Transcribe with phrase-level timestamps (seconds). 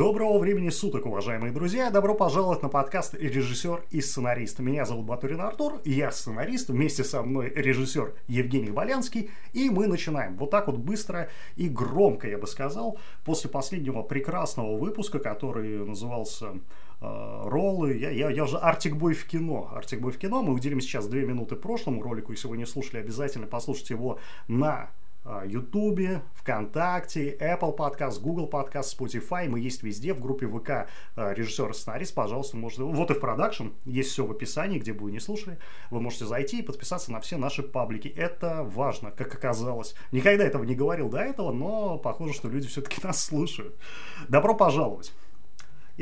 [0.00, 1.90] Доброго времени суток, уважаемые друзья!
[1.90, 4.58] Добро пожаловать на подкаст «Режиссер и сценарист».
[4.58, 10.38] Меня зовут Батурин Артур, я сценарист, вместе со мной режиссер Евгений Болянский, и мы начинаем.
[10.38, 16.54] Вот так вот быстро и громко, я бы сказал, после последнего прекрасного выпуска, который назывался
[17.02, 17.98] э, роллы.
[17.98, 19.70] Я, я, я уже Артик Бой в кино.
[19.70, 20.42] Артик Бой в кино.
[20.42, 22.32] Мы уделим сейчас две минуты прошлому ролику.
[22.32, 24.88] Если вы не слушали, обязательно послушайте его на
[25.44, 29.48] Ютубе, ВКонтакте, Apple Podcast, Google Podcast, Spotify.
[29.48, 32.14] Мы есть везде, в группе ВК режиссер и сценарист.
[32.14, 32.82] Пожалуйста, можете...
[32.82, 33.68] Вот и в продакшн.
[33.84, 35.58] Есть все в описании, где бы вы не слушали.
[35.90, 38.08] Вы можете зайти и подписаться на все наши паблики.
[38.08, 39.94] Это важно, как оказалось.
[40.12, 43.76] Никогда этого не говорил до этого, но похоже, что люди все-таки нас слушают.
[44.28, 45.12] Добро пожаловать!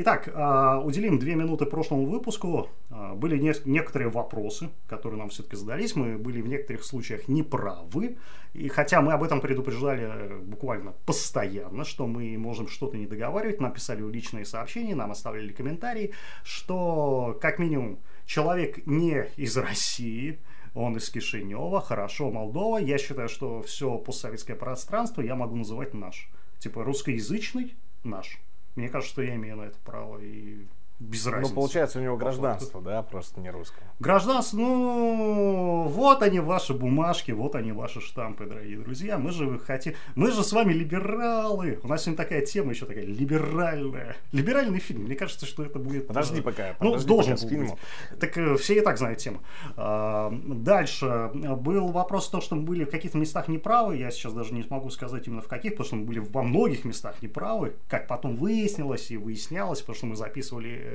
[0.01, 2.69] Итак, а, уделим две минуты прошлому выпуску.
[2.89, 5.93] А, были некоторые вопросы, которые нам все-таки задались.
[5.93, 8.15] Мы были в некоторых случаях неправы.
[8.53, 13.59] И хотя мы об этом предупреждали э, буквально постоянно, что мы можем что-то не договаривать,
[13.59, 16.13] нам писали личные сообщения, нам оставляли комментарии,
[16.45, 20.39] что как минимум человек не из России,
[20.75, 22.77] он из Кишинева, хорошо, Молдова.
[22.77, 26.29] Я считаю, что все постсоветское пространство я могу называть наш.
[26.59, 28.39] Типа русскоязычный наш.
[28.79, 30.65] Мне кажется, что я имею на это право и
[30.99, 31.53] без ну, разницы.
[31.53, 33.83] Ну, получается, у него гражданство, да, просто не русское.
[33.99, 39.17] Гражданство, ну, вот они ваши бумажки, вот они ваши штампы, дорогие друзья.
[39.17, 41.79] Мы же хотим, мы же с вами либералы.
[41.83, 44.17] У нас сегодня такая тема еще такая либеральная.
[44.33, 45.03] Либеральный фильм.
[45.03, 46.07] Мне кажется, что это будет...
[46.07, 48.19] Подожди э, пока, Ну, подожди должен пока был быть.
[48.19, 49.39] Так э, все и так знают тему.
[49.77, 51.31] А, дальше.
[51.33, 53.95] Был вопрос то, что мы были в каких-то местах неправы.
[53.97, 56.83] Я сейчас даже не смогу сказать именно в каких, потому что мы были во многих
[56.83, 57.75] местах неправы.
[57.87, 60.88] Как потом выяснилось и выяснялось, потому что мы записывали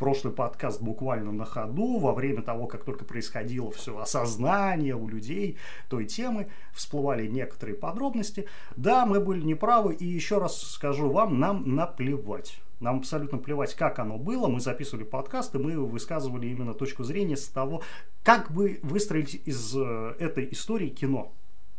[0.00, 5.58] прошлый подкаст буквально на ходу, во время того, как только происходило все осознание у людей
[5.90, 8.48] той темы, всплывали некоторые подробности.
[8.76, 12.60] Да, мы были неправы, и еще раз скажу вам, нам наплевать.
[12.80, 14.48] Нам абсолютно плевать, как оно было.
[14.48, 17.82] Мы записывали подкасты, мы высказывали именно точку зрения с того,
[18.24, 21.30] как бы выстроить из э, этой истории кино.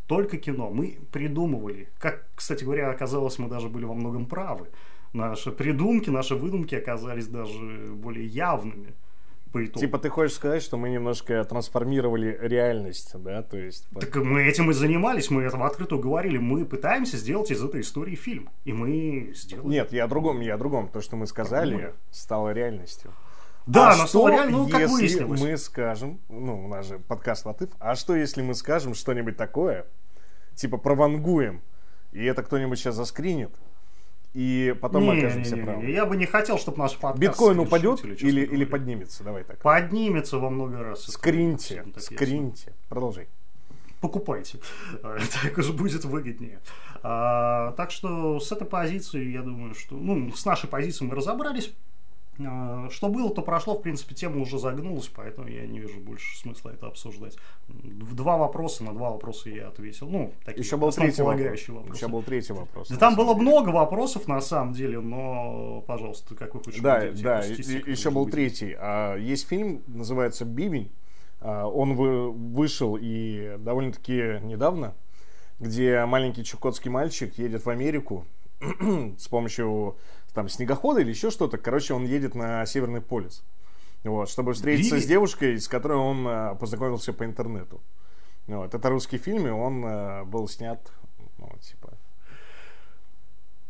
[0.06, 0.70] Только кино.
[0.70, 1.90] Мы придумывали.
[1.98, 4.68] Как, кстати говоря, оказалось, мы даже были во многом правы
[5.14, 8.94] наши придумки, наши выдумки оказались даже более явными.
[9.52, 9.82] По итогу.
[9.82, 13.86] Типа ты хочешь сказать, что мы немножко трансформировали реальность, да, то есть...
[14.00, 17.82] Так мы этим и занимались, мы это в открытую говорили, мы пытаемся сделать из этой
[17.82, 19.68] истории фильм, и мы сделали.
[19.68, 21.96] Нет, я о другом, я о другом, то, что мы сказали, Подумали.
[22.12, 23.12] стало реальностью.
[23.68, 27.46] Да, а но стало реально, ну, как если мы скажем, ну, у нас же подкаст
[27.46, 29.86] Латыв, а что если мы скажем что-нибудь такое,
[30.56, 31.62] типа провангуем,
[32.14, 33.52] и это кто-нибудь сейчас заскринит,
[34.34, 35.86] и потом не, мы окажемся не, не, правы.
[35.92, 37.20] Я бы не хотел, чтобы наш подкаст...
[37.20, 39.24] Биткоин упадет или, или, или поднимется?
[39.24, 39.60] Давай так.
[39.60, 41.04] Поднимется во много раз.
[41.06, 42.74] Скриньте, скриньте.
[42.88, 43.28] Продолжай.
[44.00, 44.60] Покупайте.
[45.02, 46.60] так уже будет выгоднее.
[47.04, 49.96] А, так что с этой позиции, я думаю, что...
[49.96, 51.74] Ну, с нашей позиции мы разобрались.
[52.48, 56.38] А, что было, то прошло, в принципе, тема уже загнулась, поэтому я не вижу больше
[56.38, 57.38] смысла это обсуждать.
[57.68, 60.10] Два вопроса, на два вопроса я ответил.
[60.10, 61.68] Ну, такие Еще был третий вопрос.
[61.70, 61.98] вопрос.
[61.98, 62.90] Еще был третий вопрос.
[62.90, 66.82] Да там было много вопросов, на самом деле, но, пожалуйста, как вы хотите.
[66.82, 68.34] Да, да, еще был быть.
[68.34, 68.76] третий.
[68.78, 70.92] А, есть фильм, называется «Бивень».
[71.42, 74.94] А, он вышел и довольно-таки недавно,
[75.60, 78.26] где маленький чукотский мальчик едет в Америку
[79.18, 79.98] с помощью
[80.34, 81.58] там снегохода или еще что-то.
[81.58, 83.44] Короче, он едет на Северный полюс.
[84.04, 85.04] Вот, чтобы встретиться Били?
[85.04, 87.82] с девушкой, с которой он э, познакомился по интернету.
[88.48, 90.80] Вот, это русский фильм, и он э, был снят,
[91.38, 91.94] ну, типа,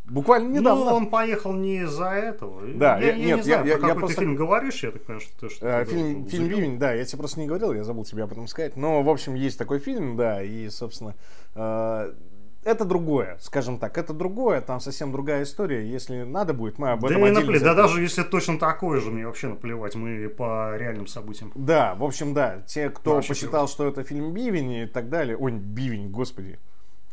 [0.06, 0.86] буквально ну, недавно.
[0.86, 2.62] Ну, он поехал не из-за этого.
[2.76, 4.22] Да, я, я, я нет, не знаю, я, про я, какой я просто...
[4.22, 7.20] фильм говоришь, я так понимаю, что ты что э, Фильм, фильм «Бивень», да, я тебе
[7.20, 8.78] просто не говорил, я забыл тебе об этом сказать.
[8.78, 11.16] Но, в общем, есть такой фильм, да, и, собственно,
[11.56, 12.14] э,
[12.64, 15.90] это другое, скажем так, это другое, там совсем другая история.
[15.90, 17.60] Если надо будет, мы об да этом отдельно.
[17.60, 21.52] Да даже если точно такое же, мне вообще наплевать, мы по реальным событиям.
[21.56, 25.36] Да, в общем, да, те, кто вообще посчитал, что это фильм Бивень и так далее,
[25.38, 26.60] ой, Бивень, господи,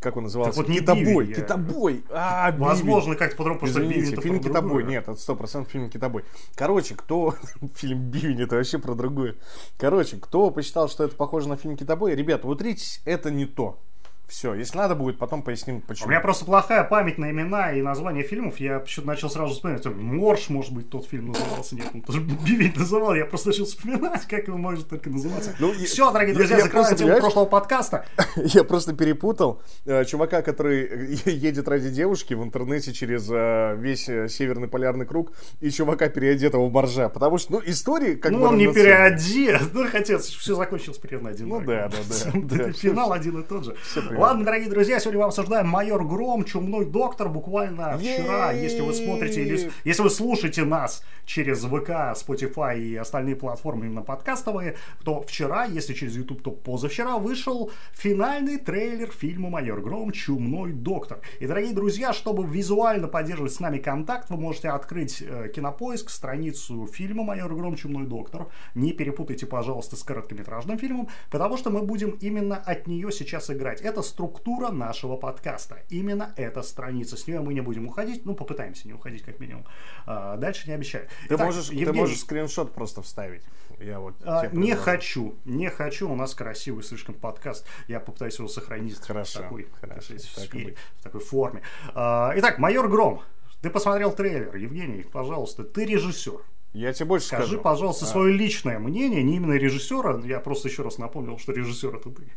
[0.00, 0.52] как он назывался?
[0.52, 2.04] Так вот не Китобой, Бивень, Китобой.
[2.10, 4.84] А, Возможно, как-то по-другому, потому что Извините, фильм Китобой.
[4.84, 6.24] Нет, это сто процентов фильм Китобой.
[6.54, 7.34] Короче, кто...
[7.74, 9.34] фильм Бивень, это вообще про другое.
[9.76, 13.80] Короче, кто посчитал, что это похоже на фильм Китобой, ребята, утритесь, это не то.
[14.28, 16.08] Все, если надо будет, потом поясним, почему.
[16.08, 18.60] У меня просто плохая память на имена и названия фильмов.
[18.60, 19.86] Я почему-то начал сразу вспоминать.
[19.86, 21.76] Морж, может быть, тот фильм назывался.
[21.76, 23.14] Нет, он тоже Бивень называл.
[23.14, 25.54] Я просто начал вспоминать, как он может только называться.
[25.58, 28.04] Ну, Все, дорогие друзья, я, закрываем тему прошлого подкаста.
[28.36, 34.28] Я просто перепутал э, чувака, который едет ради девушки в интернете через э, весь э,
[34.28, 37.08] Северный полярный круг, и чувака, переодетого в боржа.
[37.08, 38.44] Потому что, ну, истории как ну, бы...
[38.44, 39.72] Ну, он не переодет.
[39.72, 41.48] Ну, хотя все закончилось примерно один.
[41.48, 42.72] Ну, да, да, да.
[42.72, 43.74] Финал один и тот же.
[44.18, 48.50] Ладно, дорогие друзья, сегодня мы обсуждаем «Майор Гром», «Чумной доктор» буквально вчера.
[48.50, 54.02] Если вы смотрите, или если вы слушаете нас через ВК, Spotify и остальные платформы именно
[54.02, 54.74] подкастовые,
[55.04, 60.10] то вчера, если через YouTube, то позавчера вышел финальный трейлер фильма «Майор Гром.
[60.10, 61.20] Чумной доктор».
[61.38, 66.88] И, дорогие друзьья, чтобы визуально поддерживать с нами контакт, вы можете открыть э, Кинопоиск, страницу
[66.88, 67.76] фильма «Майор Гром.
[67.76, 68.48] Чумной доктор».
[68.74, 73.80] Не перепутайте, пожалуйста, с короткометражным фильмом, потому что мы будем именно от нее сейчас играть.
[73.80, 75.78] Это структура нашего подкаста.
[75.88, 77.16] Именно эта страница.
[77.16, 79.64] С нее мы не будем уходить, ну, попытаемся не уходить, как минимум.
[80.06, 81.06] А, дальше не обещаю.
[81.28, 83.42] Ты, Итак, можешь, ты Евгений, можешь скриншот просто вставить.
[83.78, 86.10] Я вот а, не хочу, не хочу.
[86.10, 87.66] У нас красивый слишком подкаст.
[87.86, 91.62] Я попытаюсь его сохранить Хорошо, в такой, хорошо, сказать, так сфере, в такой форме.
[91.94, 93.22] А, итак, майор Гром.
[93.60, 96.40] Ты посмотрел трейлер, Евгений, пожалуйста, ты режиссер.
[96.74, 97.60] Я тебе больше Скажи, скажу.
[97.62, 100.20] пожалуйста, А, свое личное мнение, не именно режиссера.
[100.24, 102.28] Я просто еще раз напомнил, что режиссер это ты.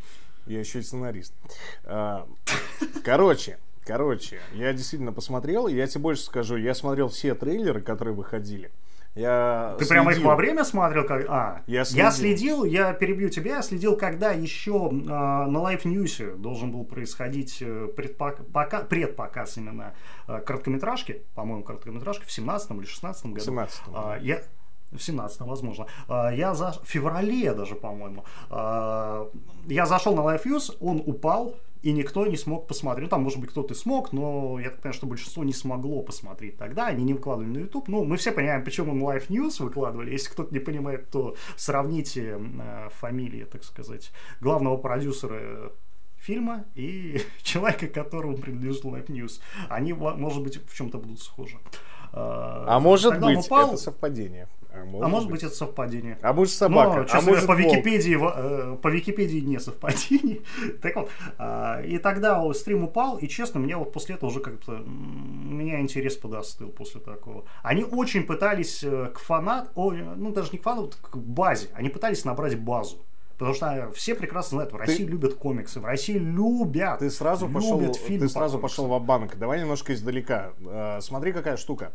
[0.52, 1.34] Я еще и сценарист.
[1.86, 2.28] А,
[3.04, 6.58] Короче, короче, я действительно посмотрел, и я тебе больше скажу.
[6.58, 8.72] Я смотрел все трейлеры, которые выходили.
[9.14, 10.30] Я Ты прямо их следил.
[10.30, 11.06] во время смотрел?
[11.06, 11.26] Как...
[11.28, 12.12] А, Я я следил.
[12.12, 17.58] следил, я перебью тебя, я следил, когда еще а, на Live News должен был происходить
[17.62, 19.94] э, предпока- пока- предпоказ именно
[20.28, 23.42] а, короткометражки, по-моему, короткометражки в 17 или 16 году.
[23.42, 24.42] В 17-м, А, я...
[24.92, 25.88] В 17 возможно.
[26.08, 26.74] А, Я за...
[26.84, 28.26] В феврале даже, по-моему.
[28.50, 29.30] А,
[29.68, 33.06] Я зашел на Live News, он упал, и никто не смог посмотреть.
[33.06, 36.58] Ну, там, может быть, кто-то смог, но я так понимаю, что большинство не смогло посмотреть
[36.58, 36.88] тогда.
[36.88, 37.88] Они не выкладывали на YouTube.
[37.88, 40.12] Ну, мы все понимаем, почему на Live News выкладывали.
[40.12, 44.12] Если кто-то не понимает, то сравните э, фамилии, так сказать,
[44.42, 45.72] главного продюсера
[46.18, 49.42] фильма и человека, которому принадлежит Live News.
[49.70, 51.58] Они, может быть, в чем-то будут схожи.
[52.14, 54.48] А может Тогда он быть, упал, это совпадение.
[54.74, 56.18] А может быть, это совпадение.
[56.22, 57.68] А может собака, Но, а честно может говоря, по.
[57.68, 60.42] Википедии, э, по Википедии не совпадение.
[60.82, 64.78] так вот, а, и тогда стрим упал, и честно, мне вот после этого уже как-то
[64.78, 67.46] меня интерес подостыл после такого.
[67.64, 71.90] Они очень пытались э, к фанат, о, ну даже не к фанату, к базе, они
[71.90, 73.06] пытались набрать базу.
[73.42, 77.00] Потому что все прекрасно знают, в России любят комиксы, в России любят.
[77.00, 78.86] Ты сразу пошел, любят фильмы ты по сразу комиксам.
[78.86, 80.52] пошел в банк Давай немножко издалека.
[80.60, 81.92] Э, Смотри, какая штука.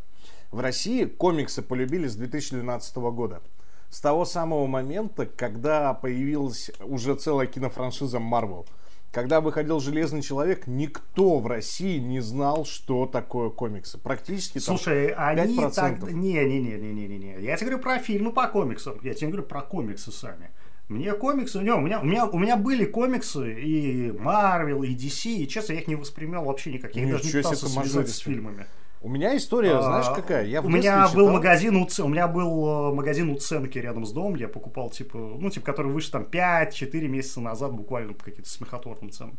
[0.51, 3.43] В России комиксы полюбили с 2012 года.
[3.91, 8.67] С того самого момента, когда появилась уже целая кинофраншиза Marvel.
[9.13, 13.99] Когда выходил Железный Человек, никто в России не знал, что такое комиксы.
[13.99, 15.71] Практически там Слушай, они 5%.
[15.75, 16.03] так...
[16.11, 17.41] Не-не-не-не-не-не.
[17.41, 18.99] Я тебе говорю про фильмы по комиксам.
[19.05, 20.51] Я тебе говорю про комиксы сами.
[20.89, 25.31] Мне комиксы, не, у меня, у меня, у меня были комиксы и Marvel, и DC,
[25.33, 26.95] и честно, я их не воспринимал вообще никак.
[26.95, 28.67] Я их даже не Ничего пытался связать с фильмами.
[29.03, 30.47] У меня история, знаешь, А, какая?
[30.47, 34.07] Я у меня был читал- магазин, у, Ц- у меня был э, магазин уценки рядом
[34.07, 38.25] с домом, я покупал, типа, ну, типа, который вышел там 5-4 месяца назад, буквально по
[38.25, 39.37] каким-то смехотворным ценам.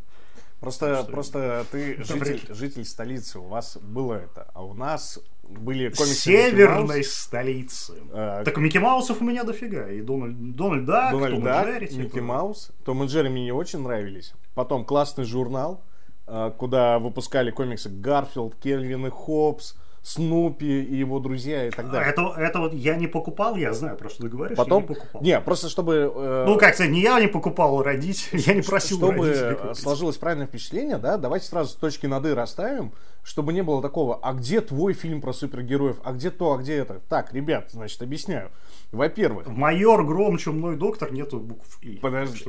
[0.59, 5.89] Просто, Что- просто ты житель, житель столицы, у вас было это, а у нас были
[5.89, 7.93] комиксы Северной Маус, столицы.
[8.11, 9.87] э, Так Микки Маусов у меня дофига.
[9.89, 11.99] И Дональд, Дональд Дак, Дональд Том и Джерри, типа.
[12.01, 12.71] Микки Маус.
[12.83, 14.33] Том и Джерри мне не очень нравились.
[14.55, 15.83] Потом классный журнал,
[16.25, 19.75] э, куда выпускали комиксы Гарфилд, Кельвин и Хопс,
[20.07, 22.09] Снупи и его друзья и так далее.
[22.09, 24.95] Это, это вот я не покупал, я знаю, про что ты говоришь, Потом, я не
[24.95, 25.21] покупал.
[25.21, 26.13] не, просто чтобы...
[26.15, 29.77] э, Ну, как сказать, не я не покупал, родить, я не просил чтобы купить.
[29.77, 34.31] сложилось правильное впечатление, да, давайте сразу точки над «и» расставим, чтобы не было такого, а
[34.31, 37.01] где твой фильм про супергероев, а где то, а где это.
[37.09, 38.49] Так, ребят, значит, объясняю.
[38.93, 41.97] Во-первых, майор Гром, чумной доктор нету букв И.
[41.97, 42.45] подожди,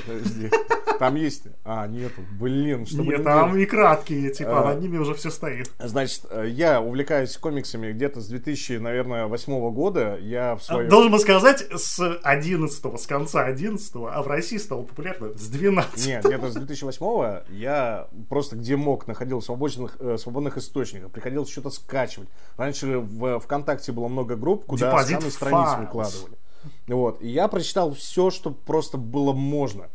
[0.00, 0.50] подожди,
[0.98, 4.64] там есть, а, нету, блин, что Нет, там и краткие, типа, А.
[4.66, 5.70] над ними уже все стоит.
[5.78, 10.88] Значит, э, я увлекаюсь комиксами где-то с 2000, наверное, восьмого года, я в своем...
[10.88, 16.24] Должен сказать, с 11 с конца 11 а в России стало популярно с 12 Нет,
[16.24, 22.28] где-то с 2008 я просто где мог находил свободных, э, свободных источников, приходилось что-то скачивать.
[22.56, 25.80] Раньше в ВКонтакте было много групп, куда Депозит сканы страниц Files.
[25.80, 26.36] выкладывали.
[26.86, 27.20] Вот.
[27.22, 29.88] И я прочитал все, что просто было можно.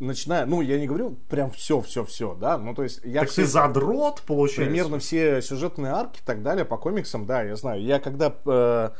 [0.00, 3.30] Начиная, ну, я не говорю прям все, все, все, да, ну, то есть я Так
[3.30, 4.64] все- ты задрот, получается?
[4.64, 7.80] примерно все сюжетные арки и так далее по комиксам, да, я знаю.
[7.80, 8.90] Я когда э,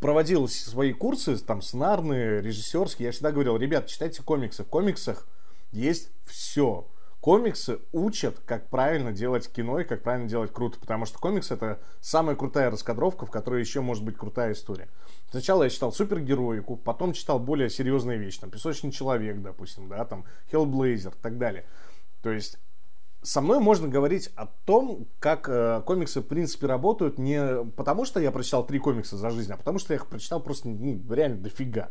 [0.00, 4.64] проводил свои курсы, там, сценарные, режиссерские, я всегда говорил, ребят, читайте комиксы.
[4.64, 5.26] В комиксах
[5.70, 6.86] есть все.
[7.20, 11.80] Комиксы учат, как правильно делать кино и как правильно делать круто, потому что комикс это
[12.00, 14.88] самая крутая раскадровка, в которой еще может быть крутая история.
[15.30, 20.24] Сначала я читал супергероику, потом читал более серьезные вещи, там, Песочный человек, допустим, да, там,
[20.50, 21.64] Hellblazer и так далее.
[22.22, 22.58] То есть
[23.22, 28.20] со мной можно говорить о том, как э, комиксы в принципе работают не потому, что
[28.20, 31.38] я прочитал три комикса за жизнь, а потому что я их прочитал просто ну, реально
[31.38, 31.90] дофига.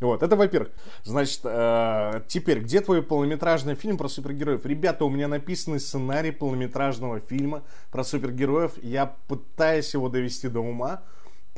[0.00, 0.70] Вот, это во-первых.
[1.04, 4.64] Значит, э, теперь, где твой полнометражный фильм про супергероев?
[4.64, 8.82] Ребята, у меня написанный сценарий полнометражного фильма про супергероев.
[8.82, 11.02] Я пытаюсь его довести до ума.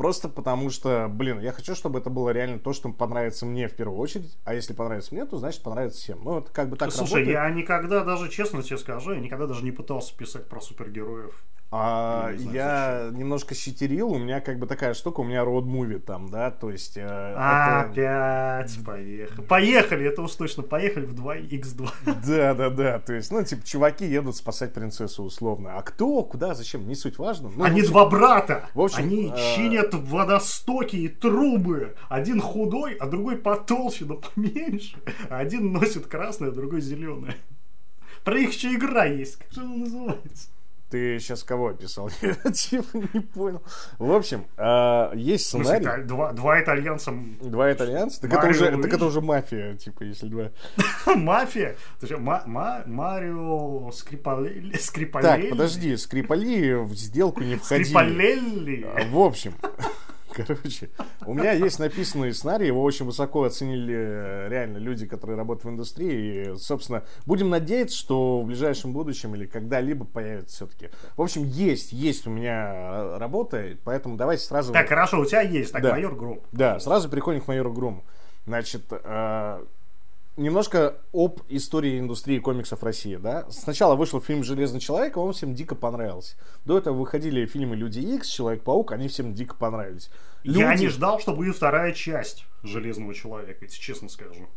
[0.02, 3.76] Просто потому что, блин, я хочу, чтобы это было реально то, что понравится мне в
[3.76, 4.36] первую очередь.
[4.44, 6.24] А если понравится мне, то значит понравится всем.
[6.24, 7.34] Ну, это как бы так Слушай, работает.
[7.34, 11.44] я никогда даже, честно тебе скажу, я никогда даже не пытался писать про супергероев.
[11.74, 16.00] А, Не знаю, я немножко щитерил, у меня как бы такая штука, у меня роуд-муви
[16.00, 16.98] там, да, то есть...
[16.98, 19.46] э, это- Опять поехали.
[19.46, 21.88] Поехали, это уж точно, поехали в 2x2.
[22.26, 25.78] Да, да, да, то есть, ну, типа, чуваки едут спасать принцессу условно.
[25.78, 27.50] А кто, куда, зачем, не суть важно.
[27.56, 28.68] Ну, Они общем, два брата.
[28.74, 31.96] в общем, Они э, чинят водостоки и трубы.
[32.10, 34.96] Один худой, а другой потолще, но поменьше.
[35.30, 37.34] А Один носит красное, а другой зеленое.
[38.24, 39.36] Про их еще игра есть.
[39.36, 40.48] Как же она называется?
[40.92, 42.10] Ты сейчас кого описал?
[42.22, 43.62] Я типа не понял.
[43.98, 45.86] В общем, а, есть сценарий.
[45.86, 48.20] италь- два, два итальянца Два итальянца?
[48.20, 48.82] Так это, уже, Луиджи.
[48.82, 50.50] так это уже мафия, типа, если два.
[51.16, 51.76] Мафия?
[52.02, 54.76] Что, Ма- Ма- Марио Скрипалелли?
[55.22, 57.84] Так, подожди, Скрипали в сделку не входили.
[57.84, 58.86] Скрипалелли?
[58.94, 59.54] А, В общем,
[60.32, 60.90] короче,
[61.26, 65.70] у меня есть написанный сценарий, его очень высоко оценили э, реально люди, которые работают в
[65.70, 66.52] индустрии.
[66.52, 70.90] И, собственно, будем надеяться, что в ближайшем будущем или когда-либо появится все-таки.
[71.16, 74.72] В общем, есть, есть у меня э, работа, поэтому давайте сразу...
[74.72, 75.72] Так, хорошо, у тебя есть.
[75.72, 75.90] Так, Да.
[75.92, 76.40] майор Гром.
[76.52, 78.04] Да, сразу переходим к майору Грому.
[78.46, 79.64] Значит, э,
[80.36, 83.46] немножко об истории индустрии комиксов России, да.
[83.50, 86.36] Сначала вышел фильм «Железный человек», он всем дико понравился.
[86.64, 90.10] До этого выходили фильмы «Люди Икс», «Человек-паук», они всем дико понравились.
[90.42, 94.48] Я Люди- не ждал, что будет вторая часть Железного человека, если честно скажу.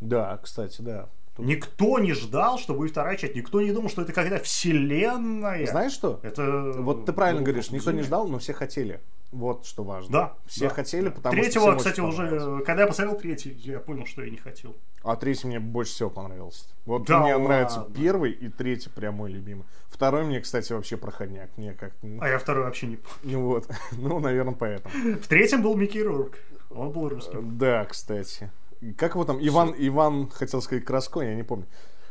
[0.00, 1.08] Да, кстати, да.
[1.36, 3.34] Тут- Никто не ждал, что будет вторая часть.
[3.34, 5.66] Никто не думал, что это какая-то вселенная.
[5.66, 6.20] Знаешь что?
[6.22, 6.72] Это...
[6.78, 9.00] Вот ты правильно было говоришь, никто не ждал, но все хотели.
[9.32, 10.12] Вот что важно.
[10.12, 10.34] Да.
[10.46, 11.10] Все да, хотели, да.
[11.10, 12.62] потому что Третьего, кстати, уже...
[12.64, 14.76] Когда я посмотрел третий, я понял, что я не хотел.
[15.06, 16.64] А третий мне больше всего понравился.
[16.84, 17.94] Вот Да мне нравится ладно.
[17.94, 19.64] первый и третий прям мой любимый.
[19.86, 21.56] Второй мне, кстати, вообще проходняк.
[21.56, 22.98] Мне как А я второй вообще не...
[23.22, 24.92] Ну вот, ну, наверное, поэтому.
[25.18, 26.38] В третьем был Микки Рурк.
[26.70, 27.56] Он был русским.
[27.56, 28.50] Да, кстати.
[28.98, 29.38] Как его там?
[29.40, 31.66] Иван, Иван, хотел сказать, Краско, я не помню.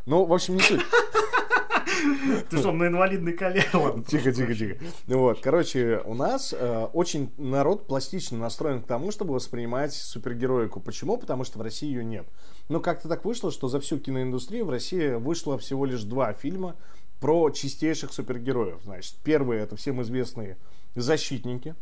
[0.06, 0.82] Ну, в общем, не суть.
[2.50, 3.66] Ты что, на инвалидной колене?
[3.74, 4.78] Ладно, Тихо, тихо, тихо.
[5.08, 10.80] Ну вот, короче, у нас э, очень народ пластично настроен к тому, чтобы воспринимать супергероику.
[10.80, 11.18] Почему?
[11.18, 12.28] Потому что в России ее нет.
[12.68, 16.76] Но как-то так вышло, что за всю киноиндустрию в России вышло всего лишь два фильма
[17.20, 18.82] про чистейших супергероев.
[18.84, 20.58] Значит, первый это всем известные
[20.96, 21.76] «Защитники».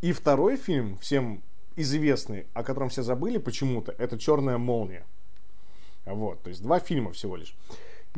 [0.00, 1.42] И второй фильм, всем
[1.76, 5.04] известный, о котором все забыли почему-то, это «Черная молния».
[6.04, 7.54] Вот, то есть два фильма всего лишь.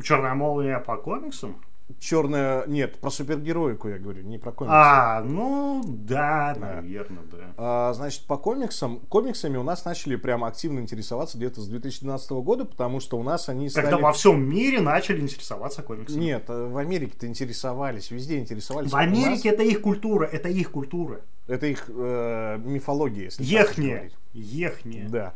[0.01, 1.63] Черная молния по комиксам?
[1.99, 4.75] Черная, нет, про супергероику я говорю, не про комиксы.
[4.75, 6.75] А, ну да, Да.
[6.81, 7.53] наверное, да.
[7.57, 12.65] А, значит, по комиксам, комиксами у нас начали прям активно интересоваться где-то с 2012 года,
[12.65, 13.85] потому что у нас они стали...
[13.85, 16.19] Когда во всем мире начали интересоваться комиксами.
[16.23, 18.91] Нет, э, в Америке-то интересовались, везде интересовались.
[18.91, 21.21] В Америке нас это их культура, это их культура.
[21.47, 24.13] Это их э, мифология, если говорить.
[24.33, 25.09] Ехняя.
[25.09, 25.33] Да.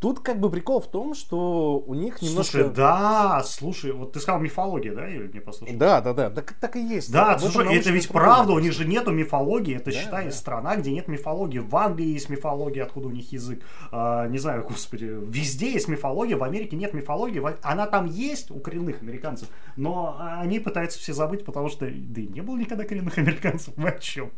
[0.00, 2.58] Тут как бы прикол в том, что у них немножко...
[2.58, 5.76] Слушай, да, слушай, вот ты сказал мифология, да, или не послушал?
[5.76, 7.10] Да, да, да, так, так и есть.
[7.10, 10.30] Да, этом слушай, это ведь правда, у них же нету мифологии, это Да, считай да.
[10.30, 11.58] страна, где нет мифологии.
[11.58, 16.36] В Англии есть мифология, откуда у них язык, А, не знаю, господи, везде есть мифология,
[16.36, 21.44] в Америке нет мифологии, она там есть у коренных американцев, но они пытаются все забыть,
[21.44, 24.30] потому что, да и не было никогда коренных американцев, мы о чем?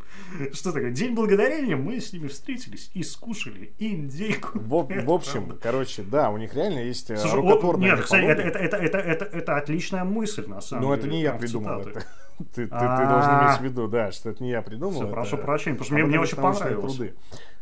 [0.53, 4.59] Что такое, День Благодарения, мы с ними встретились и скушали индейку.
[4.59, 8.25] В, в общем, короче, да, у них реально есть э, Слушай, о, рукотворная нет, кстати,
[8.25, 11.07] это, это, это, это, это, это отличная мысль, на самом Но деле.
[11.07, 12.03] это не я придумал это.
[12.55, 13.07] Ты, ты- ты А.
[13.07, 15.03] должен иметь в виду, да, что это не я придумал.
[15.03, 16.95] Это- прошу прощения, потому что мне- мне очень понравилось.
[16.97, 17.15] труды.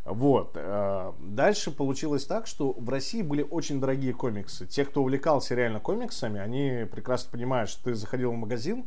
[0.05, 0.51] Вот.
[0.55, 4.65] э, Дальше получилось так, что в России были очень дорогие комиксы.
[4.65, 8.85] Те, кто увлекался реально комиксами, они прекрасно понимают, что ты заходил в магазин,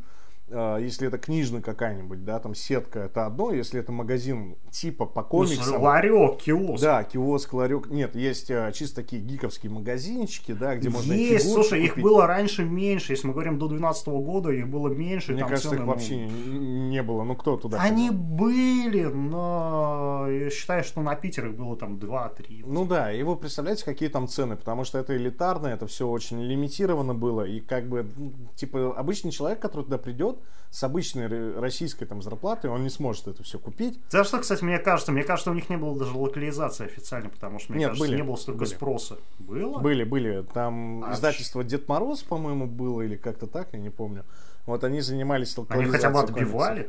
[0.49, 5.27] если это книжный какая-нибудь, да, там сетка, это одно, если это магазин типа по Ну,
[5.27, 6.83] комиксам, ларек, киоск.
[6.83, 7.87] да, киоск, ларек.
[7.89, 12.03] Нет, есть э, чисто такие гиковские магазинчики, да, где можно Есть, слушай, их купить.
[12.03, 13.13] было раньше меньше.
[13.13, 15.31] Если мы говорим до 2012 года, их было меньше.
[15.31, 17.23] Мне там кажется, цены, их ну, вообще не, не было.
[17.23, 18.21] Ну, кто туда Они ходил?
[18.23, 22.63] были, но я считаю, что на Питер их было там 2-3.
[22.65, 26.41] Ну да, и вы представляете, какие там цены, потому что это элитарно, это все очень
[26.41, 28.07] лимитировано было, и как бы,
[28.55, 30.32] типа, обычный человек, который туда придет,
[30.69, 33.99] с обычной российской там зарплатой, он не сможет это все купить.
[34.09, 35.11] За что, кстати, мне кажется?
[35.11, 38.17] Мне кажется, у них не было даже локализации официально, потому что, мне Нет, кажется, были,
[38.17, 38.69] не было столько были.
[38.69, 39.17] спроса.
[39.37, 39.79] Было?
[39.79, 44.25] Были, были, там А издательство Дед Мороз, по-моему, было, или как-то так, я не помню.
[44.65, 46.87] Вот они занимались Они локализацией хотя бы комиксов.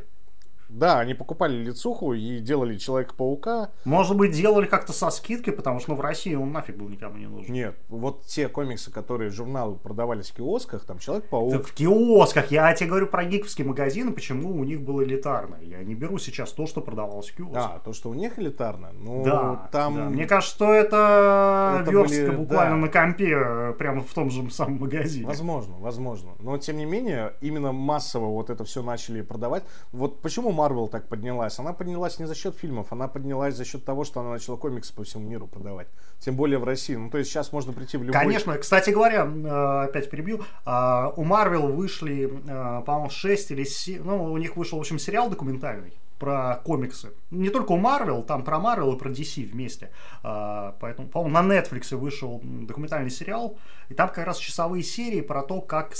[0.69, 3.69] Да, они покупали лицуху и делали Человека-паука.
[3.85, 7.17] Может быть, делали как-то со скидкой, потому что ну, в России он нафиг был никому
[7.17, 7.53] не нужен.
[7.53, 11.51] Нет, вот те комиксы, которые журналы продавались в киосках, там Человек-паук.
[11.51, 12.51] Так в киосках.
[12.51, 15.57] Я тебе говорю про гиковские магазины, почему у них было элитарно.
[15.61, 17.71] Я не беру сейчас то, что продавалось в киосках.
[17.75, 18.89] А, то, что у них элитарно?
[18.93, 19.95] Ну, Да, там...
[19.95, 20.03] да.
[20.09, 22.81] Мне кажется, что это, Это верстка были- буквально да.
[22.81, 25.25] на компе, э, прямо в том же самом магазине.
[25.25, 26.31] Возможно, возможно.
[26.39, 29.63] Но тем не менее, именно массово вот это все начали продавать.
[29.91, 31.59] Вот почему Марвел так поднялась?
[31.59, 34.93] Она поднялась не за счет фильмов, она поднялась за счет того, что она начала комиксы
[34.93, 35.87] по всему миру продавать.
[36.19, 36.95] Тем более в России.
[36.95, 38.19] Ну, то есть сейчас можно прийти в любой...
[38.19, 44.03] Конечно, кстати говоря, э, опять перебью, э, у Марвел вышли, э, по-моему, 6 или 7,
[44.03, 47.11] ну, у них вышел, в общем, сериал документальный про комиксы.
[47.29, 49.91] Не только у Марвел, там про Марвел и про DC вместе.
[50.23, 53.57] Поэтому, по-моему, на Netflix вышел документальный сериал,
[53.89, 55.93] и там как раз часовые серии про то, как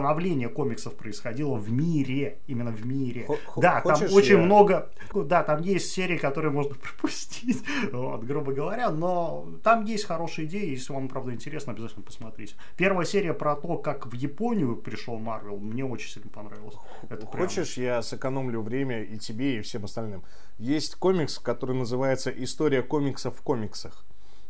[0.00, 3.24] становление комиксов происходило в мире, именно в мире.
[3.46, 7.62] Хо- Да, там очень я- много, да, там есть серии, которые можно пропустить,
[7.92, 12.54] вот, грубо говоря, но там есть хорошие идеи, если вам, правда, интересно, обязательно посмотрите.
[12.76, 16.74] Первая серия про то, как в Японию пришел Марвел, мне очень сильно понравилось.
[17.08, 20.22] Это прям- Хочешь, я сэкономлю время и тебе, и всем остальным.
[20.58, 24.04] Есть комикс, который называется «История комиксов в комиксах».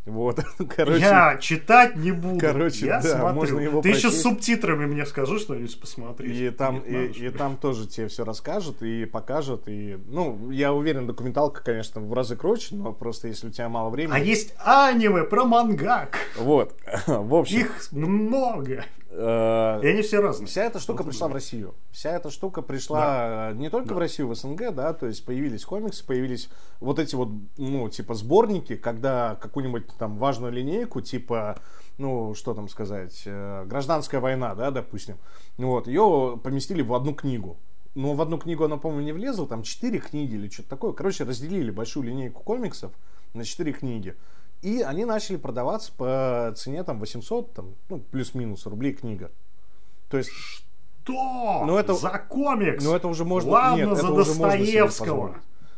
[0.07, 0.39] Вот,
[0.77, 1.01] короче...
[1.01, 2.39] Я читать не буду.
[2.39, 3.35] короче, я да, смотрю.
[3.35, 4.21] можно его Ты еще прочесть.
[4.21, 6.37] с субтитрами мне скажи что-нибудь посмотреть.
[6.37, 9.65] И там, Нет, и, и там тоже тебе все расскажет и покажет.
[9.67, 13.91] И, ну, я уверен, документалка, конечно, в разы круче, но просто если у тебя мало
[13.91, 14.15] времени.
[14.15, 16.19] А есть аниме про мангак.
[16.37, 16.75] Вот,
[17.07, 17.59] в общем.
[17.59, 18.85] Их много.
[19.17, 20.47] Э, И они все разные.
[20.47, 21.33] Вся эта штука Должен пришла в.
[21.33, 21.75] Россию.
[21.91, 25.65] Вся эта штука пришла э, не только в Россию, в СНГ, да, то есть появились
[25.65, 26.49] комиксы, появились
[26.81, 31.59] вот эти вот, ну, типа сборники, когда какую-нибудь там важную линейку, типа,
[31.99, 35.17] ну, что там сказать, э, гражданская война, да, допустим,
[35.57, 37.57] вот, ее поместили в одну книгу.
[37.95, 40.93] Но в одну книгу она, по-моему, не влезла, там четыре книги или что-то такое.
[40.93, 42.93] Короче, разделили большую линейку комиксов
[43.33, 44.15] на четыре книги.
[44.63, 49.31] И они начали продаваться по цене там 800, там, ну, плюс-минус рублей книга.
[50.09, 50.31] То есть
[51.05, 51.63] Что?
[51.65, 52.83] Ну, это- За комикс?
[52.85, 53.51] ну, это уже можно...
[53.53, 55.37] Ладно, нет, за это уже можно Достоевского.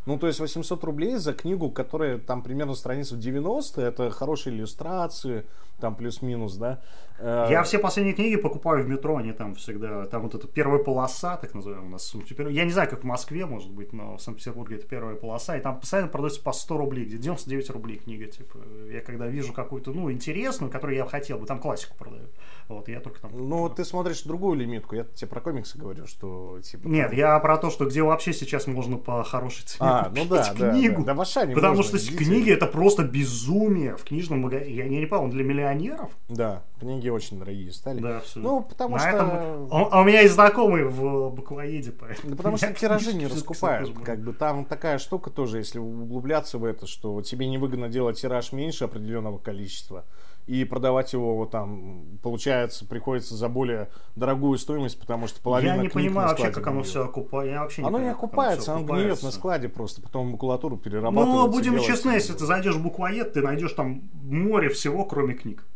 [0.08, 4.56] Ну, то есть 800 рублей за книгу, которая там примерно страниц в 90, это хорошие
[4.56, 5.44] иллюстрации,
[5.78, 6.80] там плюс-минус, да.
[7.18, 10.82] Э, Я все последние книги покупаю в метро, они там всегда, там вот эта первая
[10.82, 12.14] полоса, так называемая у нас.
[12.38, 15.60] Я не знаю, как в Москве, может быть, но в Санкт-Петербурге это первая полоса, и
[15.60, 18.58] там постоянно продается по 100 рублей, где 99 рублей книга, типа.
[18.90, 22.30] Я когда вижу какую-то, ну, интересную, которую я хотел бы, там классику продают.
[22.68, 23.30] Вот, я только там...
[23.34, 24.94] Ну, ты смотришь другую лимитку.
[24.94, 26.86] Я тебе про комиксы говорю, что типа...
[26.86, 30.28] Нет, я про то, что где вообще сейчас можно по хорошей цене А, ну купить
[30.30, 31.00] да, да, книгу.
[31.00, 31.06] да.
[31.06, 32.24] Да в Ашане Потому можно, что идите.
[32.24, 34.74] книги это просто безумие в книжном магазине.
[34.76, 36.10] Я не, не понял, для миллионеров?
[36.28, 38.00] Да, книги очень дорогие стали.
[38.00, 38.40] Да, все.
[38.40, 39.08] Ну, потому На что...
[39.08, 42.30] этом- А а у меня есть знакомый в буквоеде, поэтому.
[42.30, 43.90] Да потому что тиражи не раскупают.
[44.04, 48.52] Как бы там такая штука тоже, если углубляться в это, что тебе невыгодно делать тираж
[48.52, 50.04] меньше определенного количества
[50.48, 55.82] и продавать его вот там, получается, приходится за более дорогую стоимость, потому что половина Я
[55.82, 57.52] не понимаю вообще, как оно все окупается.
[57.52, 61.32] Я вообще не Оно окупается, оно гниет на складе просто, потом макулатуру перерабатывается.
[61.32, 65.66] Ну, будем честны, если ты зайдешь в буквоед, ты найдешь там море всего, кроме книг.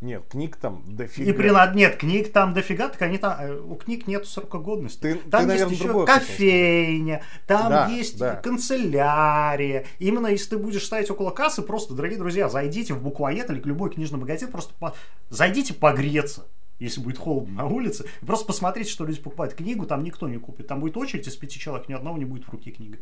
[0.00, 1.30] Нет, книг там дофига.
[1.30, 4.56] И при над- нет, книг там дофига, так они там, э, у книг нет срока
[4.58, 4.98] годности.
[5.00, 8.36] Ты- там ты, наверное, есть еще другое хотел кофейня, там Да, есть да.
[8.36, 9.84] канцелярия.
[9.98, 13.66] Именно если ты будешь стоять около кассы, просто, дорогие друзья, зайдите в буквоед или к
[13.66, 14.94] любой книжный магазин, просто по-
[15.28, 16.46] зайдите погреться.
[16.78, 19.52] Если будет холодно на улице, просто посмотрите, что люди покупают.
[19.52, 20.66] Книгу там никто не купит.
[20.66, 22.96] Там будет очередь из пяти человек, ни одного не будет в руке книга.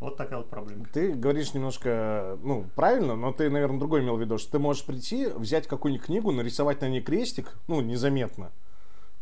[0.00, 0.84] Вот такая вот проблема.
[0.92, 4.84] Ты говоришь немножко, ну, правильно, но ты, наверное, другой имел в виду, что ты можешь
[4.84, 8.52] прийти, взять какую-нибудь книгу, нарисовать на ней крестик, ну, незаметно,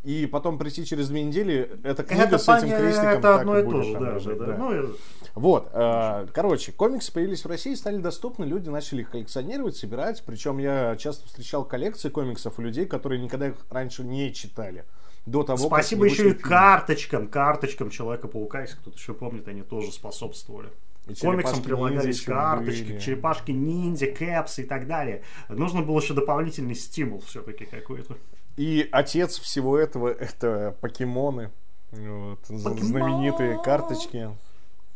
[0.02, 3.40] и потом прийти через две недели, эта книга Это, с этим поня- крестиком это так
[3.40, 4.44] одно и будет то же, да.
[4.46, 4.56] да.
[4.58, 4.88] Ну, и-
[5.36, 10.58] Вот, э, короче, комиксы появились в России, стали доступны, люди начали их коллекционировать, собирать, причем
[10.58, 14.84] я часто встречал коллекции комиксов у людей, которые никогда их раньше не читали.
[15.26, 16.34] До того, Спасибо еще и фильмы.
[16.34, 20.70] карточкам, карточкам Человека-паука, если кто-то еще помнит, они тоже способствовали.
[21.06, 22.98] И Комиксам прилагались карточки, были.
[22.98, 25.22] черепашки ниндзя, кэпсы и так далее.
[25.48, 28.16] Нужно был еще дополнительный стимул все-таки какой-то.
[28.56, 31.50] И отец всего этого это покемоны.
[31.90, 32.78] Вот, Покемон.
[32.78, 34.30] знаменитые карточки,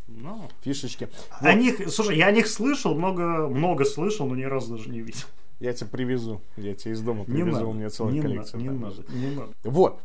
[0.09, 1.09] Ну, фишечки.
[1.41, 5.01] о них, слушай, я о них слышал, много, много слышал, но ни разу даже не
[5.01, 5.27] видел.
[5.61, 6.41] Я тебе привезу.
[6.57, 8.61] Я тебе из дома Не привезу, надо, у меня целая не коллекция.
[8.61, 9.53] не надо, не надо.
[9.65, 10.01] Вот.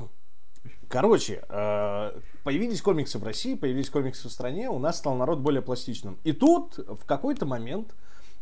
[0.88, 5.62] Короче, э, появились комиксы в России, появились комиксы в стране, у нас стал народ более
[5.62, 6.18] пластичным.
[6.24, 7.96] И тут в какой-то момент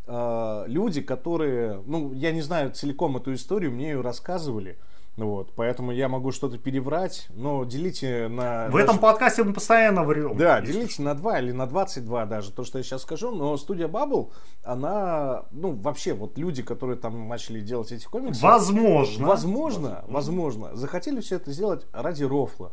[0.06, 4.78] э, люди, которые, ну, я не знаю целиком эту историю, мне ее рассказывали,
[5.17, 8.69] Вот, поэтому я могу что-то переврать, но делите на...
[8.69, 10.38] В этом подкасте мы постоянно врем.
[10.38, 13.58] Да, если делите на 2 или на 22 даже, то, что я сейчас скажу, но
[13.58, 14.32] студия Bubble,
[14.63, 18.41] она, ну, вообще, вот люди, которые там начали делать эти комиксы...
[18.41, 19.28] Возможно.
[19.28, 22.71] Возможно, возможно, захотели все это сделать ради рофла.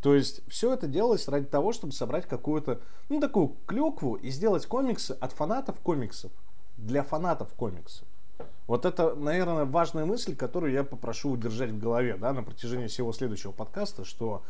[0.00, 4.66] То есть все это делалось ради того, чтобы собрать какую-то, ну, такую клюкву и сделать
[4.66, 6.32] комиксы от фанатов комиксов.
[6.76, 8.08] Для фанатов комиксов.
[8.66, 13.12] Вот это, наверное, важная мысль, которую я попрошу удержать в голове, да, на протяжении всего
[13.12, 14.42] следующего подкаста, что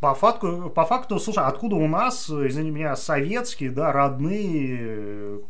[0.00, 5.40] По факту, по факту, слушай, откуда у нас, извини меня, советские, да, родные, э,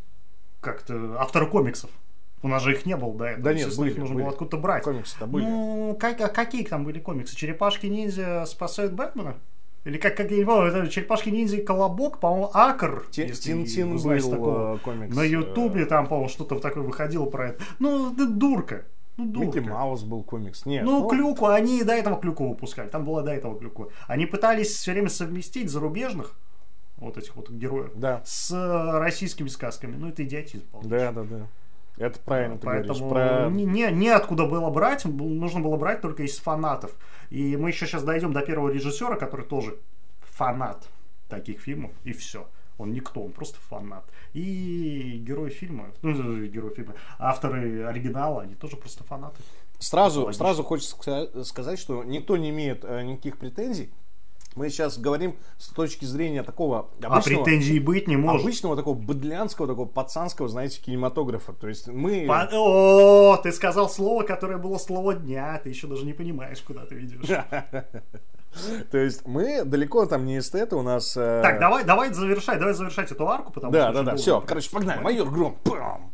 [0.61, 1.89] как-то авторы комиксов?
[2.43, 3.45] У нас же их не было до этого.
[3.45, 4.25] Да нет, Естественно, их были, нужно были.
[4.25, 4.83] было откуда-то брать.
[4.85, 5.45] комиксы-то были.
[5.45, 7.35] Ну, как, а какие там были комиксы?
[7.35, 9.37] Черепашки-ниндзя спасают Бэтмена?
[9.85, 13.05] Или как, как я не помню, это Черепашки-ниндзя и Колобок, по-моему, Акр.
[13.11, 14.77] Тин-Тин был такого.
[14.77, 15.17] э, комикс.
[15.17, 17.65] На э, Ютубе там, по-моему, что-то такое выходило про это.
[17.81, 18.85] Ну, это дурка.
[19.17, 19.71] Ну, Микки дурка.
[19.71, 20.67] Маус был комикс.
[20.67, 22.89] Нет, Ну, Клюку, они и до этого Клюку выпускали.
[22.89, 23.91] Там была до этого Клюку.
[24.07, 26.37] Они пытались все время совместить зарубежных
[26.97, 29.97] вот этих вот героев Да, с э, российскими сказками.
[29.97, 30.65] Ну, это идиотизм.
[30.71, 31.13] получается.
[31.13, 31.47] да, да, да.
[31.99, 33.29] Это правильно ты Поэтому говоришь.
[33.29, 33.51] Про...
[33.51, 36.97] не, не, неоткуда было брать, нужно было брать только из фанатов.
[37.33, 39.79] И мы еще сейчас дойдем до первого режиссера, который тоже
[40.21, 40.87] фанат
[41.31, 42.47] таких фильмов, и все.
[42.77, 44.05] Он никто, он просто фанат.
[44.35, 46.11] И герой фильма, ну,
[46.43, 49.41] э, герой фильма, авторы оригинала, они тоже просто фанаты.
[49.79, 53.91] Сразу, сразу хочется ска- сказать, что никто не имеет э, никаких претензий.
[54.55, 58.43] Мы сейчас говорим с точки зрения такого А обычного, претензий быть не может.
[58.43, 61.53] обычного такого быдлянского, такого пацанского, знаете, кинематографа.
[61.55, 62.27] То есть мы...
[62.29, 66.85] По- О, ты сказал слово, которое было слово дня, ты еще даже не понимаешь, куда
[66.85, 67.27] ты ведешь.
[68.91, 71.17] То есть мы далеко там не эстеты, у нас...
[71.17, 73.93] э, Так, давай, давай завершать, давай завершать эту арку, потому Да, что...
[73.95, 74.19] да, да, долго.
[74.21, 75.01] все, короче, погнали.
[75.01, 75.57] Майор Гром.
[75.65, 76.12] Пам!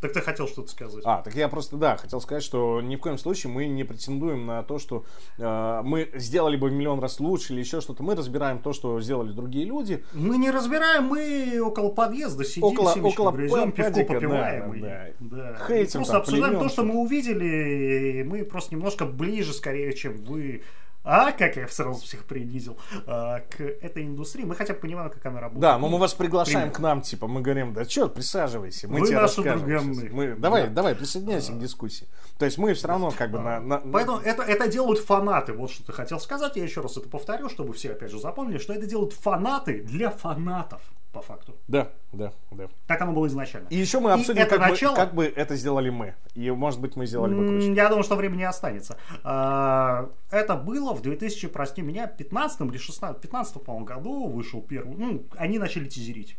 [0.00, 1.02] Так ты хотел что-то сказать.
[1.06, 4.44] А, так я просто, да, хотел сказать, что ни в коем случае мы не претендуем
[4.44, 5.04] на то, что
[5.38, 8.02] э, мы сделали бы в миллион раз лучше или еще что-то.
[8.02, 10.04] Мы разбираем то, что сделали другие люди.
[10.12, 14.80] Мы не разбираем, мы около подъезда сидим, Около- около грызем, пивко попиваем.
[14.82, 15.66] да, и- да, да.
[15.66, 19.54] Хейтим И просто там, обсуждаем плюем то, что мы увидели, и мы просто немножко ближе,
[19.54, 20.62] скорее, чем вы.
[21.08, 24.42] А, как я сразу всех принизил, а, к этой индустрии.
[24.44, 25.60] Мы хотя бы понимаем, как она работает.
[25.60, 26.74] Да, но мы вас приглашаем Пример.
[26.74, 29.60] к нам, типа, мы говорим, да что, присаживайся, мы Вы тебе наши расскажем.
[29.60, 29.94] друганы.
[29.94, 30.12] сейчас».
[30.12, 30.70] Мы, давай, Да.
[30.70, 32.08] давай, присоединяйся к дискуссии.
[32.38, 33.60] То есть мы все равно как бы на...
[33.60, 35.52] на- Поэтому это, это делают фанаты.
[35.52, 36.56] Вот что ты хотел сказать.
[36.56, 40.10] Я еще раз это повторю, чтобы все опять же запомнили, что это делают фанаты для
[40.10, 40.82] фанатов,
[41.16, 41.56] по факту.
[41.66, 42.68] Да, да, да.
[42.86, 43.68] Так оно было изначально.
[43.68, 46.14] И еще мы обсудим, как, начало- бы, как бы это сделали мы.
[46.34, 47.72] И, может быть, мы сделали бы круче.
[47.72, 48.98] Я думаю, что времени останется.
[49.24, 54.94] А, Это было в 2000, прости меня, 15 или 16, 15 по-моему, году вышел первый.
[54.96, 56.36] Ну, они начали тизерить.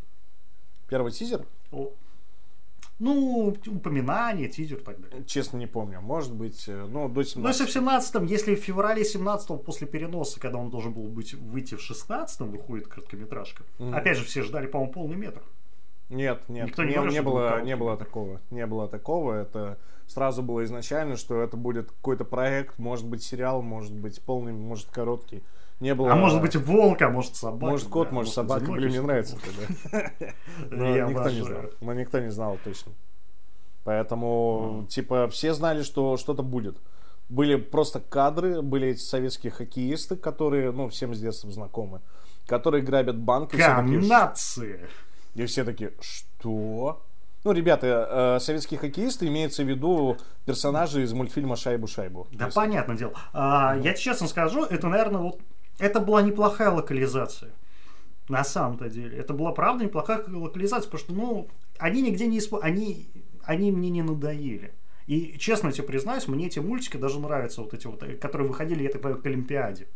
[0.87, 1.45] Первый тизер?
[2.99, 5.23] Ну, упоминание, тизер и так далее.
[5.25, 6.01] Честно, не помню.
[6.01, 7.35] Может быть, э, ну, до 17.
[7.35, 11.33] Ну, если в 17-м, если в феврале 17 после переноса, когда он должен был быть,
[11.35, 13.63] выйти в 16-м, выходит короткометражка.
[13.93, 15.43] Опять же, все ждали, по-моему, полный метр.
[16.09, 18.41] Нет, нет, Никто не не, говорил, не было, не было такого.
[18.49, 19.33] Не было такого.
[19.33, 24.53] Это сразу было изначально, что это будет какой-то проект, может быть сериал, может быть полный,
[24.53, 25.43] может короткий.
[25.79, 26.11] Не было.
[26.11, 27.65] А может быть волк, а может собака.
[27.65, 28.71] может кот, да, может собака.
[28.71, 30.11] Блин, мне нравится это.
[30.21, 30.33] да.
[30.71, 31.61] Но Я никто не знал.
[31.81, 32.93] Но никто не знал точно.
[33.83, 36.77] Поэтому, типа, все знали, что что-то будет.
[37.29, 42.01] Были просто кадры, были эти советские хоккеисты, которые, ну, всем с детства знакомы,
[42.47, 43.51] которые грабят банк.
[43.51, 44.79] Канадцы.
[45.35, 47.01] и все такие, что?
[47.43, 52.27] Ну, ребята, э, советские хоккеисты имеется в виду персонажи из мультфильма «Шайбу-шайбу».
[52.31, 53.13] Да, есть- понятное дело.
[53.31, 55.39] А, Я тебе честно скажу, это, наверное, вот
[55.79, 57.51] это была неплохая локализация.
[58.29, 59.17] На самом-то деле.
[59.17, 61.47] Это была правда неплохая локализация, потому что, ну,
[61.79, 62.55] они нигде не исп...
[62.61, 63.09] они,
[63.43, 64.73] они мне не надоели.
[65.05, 68.89] И честно тебе признаюсь, мне эти мультики даже нравятся, вот эти вот, которые выходили, я
[68.89, 69.87] так понимаю, к Олимпиаде.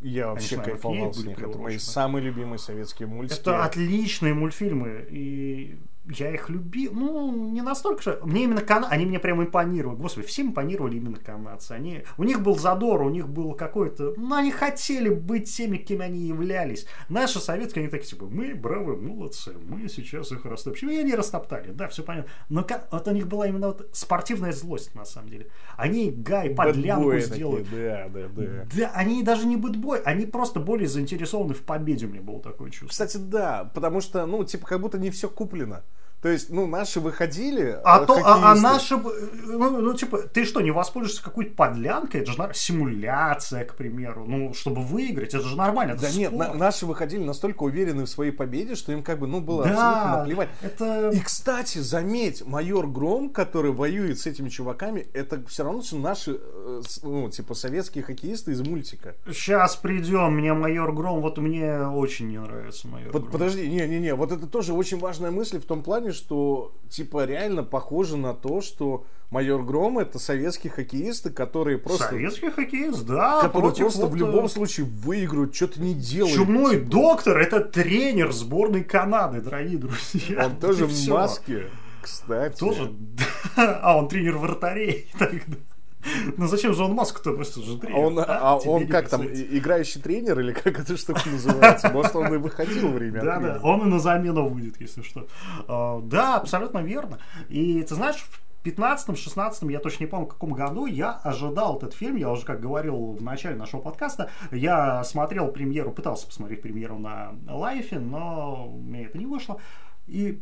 [0.00, 1.38] Я вообще наверное, к ней кайфовал с них.
[1.38, 3.40] Это мои самые любимые советские мультики.
[3.40, 5.76] Это отличные мультфильмы, и
[6.08, 6.92] я их любил.
[6.92, 8.20] Ну, не настолько же.
[8.22, 8.86] Мне именно кан...
[8.88, 9.96] они мне прям импонировали.
[9.96, 11.72] Господи, всем импонировали именно канадцы.
[11.72, 12.04] Они...
[12.16, 14.14] У них был задор, у них был какой-то...
[14.16, 16.86] Ну, они хотели быть теми, кем они являлись.
[17.08, 20.90] Наши советские, они такие, типа, мы бравые молодцы, мы сейчас их растопчем.
[20.90, 22.30] И они растоптали, да, все понятно.
[22.48, 25.48] Но ка- вот у них была именно вот спортивная злость, на самом деле.
[25.76, 27.64] Они гай, подлянку Бэтбои такие.
[27.70, 28.66] Да, да, да.
[28.76, 32.70] Да, они даже не бэтбой, они просто более заинтересованы в победе, у меня было такое
[32.70, 32.88] чувство.
[32.88, 35.82] Кстати, да, потому что, ну, типа, как будто не все куплено.
[36.22, 37.78] То есть, ну, наши выходили.
[37.82, 39.10] А, то, а, а наши, б-
[39.46, 42.20] ну, ну, типа, ты что, не воспользуешься какой-то подлянкой?
[42.20, 44.24] Это же нар- симуляция, к примеру.
[44.26, 45.92] Ну, чтобы выиграть, это же нормально.
[45.92, 46.48] это Да нет, спорт.
[46.52, 49.84] на- наши выходили настолько уверены в своей победе, что им как бы, ну, было абсолютно
[50.04, 50.48] Да, наплевать.
[50.62, 51.10] это...
[51.10, 56.38] И, кстати, заметь, майор Гром, который воюет с этими чуваками, это все равно, что наши,
[56.38, 59.14] э, ну, типа, советские хоккеисты из мультика.
[59.26, 63.32] Сейчас придем, мне майор Гром, вот мне очень не нравится майор Под- Гром.
[63.32, 68.16] подожди, не-не-не, вот это тоже очень важная мысль в том плане, что, типа, реально похоже
[68.16, 72.08] на то, что майор Гром это советские хоккеисты, которые просто...
[72.08, 76.36] Советский хоккеист, да, Которые просто вот, в э, любом случае выиграют, что-то не делают.
[76.36, 80.46] Чумной доктор это тренер сборной Канады, дорогие друзья.
[80.46, 81.66] Он тоже И в маске,
[82.02, 82.58] кстати.
[82.58, 82.92] Тоже.
[83.56, 85.08] А, он тренер вратарей.
[85.18, 85.56] тогда.
[86.36, 87.98] Ну зачем же он маску-то носит, он же А тренер?
[87.98, 91.90] он, а Тебе он как там, играющий тренер или как эта штука называется?
[91.90, 95.26] Может, он и выходил время Да, да, он и на замену выйдет, если что.
[95.68, 97.18] А, Да, абсолютно верно.
[97.48, 101.94] И ты знаешь, в 15-16, я точно не помню, в каком году, я ожидал этот
[101.94, 106.98] фильм, я уже, как говорил в начале нашего подкаста, я смотрел премьеру, пытался посмотреть премьеру
[106.98, 109.58] на лайфе, но у меня это не вышло.
[110.06, 110.40] И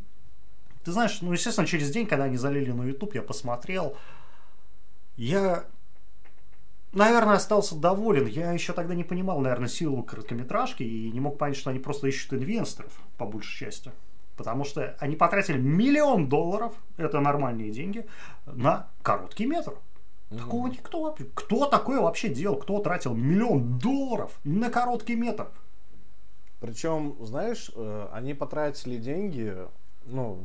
[0.85, 3.97] ты знаешь, ну, естественно, через день, когда они залили на YouTube, я посмотрел,
[5.19, 5.67] я
[6.93, 8.27] наверное, остался доволен.
[8.27, 12.07] Я еще тогда не понимал, наверное, силу короткометражки и не мог понять, что они просто
[12.09, 13.93] ищут инвесторов, по большей части.
[14.37, 18.07] Потому что они потратили миллион долларов, это нормальные деньги,
[18.47, 19.75] на короткий метр.
[20.31, 21.27] Такого никто вообще.
[21.35, 22.57] Кто такое вообще делал?
[22.57, 25.49] Кто тратил миллион долларов на короткий метр?
[26.61, 29.57] Причем, знаешь, э, они потратили деньги,
[30.05, 30.39] ну,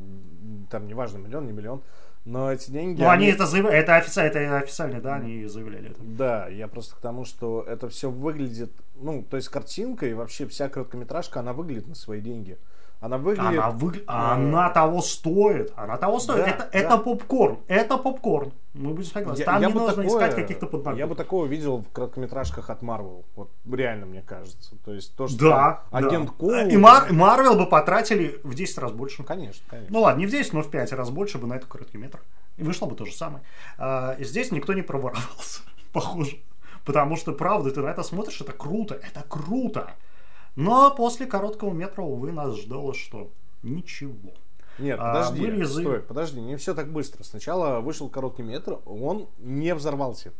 [0.70, 1.82] там неважно, миллион, не миллион,
[2.24, 3.02] но эти деньги...
[3.02, 6.02] Ну, они это заявляли, это, офици- это официально, да, они заявляли это.
[6.02, 10.46] Да, я просто к тому, что это все выглядит, ну, то есть картинка и вообще
[10.46, 12.58] вся короткометражка, она выглядит на свои деньги.
[13.04, 13.60] Она выглядит...
[13.60, 15.74] Она, выгля- э, она того стоит.
[15.76, 16.46] Она того стоит.
[16.46, 16.78] Да, это, да.
[16.78, 17.58] это попкорн.
[17.68, 18.52] Это попкорн.
[18.72, 19.40] Мы будем согласны.
[19.40, 20.98] Я, Там я не нужно такое, искать каких-то подноготных.
[20.98, 23.26] Я бы такого видел в короткометражках от Marvel.
[23.36, 24.76] Вот реально, мне кажется.
[24.86, 26.32] То есть то, что Да, агент да.
[26.38, 26.54] Коул...
[26.66, 29.22] И Мар- Марвел бы потратили в 10 раз больше.
[29.22, 29.92] Конечно, конечно.
[29.92, 32.22] Ну ладно, не в 10, но в 5 раз больше бы на эту короткий метр.
[32.56, 33.44] И вышло бы то же самое.
[33.76, 35.60] А, здесь никто не проворовался,
[35.92, 36.38] похоже.
[36.86, 39.92] Потому что, правда, ты на это смотришь, это круто, это круто.
[40.56, 43.30] Но после короткого метра, увы, нас ждало что?
[43.62, 44.32] Ничего.
[44.78, 47.22] Нет, А, подожди, были язы- стой, подожди, не все так быстро.
[47.22, 50.32] Сначала вышел короткий метр, он не взорвался.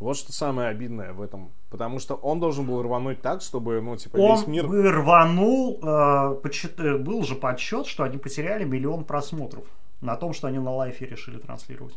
[0.00, 1.50] Вот что самое обидное в этом.
[1.70, 4.66] Потому что он должен был рвануть так, чтобы, ну, типа, Он весь мир...
[4.66, 9.64] бы рванул, э, почит- э, был же подсчет, что они потеряли миллион просмотров
[10.00, 11.94] на том, что они на лайфе решили транслировать.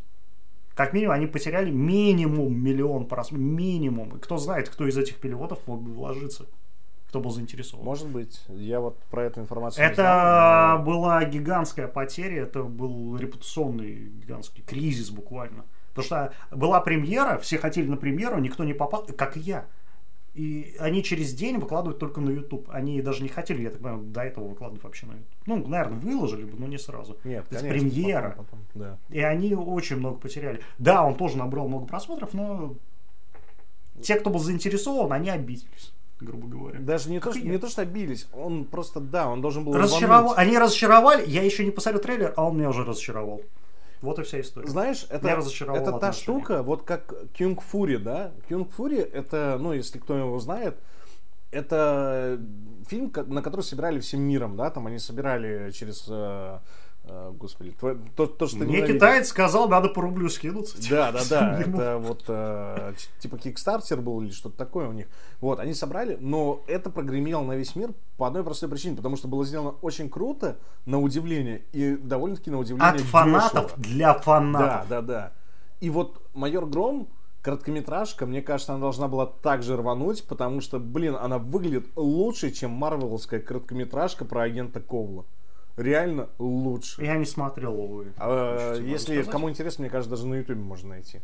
[0.76, 3.48] Как минимум, они потеряли минимум миллион просмотров.
[3.48, 4.18] Минимум.
[4.18, 6.46] И кто знает, кто из этих переводов мог бы вложиться.
[7.16, 7.86] Кто был заинтересован.
[7.86, 13.16] Может быть, я вот про эту информацию Это знал, но- была гигантская потеря, это был
[13.16, 15.64] репутационный гигантский кризис буквально.
[15.94, 19.66] Потому что была премьера, все хотели на премьеру, никто не попал, как и я.
[20.34, 22.68] И они через день выкладывают только на YouTube.
[22.70, 25.28] Они даже не хотели, я так понимаю, до этого выкладывать вообще на YouTube.
[25.46, 27.18] Ну, наверное, выложили бы, но не сразу.
[27.24, 28.30] Нет, Это конечно, премьера.
[28.32, 28.98] потом, потом, да.
[29.08, 30.60] И они очень много потеряли.
[30.80, 32.76] Да, он тоже набрал много просмотров, но
[34.02, 36.80] те, кто был заинтересован, они обиделись, грубо говоря.
[36.80, 40.34] Даже не то, что, не то, что обиделись, он просто, да, он должен был рвануть.
[40.38, 43.42] Они разочаровали, я еще не посмотрел трейлер, а он меня уже разочаровал.
[44.02, 44.68] Вот и вся история.
[44.68, 48.34] Знаешь, это, это та штука, вот как Кюнг Фури, да?
[48.48, 50.78] Кюнг Фури, это, ну, если кто его знает,
[51.52, 52.40] это
[52.88, 54.70] фильм, на который собирали всем миром, да?
[54.70, 56.10] Там они собирали через...
[57.08, 60.78] э, господи, твой- то, то, что Мне китаец сказал, надо по рублю скинуться.
[60.90, 61.60] Да, да, да.
[61.66, 61.78] Ему.
[61.80, 65.08] Это вот э, типа Kickstarter был или что-то такое у них.
[65.42, 69.28] Вот, они собрали, но это прогремело на весь мир по одной простой причине, потому что
[69.28, 74.90] было сделано очень круто, на удивление, и довольно-таки на удивление От фанатов для Да, фанатов.
[74.90, 75.34] да, да.
[75.82, 77.10] И вот Майор Гром,
[77.42, 82.72] короткометражка, мне кажется, она должна была также рвануть, потому что, блин, она выглядит лучше, чем
[82.72, 85.26] марвеловская короткометражка про агента Ковла.
[85.78, 87.04] Реально лучше.
[87.04, 88.14] Я не смотрел, увы.
[88.18, 91.22] А, тебе Если кому интересно, мне кажется, даже на Ютубе можно найти.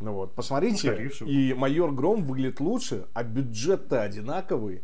[0.00, 0.88] Ну вот, посмотрите.
[0.88, 1.30] Ну, скорее всего.
[1.30, 4.82] и майор Гром выглядит лучше, а бюджет-то одинаковый.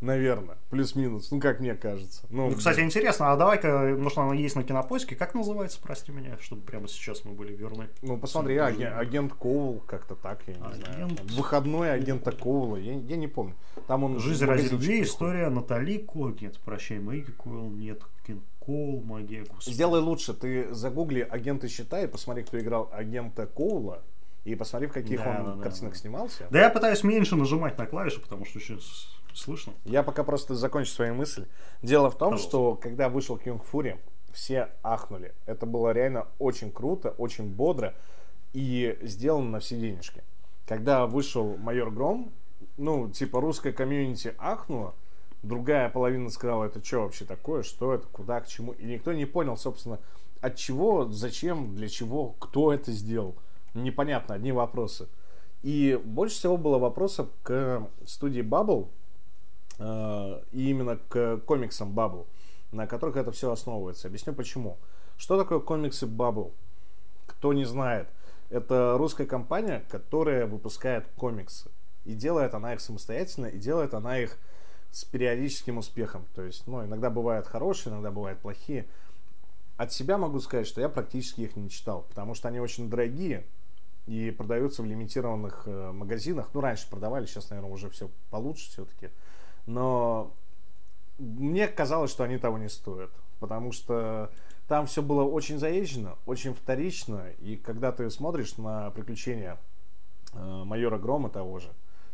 [0.00, 2.22] Наверное, плюс-минус, ну как мне кажется.
[2.28, 6.36] Ну, Ну, кстати, интересно, а давай-ка, может, она есть на кинопоиске, как называется, прости меня,
[6.42, 7.88] чтобы прямо сейчас мы были верны.
[8.02, 11.06] ну посмотри, не- агент Коул, как-то так, я не знаю.
[11.06, 13.54] Агент- Там Выходной агента Коула, я, я не помню.
[13.86, 19.02] Там он Жизнь ради любви, история Натали Коул, нет, прощай, Мэгги Коул, нет, Кен Коул,
[19.02, 19.74] магия, господи.
[19.74, 24.02] Сделай лучше, ты загугли агенты щита и посмотри, кто играл агента Коула,
[24.44, 25.98] и посмотри, в каких Да, он да, картинах да.
[25.98, 26.46] снимался.
[26.50, 29.72] Да я пытаюсь меньше нажимать на клавиши, потому что сейчас слышно.
[29.84, 31.46] Я пока просто закончу свою мысль.
[31.82, 32.48] Дело в том, Пожалуйста.
[32.48, 33.98] что когда вышел Кюнг Фури,
[34.32, 35.34] все ахнули.
[35.46, 37.94] Это было реально очень круто, очень бодро
[38.52, 40.22] и сделано на все денежки.
[40.66, 42.32] Когда вышел «Майор Гром»,
[42.76, 44.94] ну, типа, русская комьюнити ахнула,
[45.42, 48.72] другая половина сказала, это что вообще такое, что это, куда, к чему.
[48.72, 50.00] И никто не понял, собственно,
[50.40, 53.34] от чего, зачем, для чего, кто это сделал.
[53.74, 55.08] Непонятно, одни вопросы.
[55.62, 58.88] И больше всего было вопросов к студии Bubble,
[59.78, 62.26] и именно к комиксам Bubble,
[62.72, 64.08] на которых это все основывается.
[64.08, 64.78] Объясню почему.
[65.16, 66.52] Что такое комиксы Bubble?
[67.26, 68.08] Кто не знает,
[68.50, 71.70] это русская компания, которая выпускает комиксы.
[72.04, 74.38] И делает она их самостоятельно, и делает она их
[74.90, 76.26] с периодическим успехом.
[76.34, 78.86] То есть, ну, иногда бывают хорошие, иногда бывают плохие.
[79.76, 83.44] От себя могу сказать, что я практически их не читал, потому что они очень дорогие
[84.06, 86.50] и продаются в лимитированных э, магазинах.
[86.52, 89.10] Ну, раньше продавали, сейчас, наверное, уже все получше все-таки.
[89.66, 90.32] Но
[91.18, 94.30] мне казалось, что они того не стоят, потому что
[94.68, 99.58] там все было очень заезжено, очень вторично, и когда ты смотришь на приключения
[100.32, 101.70] э, майора Грома того же,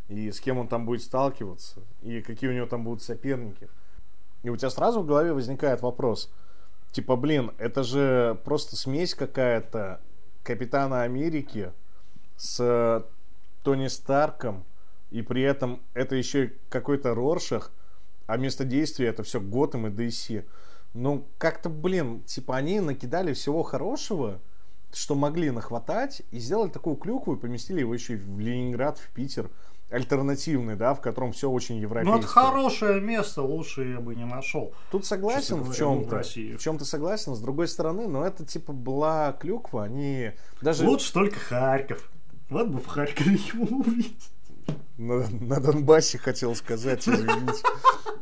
[0.07, 3.69] и с кем он там будет сталкиваться, и какие у него там будут соперники,
[4.43, 6.31] и у тебя сразу в голове возникает вопрос–
[6.91, 10.01] Типа, блин, это же просто смесь какая-то
[10.43, 11.71] Капитана Америки
[12.35, 13.05] с
[13.63, 14.65] Тони Старком,
[15.11, 17.71] и при этом это еще и какой-то Роршах,
[18.27, 20.45] а место действия это все Готэм и DC.
[20.93, 24.41] Ну, как-то, блин, типа они накидали всего хорошего,
[24.93, 29.09] что могли нахватать, и сделали такую клюкву и поместили его еще и в Ленинград, в
[29.09, 29.49] Питер
[29.89, 32.13] альтернативный, да, в котором все очень европейское.
[32.13, 34.73] Ну, это хорошее место, лучше я бы не нашел.
[34.89, 36.23] Тут согласен в чем-то.
[36.23, 40.85] В, чем-то согласен, с другой стороны, но это типа была клюква, они даже...
[40.87, 42.09] Лучше только Харьков.
[42.49, 44.31] Вот бы в Харькове его увидеть.
[44.97, 47.63] На, на Донбассе хотел сказать, извините.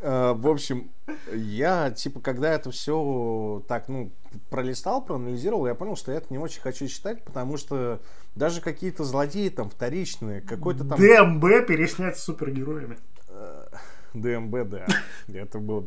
[0.02, 0.92] А, в общем,
[1.34, 4.12] я, типа, когда это все так, ну,
[4.50, 8.00] пролистал, проанализировал, я понял, что я это не очень хочу читать, потому что
[8.36, 10.98] даже какие-то злодеи там вторичные, какой-то там...
[11.00, 12.98] ДМБ переснять с супергероями.
[13.28, 13.68] Э,
[14.14, 14.88] ДМБ, да.
[15.34, 15.86] Это было...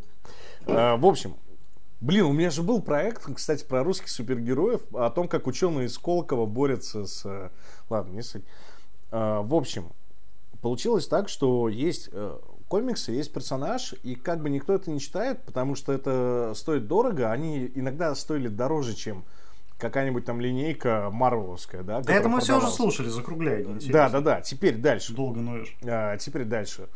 [0.66, 1.36] А, в общем,
[2.02, 5.96] Блин, у меня же был проект, кстати, про русских супергероев, о том, как ученые из
[5.98, 7.24] Колокова борются с...
[7.24, 7.50] Э,
[7.88, 8.42] ладно, не суть.
[9.12, 9.92] А, в общем,
[10.62, 15.42] получилось так, что есть э, комиксы, есть персонаж, и как бы никто это не читает,
[15.44, 19.24] потому что это стоит дорого, они иногда стоили дороже, чем
[19.78, 22.00] какая-нибудь там линейка марвеловская, да?
[22.00, 23.66] Да это мы все уже слушали, закругляй.
[23.90, 24.40] Да, да, да.
[24.40, 25.12] Теперь дальше.
[25.12, 25.76] Долго ноешь.
[25.82, 26.88] А, теперь дальше.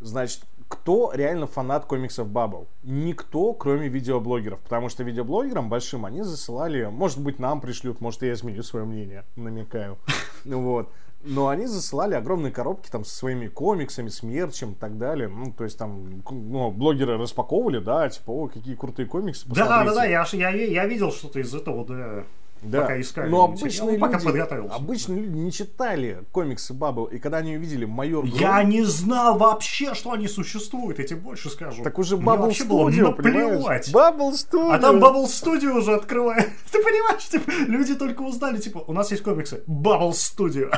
[0.00, 2.66] Значит, кто реально фанат комиксов Bubble?
[2.82, 4.58] Никто, кроме видеоблогеров.
[4.58, 9.24] Потому что видеоблогерам большим они засылали, может быть, нам пришлют, может, я изменю свое мнение,
[9.36, 9.96] намекаю.
[10.44, 10.90] Вот
[11.26, 15.28] но они засылали огромные коробки там со своими комиксами, с мерчем и так далее.
[15.28, 19.46] Ну, то есть там ну, блогеры распаковывали, да, типа, о, какие крутые комиксы.
[19.48, 22.24] Да, да, да, я, я, я видел что-то из этого, да.
[22.62, 22.82] Да.
[22.82, 23.28] Пока искали.
[23.28, 24.74] Но обычные люди, пока подготовился.
[24.74, 28.38] Обычные люди не читали комиксы Баббл, и когда они увидели майор Гром...
[28.38, 31.82] Я не знал вообще, что они существуют, я тебе больше скажу.
[31.82, 33.90] Так уже Баббл Studio, понимаешь?
[33.90, 34.72] Баббл Studio.
[34.72, 36.48] А там Баббл Studio уже открывает.
[36.72, 39.62] Ты понимаешь, типа, люди только узнали, типа, у нас есть комиксы.
[39.66, 40.74] Баббл Studio.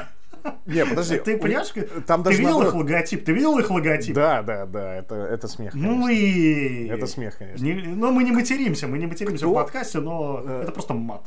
[0.67, 1.19] Не, подожди.
[1.19, 1.73] Ты понимаешь,
[2.07, 3.25] там даже ты видел их логотип?
[3.25, 4.15] Ты видел их логотип?
[4.15, 5.97] Да, да, да, это, это смех, конечно.
[5.97, 6.87] Ну и...
[6.89, 7.65] Это смех, конечно.
[7.65, 9.51] Не, ну, мы не материмся, мы не материмся кто?
[9.51, 11.23] в подкасте, но э, это просто мат.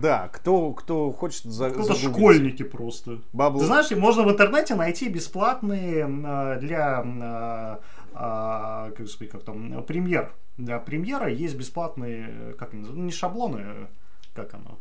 [0.00, 3.20] Да, кто, кто хочет за, Кто-то школьники просто.
[3.32, 3.60] Бабл...
[3.60, 7.76] Ты знаешь, можно в интернете найти бесплатные э, для э,
[8.14, 10.32] э, как, сказать, как там, премьер.
[10.58, 13.88] Для премьера есть бесплатные, как они называются, ну, не шаблоны,
[14.34, 14.78] как оно,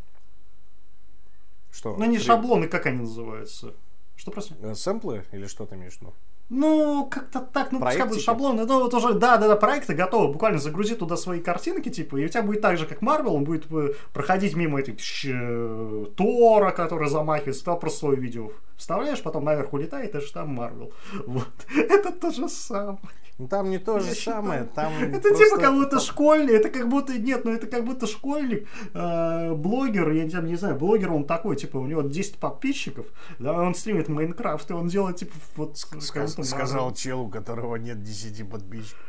[1.76, 1.96] что?
[1.98, 3.74] Ну, не шаблоны, как они называются?
[4.16, 4.56] Что просто?
[4.62, 6.14] Э, сэмплы или что ты имеешь в виду?
[6.48, 8.66] Ну, как-то так, ну, пускай будут шаблоны.
[8.66, 10.32] Ну, вот уже, да, да, да, проекты готовы.
[10.32, 13.46] Буквально загрузи туда свои картинки, типа, и у тебя будет так же, как Марвел, он
[13.46, 19.44] будет э, проходить мимо этих э, Тора, который замахивается, туда просто свое видео вставляешь, потом
[19.44, 20.94] наверх улетает, это же там Марвел.
[21.26, 21.48] Вот.
[21.76, 23.00] Это то же самое.
[23.38, 24.90] Ну там не то же я самое, считаю.
[24.92, 25.46] там Это просто...
[25.46, 30.10] типа как будто школьник, это как будто, нет, ну это как будто школьник, э, блогер,
[30.12, 33.08] я не, не знаю, блогер он такой, типа у него 10 подписчиков,
[33.40, 35.78] да, он стримит Майнкрафт, и он делает типа вот...
[35.78, 39.00] Сказ, сказал чел, у которого нет 10 подписчиков.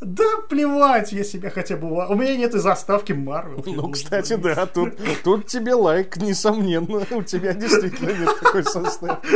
[0.00, 1.88] Да плевать, я себя хотя бы...
[1.88, 3.62] У меня нет и заставки Марвел.
[3.64, 4.92] Ну, кстати, да, тут,
[5.24, 7.06] тут тебе лайк, несомненно.
[7.10, 9.26] У тебя действительно нет такой заставки.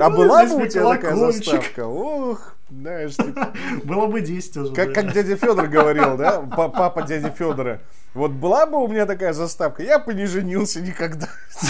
[0.00, 1.86] А ну, была бы у тебя такая заставка?
[1.88, 3.52] Ох, знаешь, типа...
[3.84, 4.74] Было бы 10 уже.
[4.74, 6.40] Как, как дядя Федор говорил, да?
[6.40, 7.80] Папа дяди Федора.
[8.14, 11.28] Вот была бы у меня такая заставка, я бы не женился никогда.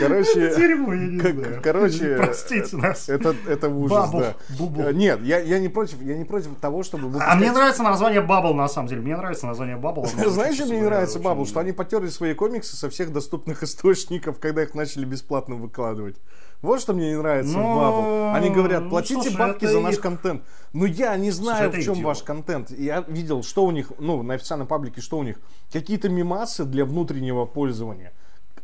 [0.00, 1.60] Короче, Дерьмо, я не знаю.
[1.62, 3.08] короче, Простите нас.
[3.10, 4.34] это, это ужас, Бабл, да.
[4.58, 4.80] бубл.
[4.80, 7.82] Э, Нет, я, я не против, я не против того, чтобы А выпускать- мне нравится
[7.82, 9.02] название Бабл, на самом деле.
[9.02, 10.06] Мне нравится название Бабл.
[10.06, 11.44] Знаешь, что мне не нравится Бабл?
[11.46, 16.16] Что они потерли свои комиксы со всех доступных источников, когда их начали бесплатно выкладывать.
[16.60, 18.34] Вот что мне не нравится Ну, в Бабл.
[18.34, 20.42] Они говорят, ну, платите слушай, бабки за наш их- контент.
[20.72, 22.70] Но я не знаю, это в чем ваш контент.
[22.70, 25.36] Я видел, что у них, ну, на официальном паблике, что у них.
[25.72, 28.12] Какие-то мемасы для внутреннего пользования.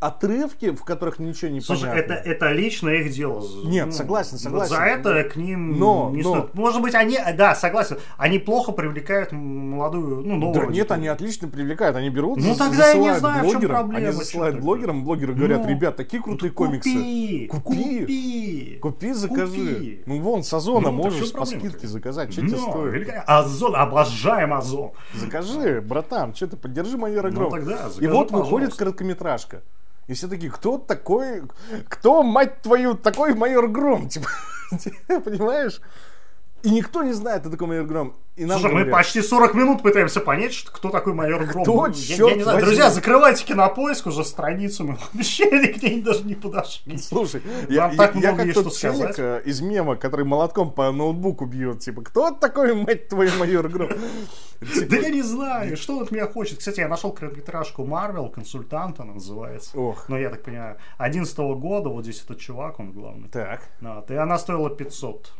[0.05, 2.13] Отрывки, в которых ничего не Слушай, понятно.
[2.13, 3.43] это, это лично их дело.
[3.65, 4.75] Нет, Ну, согласен, вот согласен.
[4.77, 6.55] За это к ним Но, не но- стоит.
[6.55, 10.95] Может быть, они, да, согласен, они плохо привлекают молодую, ну, новую Да нет, аудиторию.
[10.95, 14.17] они отлично привлекают, они берут, Ну, тогда я не знаю, в чем блогерам, проблема, Они
[14.17, 16.91] засылают блогерам, блогеры говорят, Ну, ребят, такие крутые Ну, комиксы.
[16.91, 18.01] Купи, Купи.
[18.01, 19.75] купи, Купи, закажи.
[19.75, 20.03] Купи.
[20.05, 22.31] Ну вон, с Озона Ну, можешь по скидке заказать.
[22.33, 22.93] Что тебе Ну, стоит?
[22.93, 23.23] великолепно.
[23.39, 24.91] Озон, обожаем Озон.
[25.15, 27.51] Закажи, братан, что ты, поддержи майора Ну, Гром.
[27.53, 29.63] тогда И закажи, вот выходит короткометражка.
[30.07, 31.43] И все такие, кто такой,
[31.89, 34.09] кто, мать твою, такой майор Гром?
[34.11, 34.29] Типа,
[35.09, 35.81] понимаешь?
[36.65, 38.15] И никто не знает, кто такой майор Гром.
[38.37, 41.63] И нам Слушай, мы почти 40 минут пытаемся понять, что, кто такой майор Гром.
[41.63, 42.57] Кто, я, чёрт я не знаю.
[42.57, 42.67] возьми?
[42.67, 44.85] Друзья, закрывайте кинопоиск уже страницу.
[44.85, 46.97] Мы вообще к ней даже не подошли.
[46.97, 49.19] Слушай, я, так я- я много как есть тот сказать.
[49.19, 51.81] э, из мема, который молотком по ноутбуку бьет.
[51.81, 53.91] Типа, кто такой, мать твою, майор Гром?
[54.89, 56.59] Да я не знаю, что он от меня хочет.
[56.59, 59.77] Кстати, я нашел короткометражку Марвел, консультант она называется.
[59.77, 60.07] Ох.
[60.09, 63.29] Ну, я так понимаю, 11 года, вот здесь этот чувак, он главный.
[63.29, 63.69] Так.
[64.09, 65.33] И она стоила 500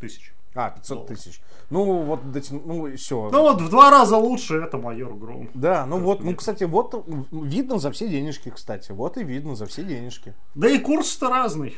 [0.00, 0.32] тысяч.
[0.56, 1.40] А, 500 тысяч.
[1.70, 3.28] Ну, вот, дотя- ну, все.
[3.30, 5.50] Ну вот в два раза лучше это майор Гром.
[5.54, 8.92] Да, ну вот, ну, кстати, вот видно за все денежки, кстати.
[8.92, 10.34] Вот и видно за все денежки.
[10.54, 11.76] Да и курс-то разный.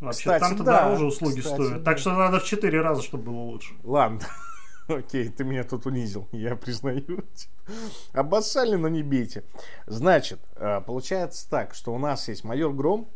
[0.00, 0.82] Вообще, Кстати, там-то да.
[0.82, 1.78] дороже услуги Кстати, стоят.
[1.78, 1.84] да.
[1.84, 3.74] Так что надо в 4 раза, чтобы было лучше.
[3.84, 4.18] Ладно.
[4.88, 7.22] Окей, ты меня тут унизил, я признаю.
[8.12, 9.44] Обоссали, но не бейте.
[9.86, 13.08] Значит, э, получается так, что у нас есть майор Гром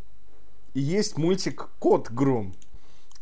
[0.74, 2.54] и есть мультик Кот Гром.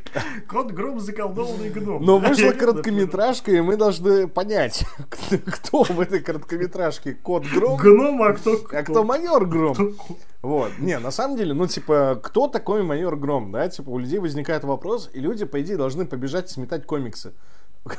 [0.48, 2.02] Кот Гром заколдованный гном.
[2.02, 4.86] но вышла короткометражка, и мы должны понять,
[5.46, 8.58] кто в этой короткометражке Кот Гром, Гном, а кто...
[8.72, 9.76] а кто майор Гром.
[10.40, 10.70] Вот.
[10.78, 13.68] Не, на самом деле, ну, типа, кто такой майор Гром, да?
[13.68, 17.34] Типа, у людей возникает вопрос, и люди, по идее, должны побежать сметать комиксы.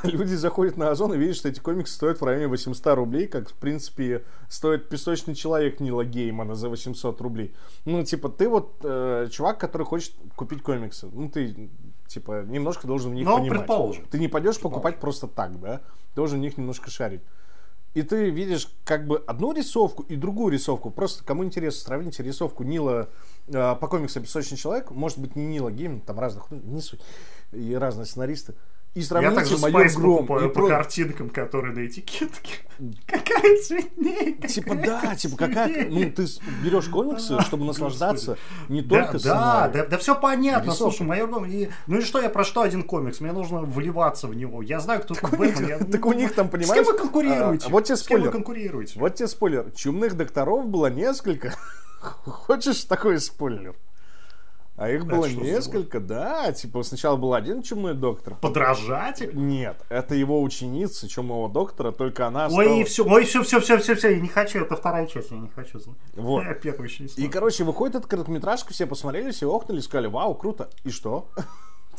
[0.04, 3.50] Люди заходят на Озон и видят, что эти комиксы стоят в районе 800 рублей, как,
[3.50, 7.56] в принципе, стоит «Песочный человек» Нила Геймана за 800 рублей.
[7.86, 11.08] Ну, типа, ты вот э, чувак, который хочет купить комиксы.
[11.12, 11.70] Ну, ты,
[12.08, 13.60] типа, немножко должен в них Ну, понимать.
[13.60, 14.06] предположим.
[14.06, 15.82] Ты не пойдешь покупать просто так, да?
[16.16, 17.22] Должен в них немножко шарить.
[17.96, 20.92] И ты видишь как бы одну рисовку и другую рисовку.
[20.92, 23.10] Просто кому интересно, сравните рисовку Нила
[23.48, 24.92] э, по комиксу «Песочный человек».
[24.92, 27.02] Может быть, не Нила Гейм, там разных, ну, не суть.
[27.52, 28.54] И разные сценаристы.
[28.96, 30.18] И сравните также «Майор спайс Гром».
[30.26, 32.54] покупаю и по про- картинкам, которые на этикетке.
[33.06, 35.90] Какая цветнее, какая Типа, да, типа, какая...
[35.90, 38.38] Ну, ты с- берешь комиксы, чтобы наслаждаться
[38.68, 40.84] не Да, только да, да, да, все понятно, Рисовка.
[40.96, 44.36] слушай, майор Гром, и- ну и что, я прочитал один комикс, мне нужно вливаться в
[44.36, 46.84] него, я знаю, кто такой у них- Бэтмен, я- так у них там, С понимаешь,
[46.86, 47.68] кем вы конкурируете?
[47.68, 48.32] а, вот тебе С кем вы спойлер.
[48.32, 49.00] конкурируете?
[49.00, 49.72] Вот тебе спойлер.
[49.76, 51.54] Чумных докторов было несколько.
[52.02, 53.76] Хочешь такой спойлер?
[54.80, 56.54] А их было что за несколько, да.
[56.54, 58.36] Типа сначала был один чумной доктор.
[58.36, 59.32] Подражатель?
[59.34, 63.78] Нет, это его ученица чумного доктора, только она Ой, стала- все, ой, все, все, все,
[63.78, 65.98] все, все, я не хочу, это вторая часть, я не хочу знать.
[66.16, 66.46] Вот.
[66.46, 70.34] Я первую еще не И, короче, выходит эта короткометражка, все посмотрели, все охнули, сказали, вау,
[70.34, 70.70] круто.
[70.86, 71.30] И что?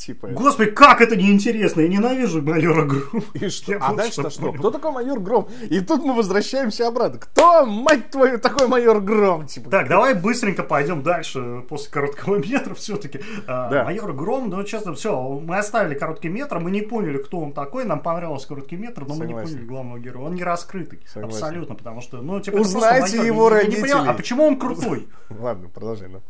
[0.00, 3.22] Типа, Господи, как это неинтересно, я ненавижу майора Грум.
[3.34, 3.76] и что?
[3.82, 4.50] А дальше-то что.
[4.54, 5.46] Кто такой майор Гром?
[5.68, 7.18] И тут мы возвращаемся обратно.
[7.18, 9.46] Кто, мать твою, такой майор Гром?
[9.46, 13.20] Типа, Так, давай быстренько пойдем дальше после короткого метра все-таки.
[13.46, 13.82] Да.
[13.84, 17.84] Майор Гром, ну честно, все, мы оставили короткий метр, мы не поняли, кто он такой,
[17.84, 19.50] нам понравился короткий метр, но мы не Согласен.
[19.52, 20.26] поняли главного героя.
[20.28, 21.00] Он не раскрытый.
[21.12, 21.36] Согласен.
[21.36, 23.26] Абсолютно, потому что, ну, типа, Узнайте майор.
[23.26, 24.08] его Я- я не родителей.
[24.08, 25.08] а почему он крутой?
[25.28, 26.22] Ладно, продолжай, ну.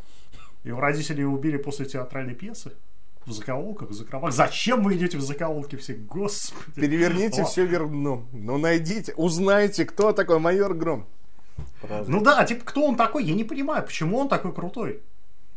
[0.65, 2.73] Его родители убили после театральной пьесы.
[3.31, 4.33] В закоулках, в закромах.
[4.33, 5.95] Зачем вы идете в закоулки все?
[5.95, 6.81] Господи.
[6.81, 8.29] Переверните О, все вверх дном.
[8.33, 11.07] Ну, найдите, узнайте, кто такой майор Гром.
[11.81, 12.07] Продолжай.
[12.09, 13.25] Ну да, типа, кто он такой?
[13.25, 15.03] Я не понимаю, почему он такой крутой?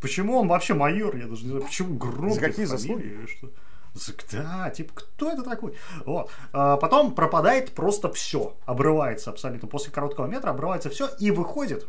[0.02, 1.16] Почему он вообще майор?
[1.16, 2.34] Я даже не знаю, почему Гром?
[2.34, 3.28] За какие фамилия заслуги?
[3.28, 3.50] что?
[4.32, 5.76] Да, типа, кто это такой?
[6.06, 6.32] Вот.
[6.52, 8.56] А потом пропадает просто все.
[8.66, 9.68] Обрывается абсолютно.
[9.68, 11.88] После короткого метра обрывается все и выходит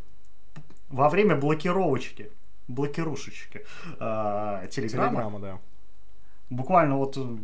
[0.91, 2.30] во время блокировочки.
[2.68, 3.64] Блокирушечки.
[3.99, 5.11] а, телеграмма.
[5.11, 5.61] Телеграмма, да.
[6.51, 7.36] Буквально вот э,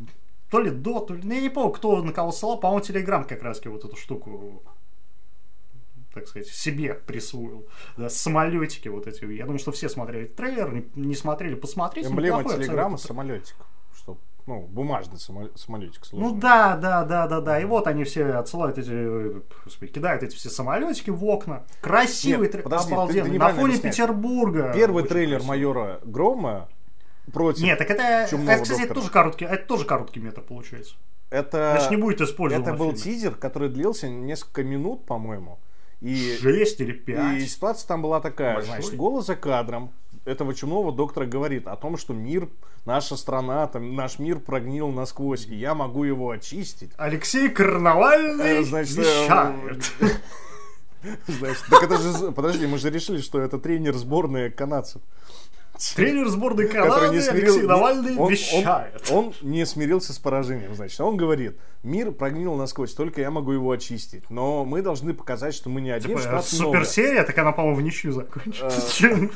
[0.50, 1.22] то ли до, то ли...
[1.24, 2.58] ну, Я не помню, кто на кого ссылал.
[2.58, 4.62] По-моему, Телеграм как раз вот эту штуку
[6.12, 7.66] так сказать, себе присвоил.
[7.96, 9.24] Да, самолетики вот эти.
[9.24, 12.08] Я думаю, что все смотрели трейлер, не, не смотрели, посмотрите.
[12.08, 12.96] Эмблема абсолютно.
[12.98, 13.56] самолетик.
[13.94, 16.40] Что ну, бумажный само- самолетик Ну сложный.
[16.40, 17.60] да, да, да, да, да.
[17.60, 21.64] И вот они все отсылают эти, господи, кидают эти все самолетики в окна.
[21.80, 23.38] Красивый, Нет, трей- подожди, ты- ты обалденный.
[23.38, 23.96] На фоне объясняешь.
[23.96, 24.72] Петербурга.
[24.74, 25.48] Первый трейлер красиво.
[25.48, 26.68] майора Грома
[27.32, 27.62] против...
[27.62, 30.94] Нет, так это, это, кстати, это тоже короткий, это тоже короткий метр получается.
[31.30, 31.72] это...
[31.76, 33.02] Значит, не будет использован Это был фильме.
[33.02, 35.58] тизер, который длился несколько минут, по-моему.
[36.00, 37.48] И, Шесть или и пять.
[37.48, 38.54] ситуация там была такая.
[38.54, 38.74] Большой.
[38.74, 39.92] Значит, голос за кадром
[40.24, 42.48] этого чумного доктора говорит о том, что мир,
[42.84, 46.92] наша страна, там, наш мир прогнил насквозь, и я могу его очистить.
[46.96, 49.92] Алексей Карнавальный Э, значит, э, вещает.
[51.26, 55.00] Значит, так это же, подожди, мы же решили, что это тренер сборной канадцев.
[55.96, 59.10] Тренер сборной Канады не смирил- Алексей Навальный он- он- вещает.
[59.10, 61.00] Он, не смирился с поражением, значит.
[61.00, 64.28] Он говорит, мир прогнил насквозь, только я могу его очистить.
[64.30, 66.72] Но мы должны показать, что мы не один, что Типа, нас много.
[66.78, 69.00] суперсерия, так она, по-моему, в ничью закончилась.
[69.02, 69.28] Э,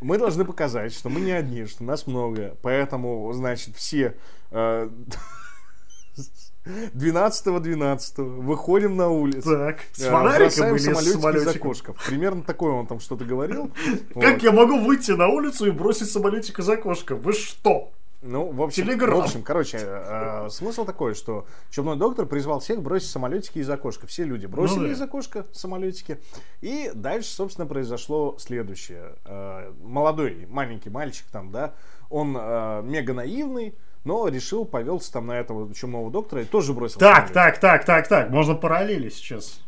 [0.00, 2.56] Мы должны показать, что мы не одни, что нас много.
[2.62, 4.16] Поэтому, значит, все
[4.52, 4.88] э,
[6.64, 9.50] 12-12 выходим на улицу.
[9.56, 11.56] Так, с э, фонариком или с самолетики из самолетиком?
[11.56, 12.04] окошков.
[12.06, 13.70] Примерно такое он там что-то говорил.
[14.14, 17.16] Как я могу выйти на улицу и бросить самолетик из окошка?
[17.16, 17.90] Вы что?
[18.24, 19.18] Ну, в общем, Телеграм.
[19.18, 24.06] в общем, короче, э, смысл такой, что чумной доктор призвал всех бросить самолетики из окошка.
[24.06, 24.92] Все люди бросили Ну да.
[24.92, 26.20] из окошка самолетики.
[26.60, 29.16] И дальше, собственно, произошло следующее.
[29.24, 31.74] Э, молодой, маленький мальчик там, да,
[32.10, 33.74] он э, мега наивный,
[34.04, 38.08] но решил, повелся там на этого чумного доктора и тоже бросил Так, так, так, так,
[38.08, 38.30] так.
[38.30, 39.60] Можно параллели сейчас.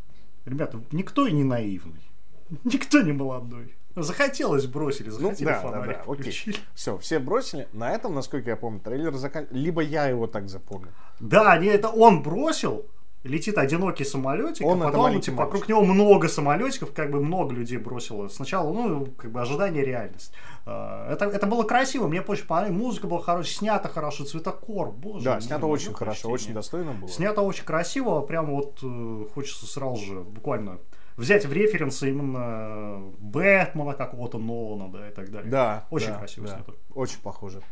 [0.45, 2.03] Ребята, никто и не наивный.
[2.64, 3.74] Никто не молодой.
[3.97, 6.14] Захотелось бросили, Ну, захотели да, да, фонарик да, окей.
[6.14, 6.57] включили.
[6.74, 7.68] Все, все бросили.
[7.72, 9.47] На этом, насколько я помню, трейлер закан...
[9.51, 10.91] Либо я его так запомнил.
[11.20, 12.87] Да, не, это он бросил,
[13.25, 17.79] летит одинокий самолетик, Он а потом типа, вокруг него много самолетиков, как бы много людей
[17.79, 18.29] бросило.
[18.29, 20.33] Сначала, ну, как бы ожидание реальность.
[20.66, 22.81] А, Это, это было красиво, мне очень понравилось.
[22.81, 26.35] Музыка была хорошая, снято хорошо, цветокор, боже Да, снято мое очень хорошо, почтение.
[26.35, 27.09] очень достойно было.
[27.09, 30.79] Снято очень красиво, прям вот э, хочется сразу же буквально
[31.16, 35.51] взять в референсы именно Бэтмена какого-то Нолана, да, и так далее.
[35.51, 36.55] Да, Очень да, красиво да.
[36.57, 36.75] снято.
[36.95, 37.62] Очень похоже.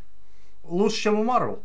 [0.65, 1.61] Лучше, чем у Марвел.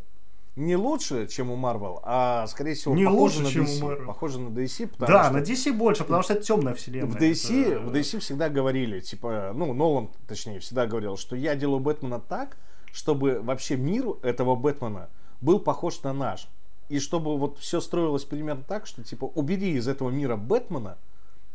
[0.57, 3.81] Не лучше, чем у Marvel, а скорее всего Не похоже лучше, на чем DC.
[3.83, 4.05] у Marvel.
[4.07, 7.11] Похоже на DC, потому Да, что на DC больше, потому что это темная вселенная.
[7.11, 11.55] в DC, Это- в DC всегда говорили, типа, ну, Нолан, точнее, всегда говорил, что я
[11.55, 12.57] делаю Бэтмена так,
[12.91, 15.09] чтобы вообще мир этого Бэтмена
[15.41, 16.47] был похож на наш.
[16.89, 20.97] И чтобы вот все строилось примерно так, что, типа, убери из этого мира Бэтмена,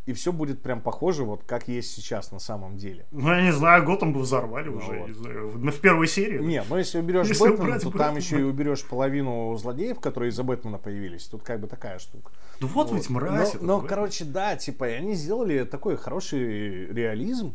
[0.04, 3.06] и все будет прям похоже, вот как есть сейчас на самом деле.
[3.12, 5.08] Ну, я не знаю, Готэм бы взорвали уже, вот.
[5.08, 6.38] не знаю, в, в первой серии.
[6.42, 10.30] Не, ну если уберешь Если Бэтмена, убрать то там еще и уберешь половину злодеев, которые
[10.30, 11.26] из-за Бэтмена появились.
[11.26, 12.32] Тут как бы такая штука.
[12.60, 13.54] Ну вот ведь мразь.
[13.54, 13.88] Но, но, Бэтмен.
[13.88, 17.54] короче, да, типа, они сделали такой хороший реализм.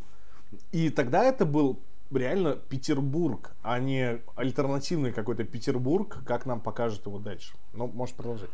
[0.71, 1.79] И тогда это был
[2.11, 7.53] реально Петербург, а не альтернативный какой-то Петербург, как нам покажет его дальше.
[7.73, 8.49] Ну, можешь продолжить.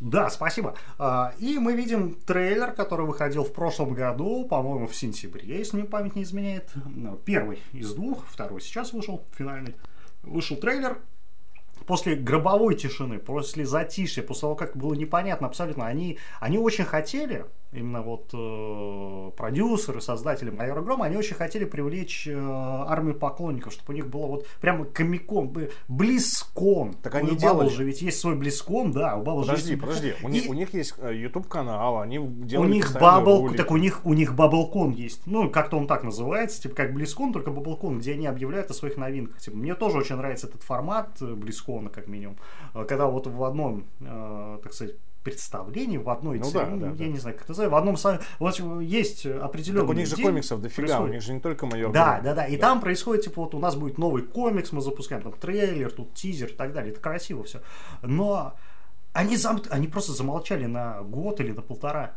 [0.00, 0.74] Да, спасибо.
[0.98, 5.86] А, И мы видим трейлер, который выходил в прошлом году, по-моему, в сентябре, если мне
[5.86, 6.70] память не изменяет.
[6.84, 9.74] Ну, Первый из двух, второй сейчас вышел, финальный.
[10.22, 10.98] Вышел трейлер.
[11.86, 17.44] После гробовой тишины, после затишья, после того, как было непонятно абсолютно, они, они очень хотели,
[17.74, 23.92] именно вот э, продюсеры, создатели Майора Грома, они очень хотели привлечь э, армию поклонников, чтобы
[23.92, 26.94] у них было вот прямо комикон, бы- близкон.
[27.02, 27.68] Так они у делали.
[27.68, 30.14] же ведь есть свой близкон, да, у Bubble же есть Подожди, подожди.
[30.22, 33.56] У, них, И- у них есть YouTube канал, они у делали них ролики.
[33.56, 35.22] так у них у них баблкон есть.
[35.26, 38.96] Ну, как-то он так называется, типа как Близкон, только баблкон, где они объявляют о своих
[38.96, 39.40] новинках.
[39.40, 42.36] Типа, мне тоже очень нравится этот формат э, Близкона, как минимум.
[42.74, 44.94] Э, Когда вот в одном, э, так сказать,
[45.24, 47.12] представлении, в одной Ну церемонии, да, да, я да.
[47.12, 50.16] не знаю, как это называется, в одном са- вот есть определенный Так у них же
[50.16, 51.14] комиксов дофига, у происходит.
[51.14, 52.24] них же не только майор Да, Гром.
[52.24, 52.46] да, да.
[52.46, 56.14] И там происходит, типа, вот у нас будет новый комикс, мы запускаем там трейлер, тут
[56.14, 56.92] тизер и так далее.
[56.92, 57.60] Это красиво все.
[58.02, 58.54] Но
[59.12, 59.60] они, зам...
[59.70, 62.14] они просто замолчали на год или на полтора.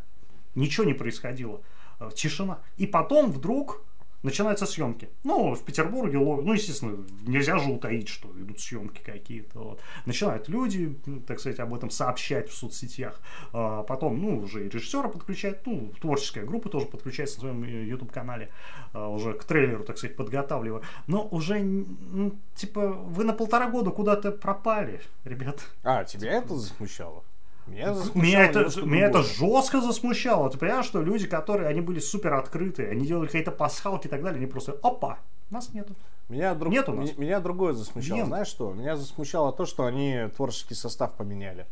[0.54, 1.60] Ничего не происходило.
[2.00, 2.58] Э, Тишина.
[2.76, 3.82] И потом вдруг
[4.22, 5.08] начинаются съемки.
[5.24, 9.58] Ну, в Петербурге, ну, естественно, нельзя же утаить, что идут съемки какие-то.
[9.58, 9.80] Вот.
[10.06, 13.20] Начинают люди, ну, так сказать, об этом сообщать в соцсетях.
[13.52, 17.84] А потом, ну, уже и режиссера подключают, ну, творческая группа тоже подключается на своем э,
[17.84, 18.50] YouTube-канале,
[18.92, 20.82] а, уже к трейлеру, так сказать, подготавливая.
[21.06, 25.60] Но уже, м, типа, вы на полтора года куда-то пропали, ребят.
[25.82, 27.22] А, тебя это засмущало?
[27.70, 30.50] Меня Меня это, меня это жестко засмущало.
[30.50, 34.22] Ты понимаешь, что люди, которые, они были супер открытые, они делали какие-то пасхалки и так
[34.22, 35.18] далее, они просто, опа,
[35.50, 35.94] нас нету.
[36.28, 37.10] Меня, друг- Нет у нас.
[37.16, 38.16] ме- меня другое засмущало.
[38.18, 38.26] Нет.
[38.26, 38.72] Знаешь что?
[38.72, 41.66] Меня засмущало то, что они творческий состав поменяли.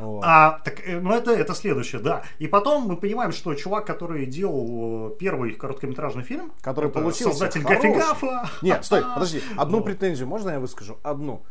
[0.00, 0.24] Вот.
[0.26, 2.24] А, так, э, ну это, это следующее, да.
[2.40, 7.30] И потом мы понимаем, что чувак, который делал э, первый короткометражный фильм, Который это получился
[7.38, 7.90] создатель хороший.
[7.92, 8.50] Гафигафа.
[8.62, 9.40] Нет, стой, подожди.
[9.56, 9.84] Одну Вот.
[9.84, 10.98] претензию можно я выскажу?
[11.04, 11.42] Одну.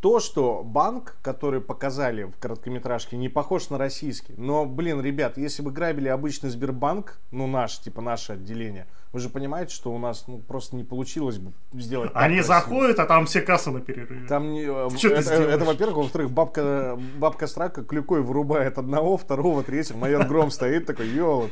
[0.00, 4.32] То, что банк, который показали в короткометражке, не похож на российский.
[4.36, 9.28] Но, блин, ребят, если бы грабили обычный Сбербанк, ну наш, типа наше отделение, вы же
[9.28, 12.54] понимаете, что у нас ну, просто не получилось бы сделать Они красиво.
[12.54, 14.26] заходят, а там все кассы на перерыве.
[14.26, 15.54] Там не, э, Что это, сделаешь?
[15.54, 19.98] это, во-первых, во-вторых, бабка, бабка Страка клюкой вырубает одного, второго, третьего.
[19.98, 21.50] Майор Гром стоит такой, елок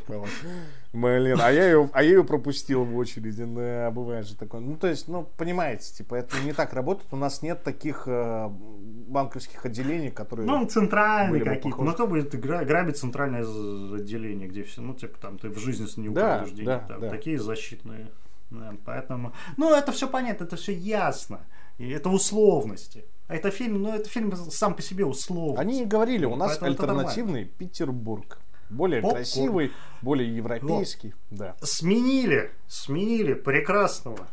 [0.92, 3.44] Блин, а я, ее, а я ее пропустил в очереди.
[3.44, 4.60] Да, бывает же такое.
[4.60, 7.12] Ну, то есть, ну, понимаете, типа, это не так работает.
[7.12, 10.46] У нас нет таких э, банковских отделений, которые...
[10.46, 11.82] Ну, центральные какие-то.
[11.82, 15.86] Ну, кто будет гра- грабить центральное отделение, где все, ну, типа, там, ты в жизни
[16.00, 16.64] не Да, денег.
[16.64, 17.10] да, там, да.
[17.10, 18.08] Такие защитные.
[18.50, 21.40] Да, поэтому, ну, это все понятно, это все ясно.
[21.76, 23.04] И это условности.
[23.28, 25.60] А это фильм, ну, это фильм сам по себе условный.
[25.60, 28.38] Они говорили, у нас Поэтому это альтернативный Петербург.
[28.70, 29.16] Более Попкорн.
[29.24, 31.14] красивый, более европейский.
[31.30, 31.56] Да.
[31.62, 34.26] Сменили, сменили прекрасного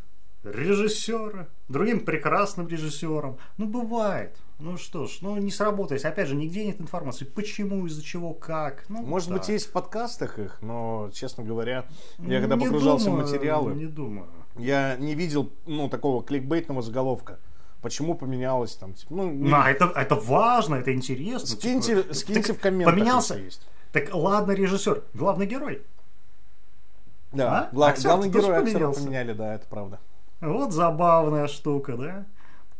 [0.43, 3.37] режиссера другим прекрасным режиссером.
[3.57, 4.35] Ну, бывает.
[4.59, 6.05] Ну что ж, ну не сработает.
[6.05, 7.25] Опять же, нигде нет информации.
[7.25, 8.85] Почему, из-за чего, как.
[8.87, 9.39] Ну, Может так.
[9.39, 11.85] быть, есть в подкастах их, но, честно говоря,
[12.19, 14.27] я когда Не погружался думаю, в материалы, Не думаю.
[14.57, 17.39] я не видел, ну, такого кликбейтного заголовка.
[17.81, 21.47] Почему поменялось там, типа, ну, не- Ну, а это, это важно, это интересно.
[21.47, 22.13] скиньте, типа.
[22.13, 23.37] скиньте в комментах, Поменялся.
[23.37, 23.67] есть.
[23.95, 25.81] Так ладно, режиссер, главный герой.
[27.31, 27.69] Да, А?
[27.73, 29.99] глав- Актер главный герой актера поменяли, да, это правда.
[30.41, 32.25] Вот забавная штука, да?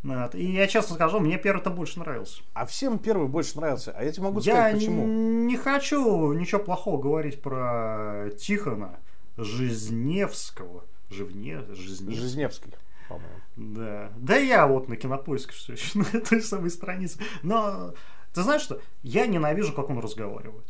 [0.04, 0.36] Вот.
[0.36, 2.42] И я честно скажу, мне первый-то больше нравился.
[2.54, 3.94] А всем первый больше нравился.
[3.96, 5.04] А я тебе могу Я сказать, почему.
[5.04, 9.00] н- не хочу ничего плохого говорить про Тихона
[9.38, 10.84] Жизневского.
[11.10, 12.12] Живне, Жизневского.
[12.16, 12.74] Жизневский,
[13.08, 13.30] по-моему.
[13.56, 14.10] Да.
[14.18, 17.20] Да я вот на кинопоиске все еще на той самой странице.
[17.42, 17.94] Но
[18.34, 18.82] ты знаешь что?
[19.02, 20.66] Я ненавижу, как он разговаривает.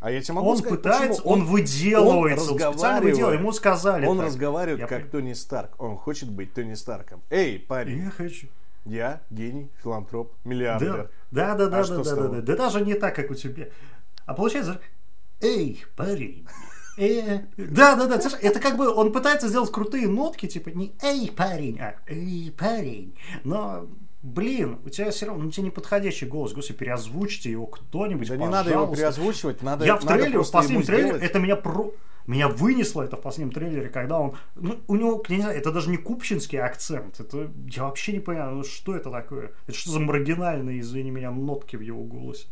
[0.00, 1.32] А я тебе могу он сказать, пытается, почему.
[1.32, 3.40] он, выделывается, он он, специально выделывает.
[3.40, 4.06] Ему сказали.
[4.06, 4.26] Он так.
[4.26, 5.70] разговаривает Я как пон- Тони Старк.
[5.78, 7.22] Он хочет быть Тони Старком.
[7.30, 8.46] Эй, парень, Я хочу.
[8.84, 11.10] я гений, филантроп, миллиардер.
[11.30, 13.66] да, да, да, А да, да, да, да, да, даже не так, как у тебя.
[14.26, 14.80] А получается,
[15.40, 16.46] эй, парень.
[16.96, 20.94] э, Да, да, да, слушай, это как бы он пытается сделать крутые нотки, типа не
[21.02, 23.16] эй, парень, а эй, парень.
[23.44, 23.88] Но,
[24.22, 28.36] блин, у тебя все равно, ну, у тебя неподходящий голос, господи, переозвучьте его кто-нибудь, Да
[28.36, 28.96] не надо его пожалуйста.
[28.96, 31.22] переозвучивать, надо Я в надо трейлере, в последнем трейлере, сделать.
[31.24, 31.92] это меня про...
[32.26, 34.36] Меня вынесло это в последнем трейлере, когда он...
[34.54, 37.18] Ну, у него, я не знаю, это даже не купчинский акцент.
[37.20, 37.50] Это...
[37.70, 39.52] Я вообще не понимаю, ну, что это такое?
[39.66, 42.46] Это что за маргинальные, извини меня, нотки в его голосе?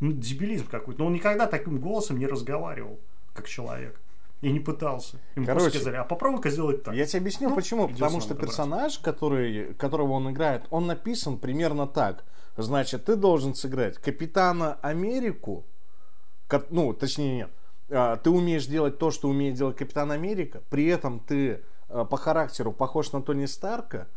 [0.00, 1.00] Ну, дебилизм какой-то.
[1.00, 3.00] Но он никогда таким голосом не разговаривал,
[3.32, 3.98] как человек.
[4.42, 5.18] И не пытался.
[5.36, 6.94] Ему Короче, просто сказали, а попробуй-ка сделать так.
[6.94, 7.88] Я тебе объясню, Ну, почему.
[7.88, 12.24] Потому что персонаж, который, которого он играет, он написан примерно так.
[12.56, 15.64] Значит, ты должен сыграть Капитана Америку,
[16.70, 17.50] ну, точнее, нет.
[17.90, 22.16] А, Ты умеешь делать то, что умеет делать Капитан Америка, при этом ты а, по
[22.16, 24.08] характеру похож на Тони Старка,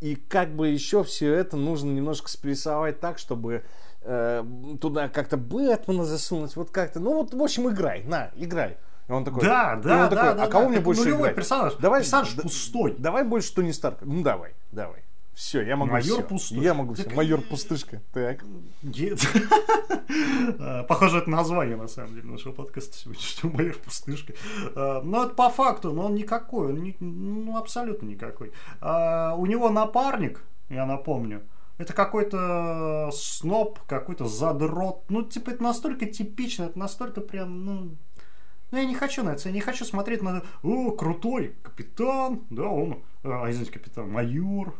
[0.00, 3.64] и как бы еще все это нужно немножко спрессовать так, чтобы
[4.02, 4.44] э,
[4.80, 8.78] туда как-то Бэтмена засунуть, вот как-то, ну вот, в общем, играй, на, играй.
[9.08, 10.68] И он такой, Да, и да, он да, такой, да, а кого да.
[10.70, 11.36] мне больше нулевой играть?
[11.36, 11.74] персонаж.
[11.76, 12.94] Давай, персонаж да- пустой.
[12.98, 14.04] Давай больше Тони Старка.
[14.04, 15.02] Ну давай, давай.
[15.34, 16.22] Все, я могу Майор всё.
[16.28, 16.58] пустой.
[16.58, 17.04] Я могу все.
[17.04, 18.02] Так- Майор пустышка.
[18.12, 18.44] Так.
[20.60, 24.32] А, Похоже, это название, на самом деле, нашего подкаста сегодняшнего «Майор Пустышка».
[24.74, 28.52] А, Но это по факту, но он никакой, он ни- ну, абсолютно никакой.
[28.80, 31.42] А, У него напарник, я напомню,
[31.76, 35.04] это какой-то сноб, какой-то задрот.
[35.08, 37.96] Ну, типа, это настолько типично, это настолько прям, ну...
[38.70, 40.42] Ну, я не хочу на это, я не хочу смотреть на...
[40.62, 43.02] О, крутой капитан, да, он...
[43.24, 44.74] А, извините, капитан, майор,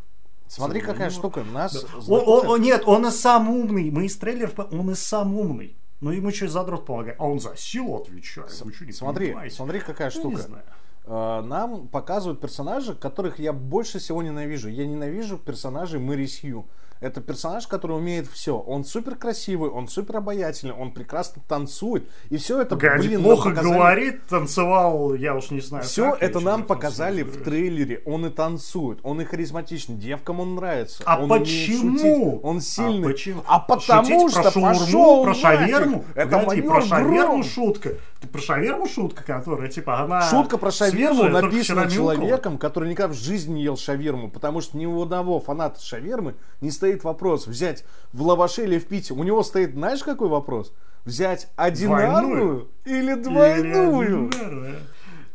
[0.47, 1.13] Смотри, какая Майор.
[1.13, 1.45] штука.
[1.45, 1.89] Нас да.
[2.15, 3.91] Он- он- он- нет, он и сам умный.
[3.91, 5.77] Мы из трейлеров, он и сам умный.
[6.01, 7.17] Но ему еще и задрот помогает.
[7.21, 8.51] А он за силу отвечает.
[8.51, 9.57] Что, не Смотри, понимаете?
[9.57, 10.49] смотри, какая Ну, не штука.
[10.49, 10.65] знаю.
[11.05, 14.69] Э, Нам показывают персонажей, которых я больше всего ненавижу.
[14.71, 16.67] Я ненавижу персонажей Мэри Сью.
[17.01, 18.59] Это персонаж, который умеет все.
[18.59, 22.09] Он супер красивый, он супер обаятельный, он прекрасно танцует.
[22.31, 25.85] И все это, Погоди, блин, плохо показали- говорит, танцевал, я уж не знаю.
[25.85, 28.03] Все как, это нам показали в трейлере.
[28.05, 31.03] Он и танцует, он и харизматичный, девкам он нравится.
[31.07, 32.41] А он почему?
[32.43, 33.09] он сильный.
[33.09, 33.43] А, почему?
[33.47, 36.05] А потому Шутить что про шаурму, пошел про шаверму?
[36.15, 37.91] Это Погоди, про шаверму шутка.
[38.21, 40.23] Ты про шаверму шутка, которая, типа, она...
[40.23, 44.77] Шутка про шаверму свежая, написана человеком, который никогда в жизни не ел шаверму, потому что
[44.77, 49.15] ни у одного фаната шавермы не стоит вопрос взять в лаваше или в пите.
[49.15, 50.73] У него стоит, знаешь, какой вопрос?
[51.05, 54.29] Взять одинарную или двойную?
[54.31, 54.79] Или-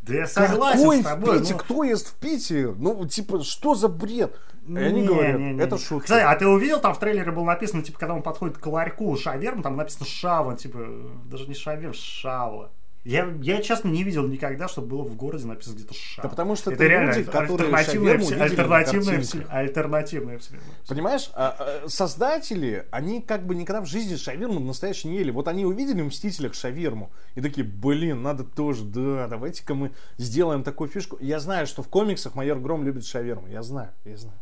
[0.01, 1.39] Да я согласен Какой с в тобой.
[1.39, 1.53] Пите?
[1.53, 2.75] но- Кто ест в Пите?
[2.77, 4.37] Ну, типа, что за бред?
[4.67, 6.03] И они Не, говорят, не, не, это шутка.
[6.03, 9.15] Кстати, а ты увидел, там в трейлере было написано, типа, когда он подходит к ларьку
[9.17, 10.79] шаверм, там написано шава, типа,
[11.25, 12.71] даже не шаверм, шава.
[13.05, 16.23] Я, я, честно, не видел никогда, чтобы было в городе написано где-то шаурма.
[16.23, 20.67] Да потому что это это реально люди, которые альтернативная, на альтернативная, все- альтернативная вселенная.
[20.87, 25.31] Понимаешь, а, а, создатели, они как бы никогда в жизни шаверму настоящий не ели.
[25.31, 30.63] Вот они увидели в «Мстителях» шаверму и такие, блин, надо тоже, да, давайте-ка мы сделаем
[30.63, 31.17] такую фишку.
[31.19, 34.39] Я знаю, что в комиксах майор Гром любит шаверму, я знаю, я знаю.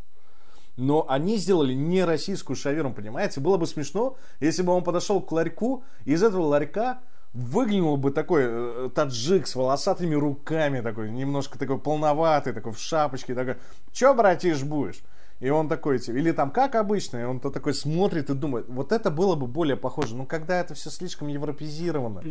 [0.76, 3.40] Но они сделали не российскую шаверму, понимаете?
[3.40, 7.00] Было бы смешно, если бы он подошел к ларьку, и из этого ларька
[7.34, 13.34] выглянул бы такой э, таджик с волосатыми руками, такой немножко такой полноватый, такой в шапочке,
[13.34, 13.56] такой,
[13.92, 15.02] чё, братиш, будешь?
[15.40, 18.66] И он такой, типа, или там как обычно, и он то такой смотрит и думает,
[18.68, 20.14] вот это было бы более похоже.
[20.14, 22.22] Но когда это все слишком европезировано.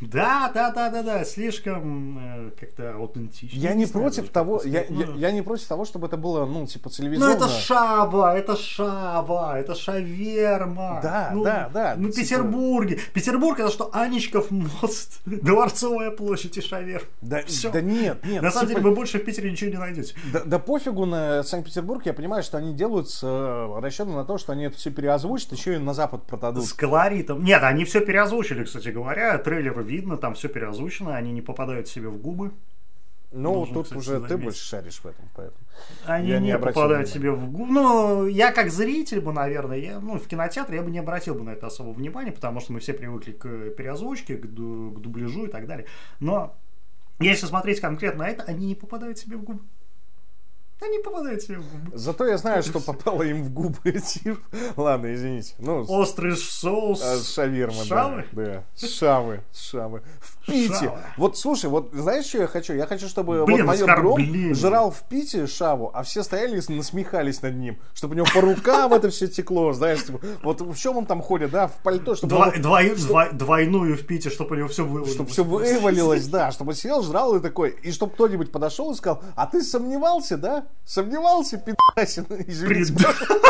[0.00, 3.58] Да, да, да, да, да, слишком э, как-то аутентично.
[3.58, 4.86] Я не знаю против того, я, я.
[4.88, 7.32] Ну, я не против того, чтобы это было, ну, типа, Ну телевизионно.
[7.32, 11.00] это шаба, это шаба, это шаверма.
[11.02, 12.98] Да, ну, да, да, Ну, типа- Петербурге.
[13.12, 17.06] Петербург это что, Анечков мост, Дворцовая площадь и шаверма.
[17.20, 17.70] Да, Всё.
[17.70, 18.42] да нет, нет.
[18.42, 20.14] На самом типа, деле вы больше в Питере ничего не найдете.
[20.32, 24.38] Да, да пофигу на Санкт-Петербург, я понимаю, что они делают с э, расчетом на то,
[24.38, 26.64] что они это все переозвучат, еще и на Запад продадут.
[26.64, 27.44] С колоритом.
[27.44, 29.38] Нет, они все переозвучили, кстати говоря.
[29.38, 32.52] Трейлер видно, там все переозвучено, они не попадают себе в губы.
[33.36, 34.44] Ну, Должен, тут кстати, уже ты заметить.
[34.44, 35.58] больше шаришь в этом, поэтому.
[36.04, 37.12] Они Я не не, попадают внимания.
[37.12, 37.72] себе в губы.
[37.72, 41.42] Ну, я как зритель бы, наверное, я, ну, в кинотеатре я бы не обратил бы
[41.42, 45.46] на это особого внимания, потому что мы все привыкли к переозвучке, к, ду- к дубляжу
[45.46, 45.86] и так далее.
[46.20, 46.54] Но
[47.18, 49.60] если смотреть конкретно на это, они не попадают себе в губы.
[50.84, 51.96] Они попадают себе в губы.
[51.96, 53.76] Зато я знаю, что попало им в губы.
[54.76, 55.54] Ладно, извините.
[55.58, 57.02] Ну, с- Острый соус.
[57.02, 58.24] а, шаверма, Шавы?
[58.32, 58.64] да.
[58.80, 60.02] Да, шавы, шавы.
[60.20, 60.74] В Пите.
[60.74, 60.98] Шавы.
[61.16, 62.74] Вот, слушай, вот знаешь, что я хочу?
[62.74, 66.72] Я хочу, чтобы Блин, вот майор Гром жрал в Пите шаву, а все стояли и
[66.72, 67.78] насмехались над ним.
[67.94, 71.22] Чтобы у него по рукам это все текло, знаешь, типа, вот в чем он там
[71.22, 74.68] ходит, да, в пальто, чтобы Два- он- двой- два- двойную в Пите, чтобы у него
[74.68, 75.14] все вывалилось.
[75.14, 79.22] Чтобы все вывалилось, да, чтобы сидел, жрал и такой, и чтобы кто-нибудь подошел и сказал,
[79.36, 80.66] а ты сомневался, да?
[80.84, 82.92] Сомневался, пидасин, извините.
[82.94, 83.40] Прид-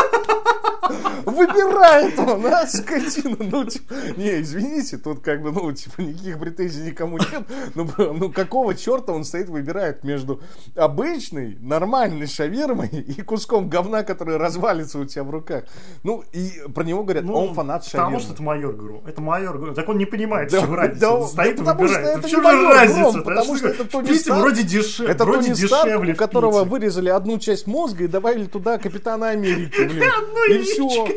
[1.25, 3.37] Выбирает он, а, скотина.
[3.39, 7.43] Ну, типа, не, извините, тут как бы, ну, типа, никаких претензий никому нет.
[7.73, 10.41] Ну, ну, какого черта он стоит, выбирает между
[10.75, 15.63] обычной, нормальной шавермой и куском говна, который развалится у тебя в руках.
[16.03, 18.05] Ну, и про него говорят, Ну, он фанат шавермы.
[18.17, 19.01] Потому что это майор Гру.
[19.07, 19.73] Это майор Гру.
[19.73, 20.99] Так он не понимает, Да, в чем разница.
[21.01, 22.17] да, он стоит да и потому что выбирает.
[22.19, 23.01] это в чем же разница?
[23.01, 24.41] Гром, Да потому что что это Старк.
[24.41, 25.05] вроде, деше...
[25.05, 29.29] Это вроде Тони Старк, дешевле у которого вырезали одну часть мозга и добавили туда Капитана
[29.29, 30.03] Америки, блин.
[30.17, 31.07] Одну И все.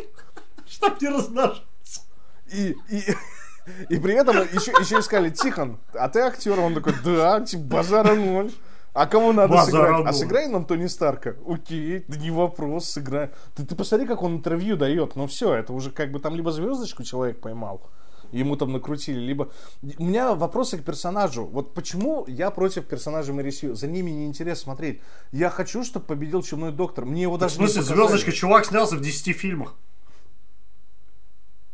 [0.67, 1.65] Чтоб не размножаться.
[2.53, 3.03] И, и,
[3.89, 6.59] и при этом еще, еще и сказали, Тихон, а ты актер?
[6.59, 8.53] Он такой, да, типа, базара ноль.
[8.95, 10.01] А кого надо Базара сыграть?
[10.01, 10.15] А ноль.
[10.15, 11.37] сыграй нам Тони Старка.
[11.47, 13.31] Окей, да не вопрос, сыграй.
[13.55, 15.15] Ты, ты посмотри, как он интервью дает.
[15.15, 17.83] Ну все, это уже как бы там либо звездочку человек поймал,
[18.33, 19.51] ему там накрутили, либо...
[19.99, 21.45] У меня вопросы к персонажу.
[21.45, 23.75] Вот почему я против персонажа Мэри Сью?
[23.75, 25.01] За ними неинтересно смотреть.
[25.33, 27.05] Я хочу, чтобы победил Чумной Доктор.
[27.05, 29.77] Мне его В даже не смысле, звездочка, чувак снялся в 10 фильмах.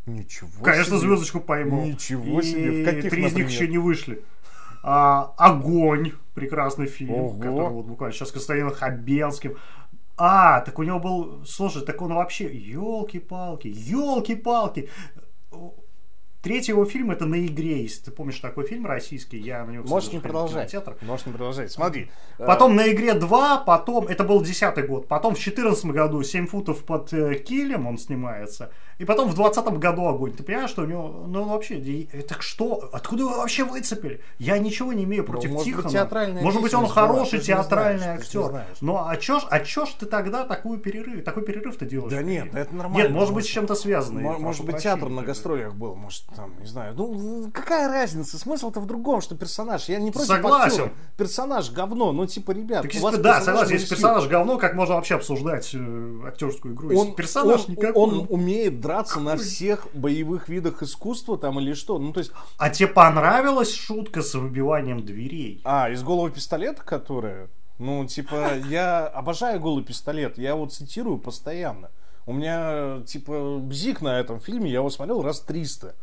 [0.06, 1.08] Ничего Конечно, себе.
[1.08, 1.84] звездочку поймал.
[1.84, 2.82] Ничего И себе.
[2.82, 3.50] В каких, три из них например?
[3.50, 4.22] еще не вышли.
[4.82, 6.12] А, Огонь.
[6.34, 7.38] Прекрасный фильм, Ого.
[7.40, 9.56] который вот буквально сейчас с Константином Хабенским.
[10.16, 11.44] А, так у него был...
[11.46, 12.52] Слушай, так он вообще...
[12.54, 14.90] Елки-палки, елки-палки.
[16.44, 17.82] Третий его фильм это «На игре».
[17.82, 20.70] Если ты помнишь такой фильм российский, я на него, Можешь не продолжать.
[20.70, 20.96] кинотеатр.
[21.02, 21.72] Можешь не продолжать.
[21.72, 22.10] Смотри.
[22.38, 26.46] э, Потом на игре 2, потом, это был 10 год, потом в 14 году 7
[26.46, 30.32] футов под э, килем он снимается, и потом в 20 году огонь.
[30.32, 34.20] Ты понимаешь, что у него, ну вообще, так что, откуда его вообще выцепили?
[34.38, 35.90] Я ничего не имею против может быть, Тихона.
[35.90, 38.42] театральная Может быть, он была, хороший не театральный знаешь, актер.
[38.50, 38.76] знаешь.
[38.80, 42.12] Ну а чё ж, а чё ж ты тогда такую перерыв, такой перерыв ты делаешь?
[42.12, 43.02] Да нет, это нормально.
[43.08, 44.18] Нет, может быть, с чем-то связано.
[44.18, 46.94] я Мо- прошу Может быть, театр на гастролях был, может, там, не знаю.
[46.96, 48.38] Ну, какая разница?
[48.38, 49.88] Смысл-то в другом, что персонаж.
[49.88, 50.66] Я не против Согласен.
[50.84, 50.92] актера.
[51.16, 55.14] Персонаж говно, ну, типа, ребят, Так если, да, согласен, если персонаж говно, как можно вообще
[55.16, 56.96] обсуждать э, актерскую игру?
[56.98, 57.92] Он, персонаж он- никакой.
[57.92, 61.98] он умеет драться на всех боевых видах искусства там или что.
[61.98, 65.60] Ну, то есть, А тебе понравилась шутка с выбиванием дверей?
[65.64, 71.90] а, из голого пистолета, которая, ну, типа, я обожаю голый пистолет, я его цитирую постоянно.
[72.26, 75.94] У меня, типа, бзик на этом фильме, я его смотрел раз 300.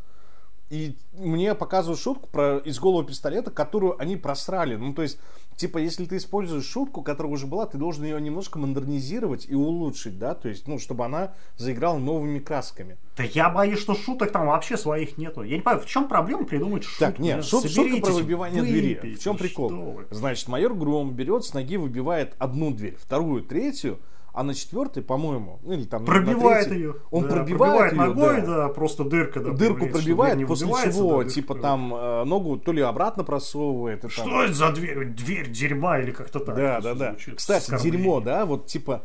[0.72, 4.78] И мне показывают шутку про из голого пистолета, которую они просрали.
[4.78, 5.20] Ну, то есть,
[5.58, 10.18] типа, если ты используешь шутку, которая уже была, ты должен ее немножко модернизировать и улучшить,
[10.18, 12.96] да, то есть, ну, чтобы она заиграла новыми красками.
[13.18, 15.44] Да я боюсь, что шуток там вообще своих нету.
[15.44, 17.00] Я не понимаю, в чем проблема придумать шутку?
[17.02, 18.96] Так, нет, шут- шутка про выбивание двери.
[18.96, 20.00] выпейте, В чем прикол?
[20.10, 24.00] Значит, майор Гром берет с ноги, выбивает одну дверь, вторую, третью,
[24.34, 26.96] А на четвертой, по-моему, ну или там на Пробивает третьей, ее.
[27.10, 28.48] Он да, пробивает, ее, ногой, да.
[28.48, 28.68] да.
[28.70, 29.42] просто дырка.
[29.42, 34.00] Да, Дырку что пробивает, после чего, да, типа, там э, ногу то ли обратно просовывает.
[34.00, 35.06] и там- Что это за дверь?
[35.10, 36.56] Дверь дерьма или как-то так.
[36.56, 37.16] Да, да, да.
[37.36, 39.04] Кстати, дерьмо, да, вот типа,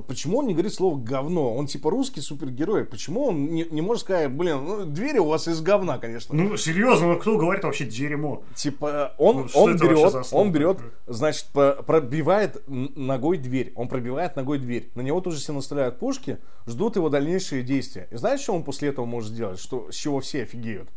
[0.00, 1.54] почему он не говорит слово говно?
[1.54, 2.84] Он типа русский супергерой.
[2.84, 6.34] Почему он не, не может сказать, блин, ну, двери у вас из говна, конечно.
[6.34, 8.42] Ну, серьезно, ну кто говорит вообще дерьмо?
[8.54, 13.72] Типа, он, Ну, он берет, он берет, значит, пробивает ногой дверь.
[13.76, 14.90] Он пробивает ногой дверь.
[14.94, 18.08] На него тоже все наставляют пушки, ждут его дальнейшие действия.
[18.10, 19.58] И знаешь, что он после этого может сделать?
[19.58, 20.88] Что, с чего все офигеют?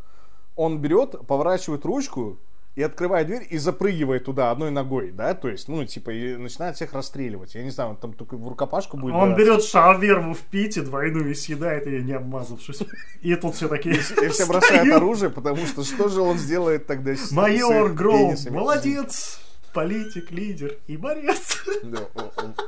[0.55, 2.37] Он берет, поворачивает ручку
[2.75, 6.75] и открывает дверь и запрыгивает туда одной ногой, да, то есть, ну, типа, и начинает
[6.77, 7.55] всех расстреливать.
[7.55, 9.43] Я не знаю, он там только в рукопашку будет Он драться.
[9.43, 12.79] берет шаверму в пите двойную и съедает ее, не обмазавшись.
[13.21, 17.15] И тут все такие И все бросают оружие, потому что что же он сделает тогда
[17.15, 19.41] с Майор Гроу, молодец,
[19.73, 21.63] политик, лидер и борец.
[21.83, 22.19] Да, в,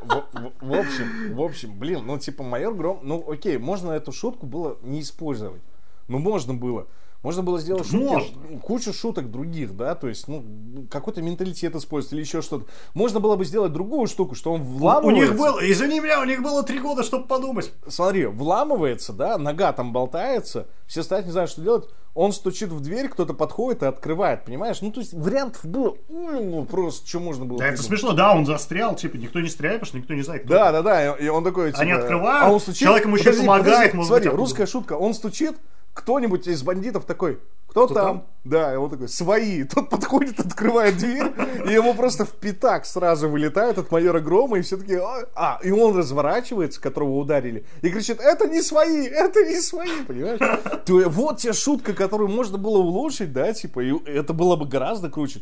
[0.04, 4.46] в- в общем, в общем, блин, ну типа майор Гром, ну окей, можно эту шутку
[4.46, 5.62] было не использовать.
[6.08, 6.88] Ну можно было.
[7.24, 8.60] Можно было сделать шутки, Можно.
[8.64, 10.44] кучу шуток других, да, то есть, ну,
[10.90, 12.66] какой-то менталитет использовать или еще что-то.
[12.96, 15.22] Можно было бы сделать другую штуку, что он У вламывается.
[15.32, 17.74] них было, извини меня, у них было три года, чтобы подумать.
[17.88, 21.88] Смотри, вламывается, да, нога там болтается, все стоят, не знают, что делать.
[22.14, 24.82] Он стучит в дверь, кто-то подходит и открывает, понимаешь?
[24.82, 28.00] Ну, то есть вариантов было ну, просто, что можно было Да, это придумать.
[28.02, 30.72] смешно, да, он застрял, типа, никто не стреляет, потому что никто не знает, кто Да,
[30.74, 33.94] да, да, и он такой, типа, Они открывают, а он стучит, человек ему еще помогает,
[33.94, 34.42] может смотри, быть, оттуда.
[34.42, 35.56] русская шутка, он стучит,
[35.94, 37.40] кто-нибудь из бандитов такой,
[37.72, 38.06] кто, Кто там?
[38.06, 38.28] там?
[38.44, 39.64] Да, и он такой, свои.
[39.76, 41.32] Тот подходит, открывает дверь,
[41.66, 44.98] и ему просто в пятак сразу вылетает от майора Грома, и все таки
[45.36, 50.40] а, и он разворачивается, которого ударили, и кричит, это не свои, это не свои, понимаешь?
[50.86, 55.10] То вот те шутка, которую можно было улучшить, да, типа, и это было бы гораздо
[55.10, 55.42] круче.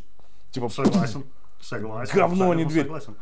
[0.52, 1.24] Типа, Согласен.
[1.60, 2.14] Согласен.
[2.16, 2.84] Говно, а не дверь.
[2.84, 3.16] Согласен.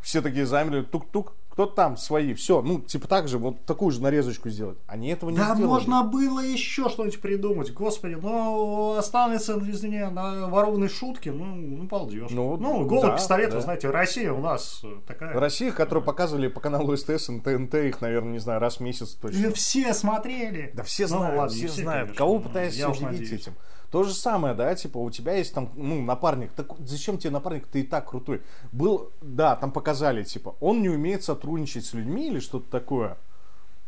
[0.00, 4.00] все такие замерли, тук-тук, кто там, свои, все, ну, типа так же, вот такую же
[4.00, 4.78] нарезочку сделать.
[4.86, 5.64] Они этого не Да сделали.
[5.64, 12.30] можно было еще что-нибудь придумать, господи, ну останется, извини, на ворованной шутке, ну, ну балдеж.
[12.30, 13.56] Ну, Ну, голый да, пистолет, да.
[13.56, 15.32] вы знаете, Россия у нас э, такая.
[15.34, 19.50] Россия, которую показывали по каналу СТС, ТНТ, их, наверное, не знаю, раз в месяц точно.
[19.52, 20.70] все смотрели.
[20.74, 22.02] Да все Ну, знают, ладно, не все, знают.
[22.10, 22.18] конечно.
[22.18, 23.32] Кого Ну, пытаешься уж удивить надеюсь.
[23.42, 23.52] этим?
[23.90, 26.52] То же самое, да, типа, у тебя есть там, ну, напарник.
[26.52, 27.66] Так зачем тебе напарник?
[27.66, 28.42] Ты и так крутой.
[28.70, 33.16] Был, да, там показали, типа, он не умеет сотрудничать с людьми или что-то такое.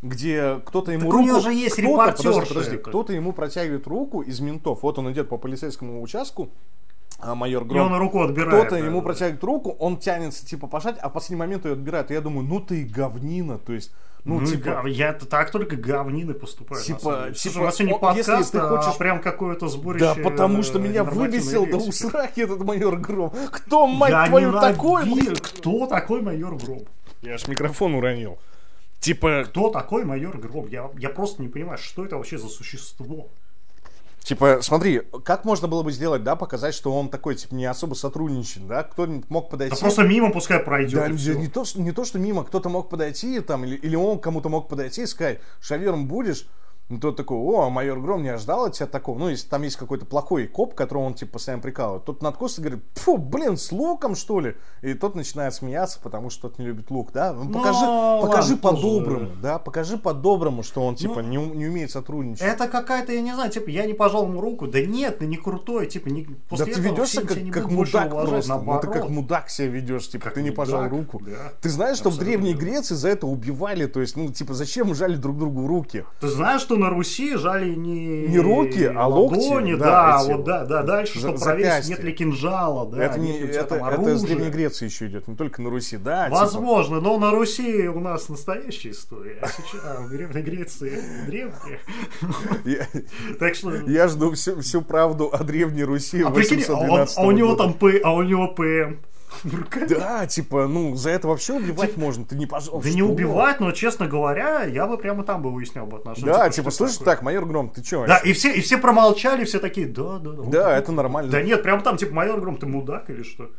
[0.01, 1.24] Где кто-то ему у руку...
[1.24, 4.82] него же есть кто-то, подожди, подожди, кто-то ему протягивает руку из ментов.
[4.82, 6.48] Вот он идет по полицейскому участку,
[7.23, 7.93] а майор И Гром.
[7.93, 8.51] он руку отбирает.
[8.66, 9.05] Кто-то да, ему да.
[9.07, 12.11] протягивает руку, он тянется, типа, пожать, а в последний момент ее отбирает.
[12.11, 13.93] И я думаю, ну ты и говнина, то есть,
[14.25, 14.87] ну, Ну, типа...
[14.87, 16.87] я это так только говнины поступают.
[16.89, 20.05] на Типа- типа, Слушай, у нас сегодня если подкаст, ты а хочешь- прям какое-то сборище.
[20.05, 23.33] Да, потому что э, меня выбесил до усраки этот майор Гром.
[23.51, 25.05] Кто, мать Я твою, такой?
[25.05, 25.37] блин?
[25.37, 26.83] Кто такой майор Гром?
[27.23, 28.39] Я аж микрофон уронил.
[28.99, 30.66] Типа, Кто такой майор Гром?
[30.68, 33.29] Я, я просто не понимаю, что это вообще за существо.
[34.23, 37.95] Типа, смотри, как можно было бы сделать, да, показать, что он такой, типа, не особо
[37.95, 38.83] сотрудничает, да?
[38.83, 39.75] Кто-нибудь мог подойти...
[39.75, 41.01] Да просто мимо пускай пройдет.
[41.01, 44.18] Да, не, то, что, не то, что мимо, кто-то мог подойти, там, или, или он
[44.18, 46.47] кому-то мог подойти и сказать, шавером будешь?
[46.91, 49.16] Ну, тот такой, о, майор Гром не ожидал от тебя такого.
[49.18, 52.05] Ну, если там есть какой-то плохой коп, которого он, типа, постоянно прикалывает.
[52.05, 54.57] Тот надкосится и говорит, фу, блин, с луком, что ли?
[54.82, 57.32] И тот начинает смеяться, потому что тот не любит лук, да?
[57.32, 58.76] Ну, покажи, ладно, покажи тоже.
[58.76, 59.59] по-доброму, да?
[59.61, 62.43] Покажи по-доброму, что он, типа, Ну, не, не умеет сотрудничать.
[62.43, 64.66] Это какая-то, я не знаю, типа, я не пожал ему руку.
[64.66, 68.12] Да нет, ты не крутой, типа, не, Да после ты этого ведешься как, как мудак
[68.12, 68.55] уважать, просто.
[68.55, 68.93] Ну, ты наоборот.
[68.95, 71.22] как мудак себя ведешь, типа, Как ты не пожал мудак, руку.
[71.24, 71.53] да.
[71.61, 72.55] Ты знаешь, что в Древней.
[72.55, 73.86] Греции за это убивали?
[73.86, 76.05] То есть, ну, типа, зачем жали друг другу руки?
[76.20, 80.33] Ты знаешь, что на Руси жали не, Не руки, а локти, ладони, да, да, эти
[80.33, 81.95] вот, да, да, дальше, чтобы проверить, запястья.
[81.95, 85.37] нет ли кинжала, да, это, не, нет это, это с Древней Греции еще идет, не
[85.37, 86.26] только на Руси, да.
[86.26, 86.39] типа.
[86.39, 91.81] Возможно, но на Руси у нас настоящая история, а сейчас а в Древней Греции древняя.
[93.39, 93.74] Так что...
[93.74, 97.74] я жду всю, правду о Древней Руси А а, он- 812 а у него там
[97.74, 99.10] П, а у него ПМ.
[99.89, 102.24] Да, типа, ну, за это вообще убивать можно.
[102.24, 102.89] Ты не пожалуйста.
[102.89, 106.33] Да не убивать, но, честно говоря, я бы прямо там бы выяснял бы отношения.
[106.33, 108.07] Да, типа, это слышишь, так, майор Гром, ты чё?
[108.07, 110.43] Да, и все, и все промолчали, все такие, да, да, да.
[110.45, 111.31] Да, это нормально.
[111.31, 113.51] Да нет, прям там, типа, майор Гром, ты мудак или что?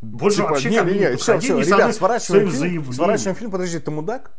[0.00, 3.90] Больше Типа, вообще не, не, не все, все, ребят, сворачиваем фильм, сворачиваем фильм, подожди, ты
[3.90, 4.32] мудак?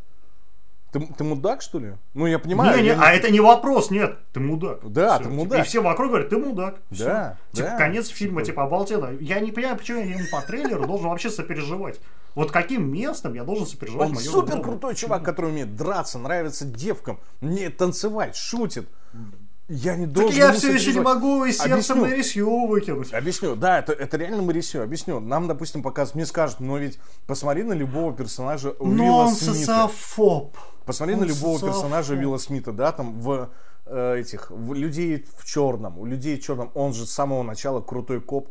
[0.91, 1.93] Ты, ты мудак, что ли?
[2.13, 2.75] Ну, я понимаю.
[2.75, 4.79] Не, не, я не- а это не вопрос, нет, ты мудак.
[4.83, 5.59] Да, Всё, ты мудак.
[5.59, 6.81] И все вокруг говорят, ты мудак.
[6.91, 7.05] Всё.
[7.05, 9.09] Да, Типа, да, конец фильма, типа- обалденно.
[9.21, 12.01] Я не понимаю, почему я ему по трейлеру должен вообще сопереживать.
[12.35, 16.65] Вот каким местом я должен сопереживать Он майору супер крутой чувак, который умеет драться, нравится
[16.65, 18.89] девкам, умеет танцевать, шутит.
[19.73, 21.95] Я не Так должен я ему все еще не могу из сердца Объясню.
[21.95, 23.13] Мэрисью выкинуть.
[23.13, 25.21] Объясню, да, это, это реально Марисю, объясню.
[25.21, 29.53] Нам, допустим, показывают, мне скажут, но ведь посмотри на любого персонажа Но Уилла он Смита.
[29.53, 30.57] социофоб.
[30.85, 31.75] Посмотри Он на любого социофоб.
[31.75, 33.49] персонажа Уилла Смита, да, там в
[33.85, 37.79] э, этих, в людей в черном, у людей в черном, он же с самого начала
[37.79, 38.49] крутой коп.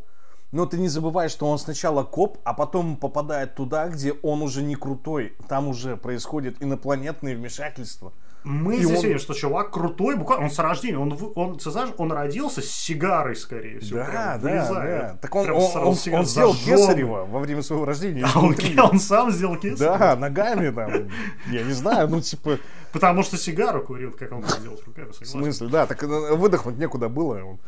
[0.53, 4.63] Но ты не забывай, что он сначала коп, а потом попадает туда, где он уже
[4.63, 5.37] не крутой.
[5.49, 8.13] Там уже происходит инопланетные вмешательства.
[8.45, 11.59] Мы И здесь он- видим, что чувак крутой, буквально, он с рождения, он, в- он,
[11.59, 13.99] ты знаешь, он родился с сигарой, скорее всего.
[13.99, 15.01] Да, прям да, вырезает.
[15.03, 15.19] да.
[15.21, 16.25] Так он, Прям он, он, он сделал
[16.55, 16.77] зажжён.
[16.77, 18.27] Кесарева во время своего рождения.
[18.35, 18.57] А он,
[18.91, 19.99] он сам сделал кесарево?
[19.99, 21.09] Да, ногами там.
[21.51, 22.59] Я не знаю, ну типа,
[22.93, 25.27] Потому что сигару курил, как он делать руками, в согласен.
[25.41, 27.59] смысле, да, так э, выдохнуть некуда было.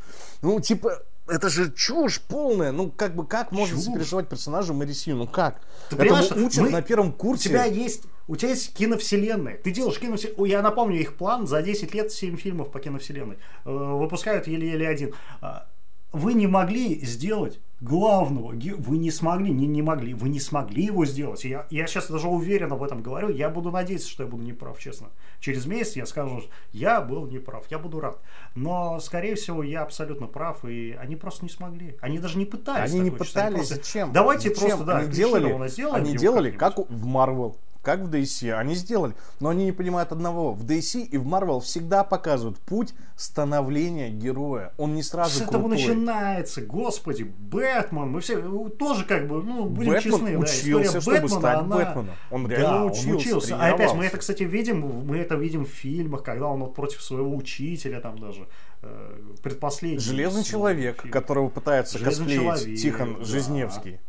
[0.43, 0.99] Ну, типа,
[1.29, 2.73] это же чушь полная.
[2.73, 3.85] Ну, как бы, как можно Чушь.
[3.87, 5.17] сопереживать персонажу Марисью?
[5.17, 5.61] Ну, как?
[5.91, 7.49] Ты Этому учат мы- на первом У курсе.
[7.49, 9.57] тебя есть, у тебя есть киновселенная.
[9.57, 10.45] Ты делаешь киновселенную.
[10.51, 11.47] Я напомню их план.
[11.47, 13.37] За 10 лет 7 фильмов по киновселенной.
[13.65, 15.15] Э, Выпускают еле-еле один.
[15.41, 15.67] А,
[16.13, 18.53] Вы не могли сделать главного.
[18.79, 20.15] Вы не смогли, не, не могли.
[20.15, 21.45] Вы не смогли его сделать.
[21.45, 23.29] Я, я сейчас даже уверен об этом говорю.
[23.29, 25.09] Я буду надеяться, что я буду неправ, честно.
[25.41, 27.67] Через месяц я скажу, что я был неправ.
[27.71, 28.21] Я буду рад.
[28.55, 30.65] Но, скорее всего, я абсолютно прав.
[30.65, 31.97] И они просто не смогли.
[32.01, 32.91] Они даже не пытались.
[32.93, 33.29] Они не читать.
[33.29, 33.55] Пытались.
[33.57, 34.13] просто, Зачем?
[34.13, 34.69] Давайте Зачем?
[34.69, 38.53] просто, да, они делали, сделаем они делали как у- в Marvel, как в DC.
[38.53, 39.15] Они сделали.
[39.41, 40.53] Но они не понимают одного.
[40.53, 44.73] В DC и в Marvel всегда показывают путь становления героя.
[44.79, 45.79] Он не сразу С этого крутой.
[45.79, 51.01] начинается, господи, Бэтмен, мы все тоже как бы, ну, будем Бэтмен честны, да, учился, история
[51.01, 51.77] чтобы Бэтмена, стать она...
[51.77, 52.17] Бэтменом.
[52.31, 53.57] Он реально да, учился, он учился.
[53.57, 57.03] А опять мы это, кстати, видим, мы это видим в фильмах, когда он вот против
[57.03, 58.49] своего учителя там даже
[58.83, 60.01] э, предпоследний.
[60.01, 61.13] Железный человек, фильмов.
[61.13, 63.25] которого пытается Железный косплеить человек, Тихон да.
[63.25, 64.01] Жизневский.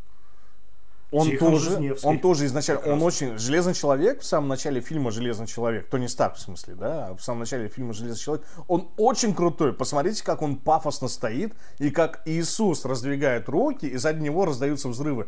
[1.13, 2.09] Он Тихон тоже, Жизневский.
[2.09, 6.35] он тоже изначально, он очень Железный человек в самом начале фильма Железный человек, Тони Старк
[6.35, 9.73] в смысле, да, а в самом начале фильма Железный человек, он очень крутой.
[9.73, 15.27] Посмотрите, как он пафосно стоит и как Иисус раздвигает руки и сзади него раздаются взрывы.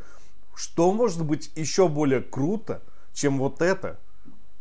[0.55, 2.81] Что может быть еще более круто,
[3.13, 3.99] чем вот это?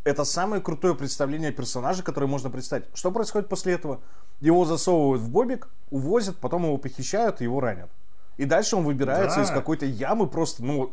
[0.05, 2.85] Это самое крутое представление персонажа, которое можно представить.
[2.93, 4.03] Что происходит после этого?
[4.41, 7.89] Его засовывают в бобик, увозят, потом его похищают и его ранят.
[8.37, 9.43] И дальше он выбирается Да.
[9.45, 10.93] из какой-то ямы просто, ну,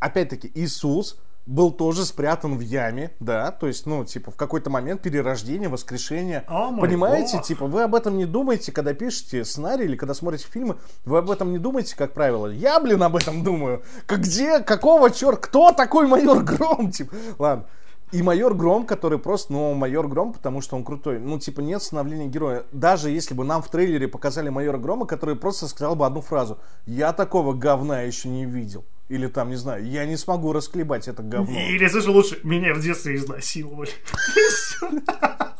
[0.00, 1.16] опять-таки, Иисус
[1.46, 6.42] был тоже спрятан в яме, да, то есть, ну, типа, в какой-то момент перерождения, воскрешения.
[6.48, 7.46] Мой Понимаете, бог.
[7.46, 11.30] типа, вы об этом не думаете, когда пишете сценарий или когда смотрите фильмы, вы об
[11.30, 12.46] этом не думаете, как правило.
[12.46, 13.82] Я, блин, об этом думаю.
[14.06, 17.66] Как где, какого черт, кто такой майор Гром, типа, ладно.
[18.14, 21.18] И майор Гром, который просто, ну, майор Гром, потому что он крутой.
[21.18, 22.62] Ну, типа, нет становления героя.
[22.70, 26.60] Даже если бы нам в трейлере показали майора Грома, который просто сказал бы одну фразу.
[26.86, 28.84] Я такого говна еще не видел.
[29.08, 31.58] Или там, не знаю, я не смогу расклебать это говно.
[31.58, 33.90] Или, слушай, лучше, меня в детстве изнасиловали.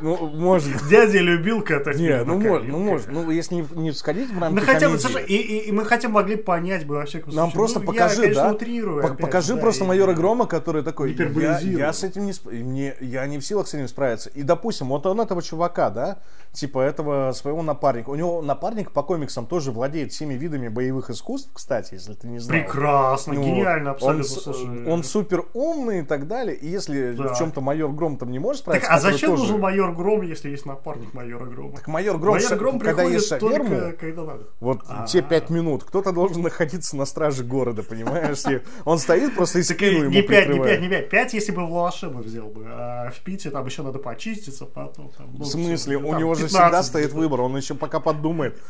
[0.00, 0.86] Ну, может.
[0.88, 2.62] Дядя любил катать Не, ну, коньках.
[2.68, 3.08] ну, может.
[3.10, 5.84] Ну, если не, не сходить в рамки Мы хотя бы, слушай, и, и- и мы
[5.84, 7.56] хотя бы могли понять бы во всяком Нам случае.
[7.58, 8.52] просто Ну, покажи, я, конечно, да?
[8.52, 12.26] утрирую По- опять, покажи да, просто и- майора Грома, который такой, я, я с этим
[12.26, 14.28] не, сп- мне, я не в силах с этим справиться.
[14.30, 16.18] И, допустим, вот он этого чувака, да,
[16.52, 18.10] типа этого своего напарника.
[18.10, 22.38] У него напарник по комиксам тоже владеет всеми видами боевых искусств, кстати, если ты не
[22.38, 22.58] знал.
[22.60, 24.24] Прекрасно, Ну, гениально, абсолютно.
[24.34, 24.86] Он, слушай.
[24.86, 26.54] он супер умный и так далее.
[26.56, 27.28] И если Да.
[27.36, 29.92] В чем-то майор Гром там не может Так, справиться, а который зачем тоже- нужен майор
[29.94, 31.72] Гром, если есть напарник майора Грома?
[31.76, 34.46] Так майор Гром, майор Гром когда приходит есть шаверму, только когда надо.
[34.60, 35.06] вот А.
[35.06, 38.42] те пять минут, кто-то должен находиться на страже города, понимаешь?
[38.50, 40.58] И он стоит просто и спину ему не 5, не.
[40.62, 41.08] 5, не 5.
[41.10, 41.70] 5, если бы в
[42.10, 42.64] бы взял бы.
[42.66, 45.10] А в Пите там еще надо почиститься потом.
[45.16, 45.96] Там, В смысле?
[45.98, 48.60] У него же 15 всегда стоит выбор, он еще пока подумает.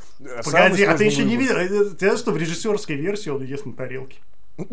[0.44, 1.56] Погоди, а ты еще не видел?
[1.56, 4.18] э, Ты знаешь, что в режиссерской версии он ест на тарелке?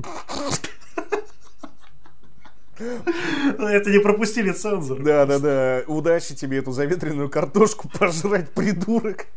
[3.59, 5.01] Это не пропустили цензор.
[5.01, 5.84] Да, да, да.
[5.88, 9.27] Удачи тебе эту заветренную картошку пожрать, придурок.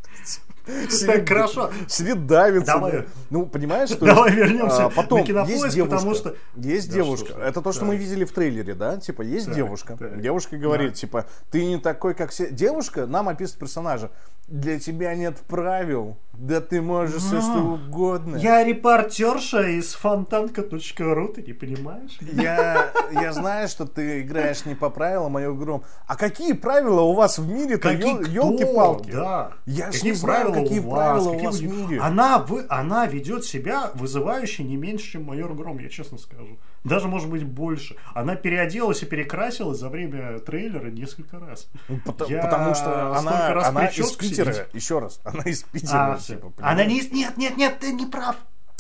[0.91, 1.71] Сидит- хорошо.
[1.89, 2.75] Сидит, давится.
[2.75, 2.93] Давай.
[2.93, 3.05] да.
[3.31, 5.97] Ну, понимаешь, что Давай вернемся а, потом на Кинопоиск, есть девушка.
[5.97, 7.27] потому что- Есть Да девушка.
[7.33, 7.89] что Это то, что так.
[7.89, 8.97] мы видели в трейлере, да?
[8.99, 9.97] Типа, есть Так, девушка.
[9.99, 10.21] так.
[10.21, 10.95] Девушка говорит, Да.
[10.97, 12.51] типа, ты не такой, как все.
[12.51, 14.11] Девушка нам описывает персонажа.
[14.49, 16.17] Для тебя нет правил.
[16.33, 18.37] Да ты можешь все что угодно.
[18.37, 22.17] Я репортерша из фонтанка.ру, ты не понимаешь?
[22.21, 25.83] Я, я знаю, что ты играешь не по правилам, а игром.
[26.07, 29.11] А какие правила у вас в мире-то, елки-палки?
[29.11, 29.53] Да.
[29.65, 32.01] Я какие правила какие у вас, правила у какие вас в мире.
[32.01, 36.59] Она, вы, она ведет себя вызывающе не меньше, чем майор Гром, я честно скажу.
[36.85, 37.97] Даже, может быть, больше.
[38.15, 41.69] Она переоделась и перекрасилась за время трейлера несколько раз.
[41.89, 44.53] Ну, Потому, Я потому что она, раз она из Питера.
[44.53, 44.67] сидеть.
[44.73, 46.15] Еще раз, она из Питера.
[46.15, 47.01] А, типа, Она не...
[47.11, 48.37] Нет, нет, нет, ты не прав.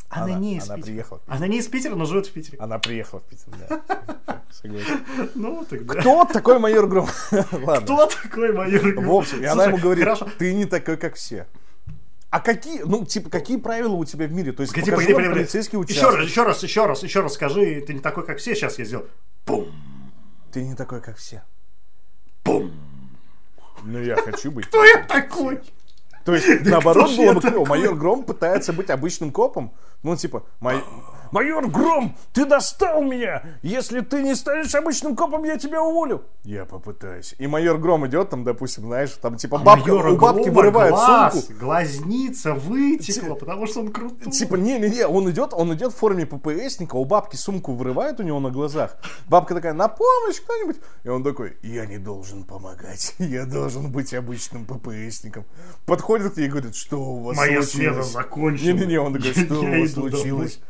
[0.08, 0.86] Она, Она- не из она Питера.
[0.86, 2.58] приехала в Она не из Питера, но живет в Питере.
[2.60, 3.80] Она приехала в Питер, да.
[5.34, 6.00] Ну, тогда.
[6.00, 7.08] Кто такой майор Гром?
[7.52, 7.80] Ладно.
[7.80, 9.04] Кто такой майор Гром?
[9.04, 10.08] В общем, и она ему говорит,
[10.38, 11.46] ты не такой, как все.
[12.36, 14.52] А какие, ну, типа, какие правила у тебя в мире?
[14.52, 15.40] То есть, Погоди, покажи погоди, погоди.
[15.40, 16.16] полицейский Еще участок.
[16.18, 18.84] раз, еще раз, еще раз, еще раз скажи, ты не такой, как все, сейчас я
[18.84, 19.06] сделал.
[19.46, 19.72] Бум,
[20.52, 21.44] Ты не такой, как все.
[22.44, 22.72] бум.
[23.84, 24.66] Ну, я хочу быть.
[24.66, 25.60] Кто я такой?
[26.26, 27.64] То есть, наоборот, было бы клево.
[27.64, 29.72] Майор Гром пытается быть обычным копом.
[30.02, 30.84] Ну, типа, май-
[31.32, 33.42] Майор Гром, ты достал меня!
[33.62, 36.24] Если ты не станешь обычным копом, я тебя уволю.
[36.44, 37.34] Я попытаюсь.
[37.38, 40.90] И майор Гром идет там, допустим, знаешь, там типа бабка, Майора у бабки Грома вырывает
[40.92, 41.60] глаз, сумку.
[41.60, 44.30] глазница вытекла, потому что он крутой.
[44.32, 48.38] Типа, не-не-не, он идет, он идет в форме ППСника, у бабки сумку вырывает у него
[48.40, 48.96] на глазах.
[49.28, 50.76] Бабка такая, на помощь кто-нибудь?
[51.04, 55.44] И он такой, я не должен помогать, я должен быть обычным ППСником.
[55.84, 57.70] Подходит к ней и говорит, что у вас Моя случилось?
[57.72, 58.72] смена закончена.
[58.72, 60.60] Не-не-не, он такой, что у вас случилось?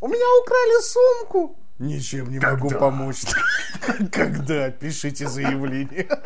[0.00, 1.56] У меня украли сумку.
[1.78, 2.78] Ничем не могу Когда?
[2.78, 3.22] помочь.
[4.12, 4.70] Когда?
[4.70, 6.08] Пишите заявление.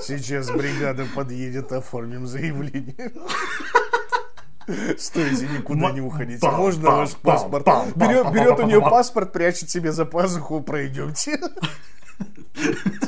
[0.00, 3.12] Сейчас бригада подъедет, оформим заявление.
[4.98, 6.48] Стойте, никуда не уходите.
[6.48, 7.66] Можно ваш паспорт?
[7.96, 11.40] Берет, у нее паспорт, прячет себе за пазуху, пройдемте.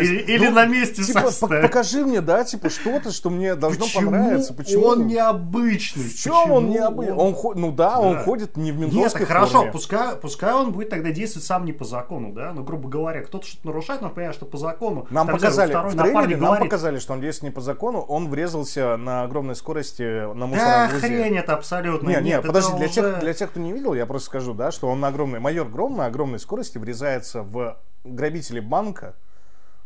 [0.00, 3.54] Есть, Или, или ну, на месте Типа, по- покажи мне, да, типа что-то, что мне
[3.54, 4.54] должно Почему понравиться.
[4.54, 6.04] Почему он необычный?
[6.04, 7.14] В чем он Почему необычный?
[7.16, 8.22] Он, ну да, он Да.
[8.24, 11.72] ходит не в Нет, ментовской так хорошо, пускай, пускай он будет тогда действовать сам не
[11.72, 15.06] по закону, да, ну, грубо говоря, кто-то что-то нарушает, но понимает, что по закону.
[15.10, 18.00] Нам Там, показали, второй в трейлере нам говорит, показали, что он действует не по закону,
[18.00, 20.98] он врезался на огромной скорости на Да, мусоровозе.
[21.06, 22.08] хрень это абсолютно.
[22.08, 24.26] Не, не, Нет, это подожди, для, уже- тех, для тех, кто не видел, я просто
[24.26, 29.14] скажу, да, что он на огромной, майор Гром на огромной скорости врезается в грабителей банка,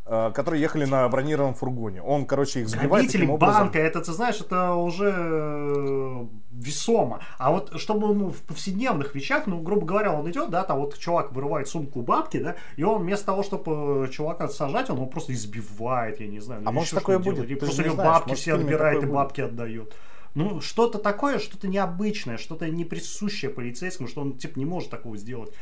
[0.05, 2.03] которые ехали на бронированном фургоне.
[2.03, 3.63] Он, короче, их сбивает Грабители образом.
[3.65, 7.21] банка, это, ты знаешь, это уже э, весомо.
[7.39, 10.99] А вот чтобы ну, в повседневных вещах, ну, грубо говоря, он идет, да, там вот
[10.99, 15.33] чувак вырывает сумку бабки, да, и он вместо того, чтобы чувака сажать, он его просто
[15.33, 16.61] избивает, я не знаю.
[16.63, 17.49] ну, А или может такое будет?
[17.49, 19.15] Ты просто у не него бабки может, все отбирает и такое будет.
[19.15, 19.95] бабки отдает.
[20.35, 25.17] Ну, что-то такое, что-то необычное, что-то не присущее полицейскому, что он, типа, не может такого
[25.17, 25.53] сделать.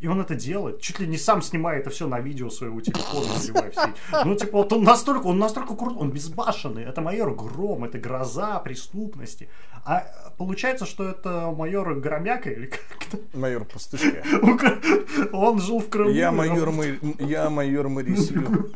[0.00, 0.80] И он это делает.
[0.80, 3.94] Чуть ли не сам снимает это все на видео своего телефона, наливая.
[4.24, 6.84] Ну, типа, вот он настолько, он настолько крут, он безбашенный.
[6.84, 9.48] Это майор Гром, это гроза преступности.
[9.84, 13.18] А получается, что это майор Громяка или как-то?
[13.36, 14.22] Майор Пастушка.
[15.32, 16.10] Он жил в Крыму.
[16.10, 16.70] Я майор,
[17.18, 18.70] я майор Марисю.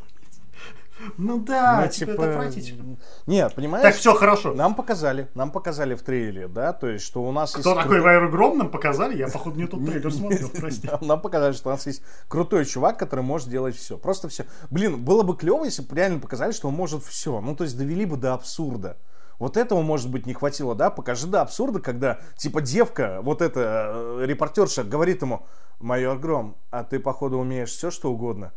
[1.18, 2.96] Ну да, Ну, типа, типа, это отвратительно.
[3.26, 3.82] Нет, понимаешь?
[3.82, 4.54] Так, все, хорошо.
[4.54, 7.82] Нам показали, нам показали в трейлере, да, то есть, что у нас Кто есть...
[7.82, 9.16] такой крутой- майор Гром нам показали?
[9.16, 10.86] Я, походу, не тот трейлер смотрел, прости.
[10.86, 13.98] Нам- Нам показали, что у нас есть крутой чувак, который может делать все.
[13.98, 14.46] Просто все.
[14.70, 17.40] Блин, было бы клево, если бы реально показали, что он может все.
[17.40, 18.96] Ну, то есть довели бы до абсурда.
[19.38, 20.90] Вот этого, может быть, не хватило, да?
[20.90, 25.46] Покажи до абсурда, когда, типа, девка, вот эта э, репортерша, говорит ему,
[25.80, 28.52] майор Гром, а ты, походу, умеешь все, что угодно?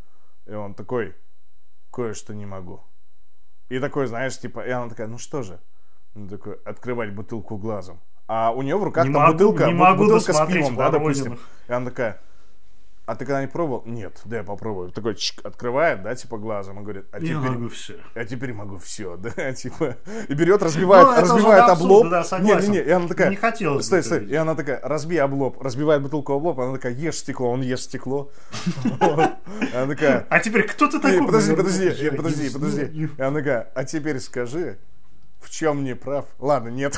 [0.46, 1.16] И он такой,
[1.96, 2.80] кое-что не могу.
[3.70, 5.58] И такой, знаешь, типа, и она такая, ну что же?
[6.14, 8.00] Он такой, открывать бутылку глазом.
[8.28, 10.90] А у нее в руках Не там могу- бутылка, не могу бутылка с пивом, да,
[10.90, 11.38] допустим.
[11.68, 12.20] И она такая,
[13.06, 13.82] а ты когда-нибудь пробовал?
[13.86, 14.90] Нет, да, я попробую.
[14.90, 17.94] Такой чик, открывает, да, типа глазом, и говорит, а Я теперь, могу все.
[18.14, 19.96] а теперь могу все, да, типа,
[20.28, 22.08] и берет, разбивает, Ну, разбивает облоб.
[22.10, 22.72] да, согласен.
[22.72, 25.62] Не, не, не, и она такая, Не хотелось стой, стой, и она такая, разбей облоб,
[25.62, 28.30] разбивает бутылку облоб, она такая, ешь стекло, он ест стекло.
[29.74, 31.26] Она такая, А теперь кто ты «Эй, такой?
[31.26, 32.82] подожди, подожди, Я подожди, не подожди.
[33.16, 34.78] И она такая, а теперь скажи,
[35.40, 36.24] в чем не прав?
[36.38, 36.96] Ладно, нет.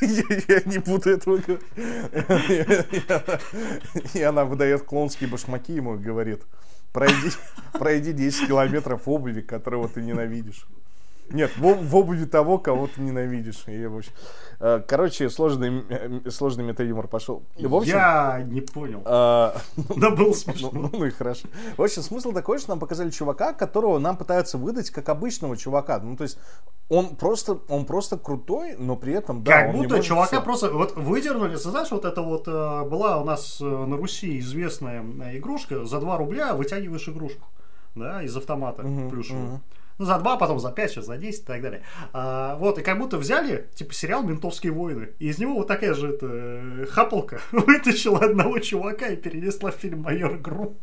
[0.00, 2.86] Я не буду этого говорить.
[4.14, 6.42] И она- выдает клоунские башмаки ему и говорит,
[6.92, 7.30] пройди,
[7.72, 10.66] пройди 10 километров обуви, которого ты ненавидишь.
[11.30, 13.64] Нет, в, в обуви того, кого ты ненавидишь.
[13.66, 14.12] И, в общем,
[14.60, 17.42] э, короче, сложный, э, сложный метаюмор пошел.
[17.58, 19.02] В общем, Я не понял.
[19.04, 19.52] э,
[19.96, 20.70] Да было ну, смешно.
[20.72, 21.48] ну, ну и хорошо.
[21.76, 25.98] В общем, смысл такой, что нам показали чувака, которого нам пытаются выдать как обычного чувака.
[25.98, 26.38] Ну, то есть,
[26.88, 30.42] он просто, он просто крутой, но при этом, да, Как будто чувака всё.
[30.42, 35.04] просто вот выдернули, знаешь, вот это вот э, была у нас на Руси известная
[35.36, 37.46] игрушка, за 2 рубля вытягиваешь игрушку,
[37.94, 39.44] да, из автомата Мгм, плюшевую.
[39.46, 39.62] мгм.
[39.98, 41.82] Ну, за 2, потом за 5, сейчас за 10 и так далее.
[42.12, 45.92] А, вот, и как будто взяли, типа, сериал «Ментовские войны», и из него вот такая
[45.94, 50.76] же это, э, хапалка вытащила одного чувака и перенесла в фильм «Майор Гру».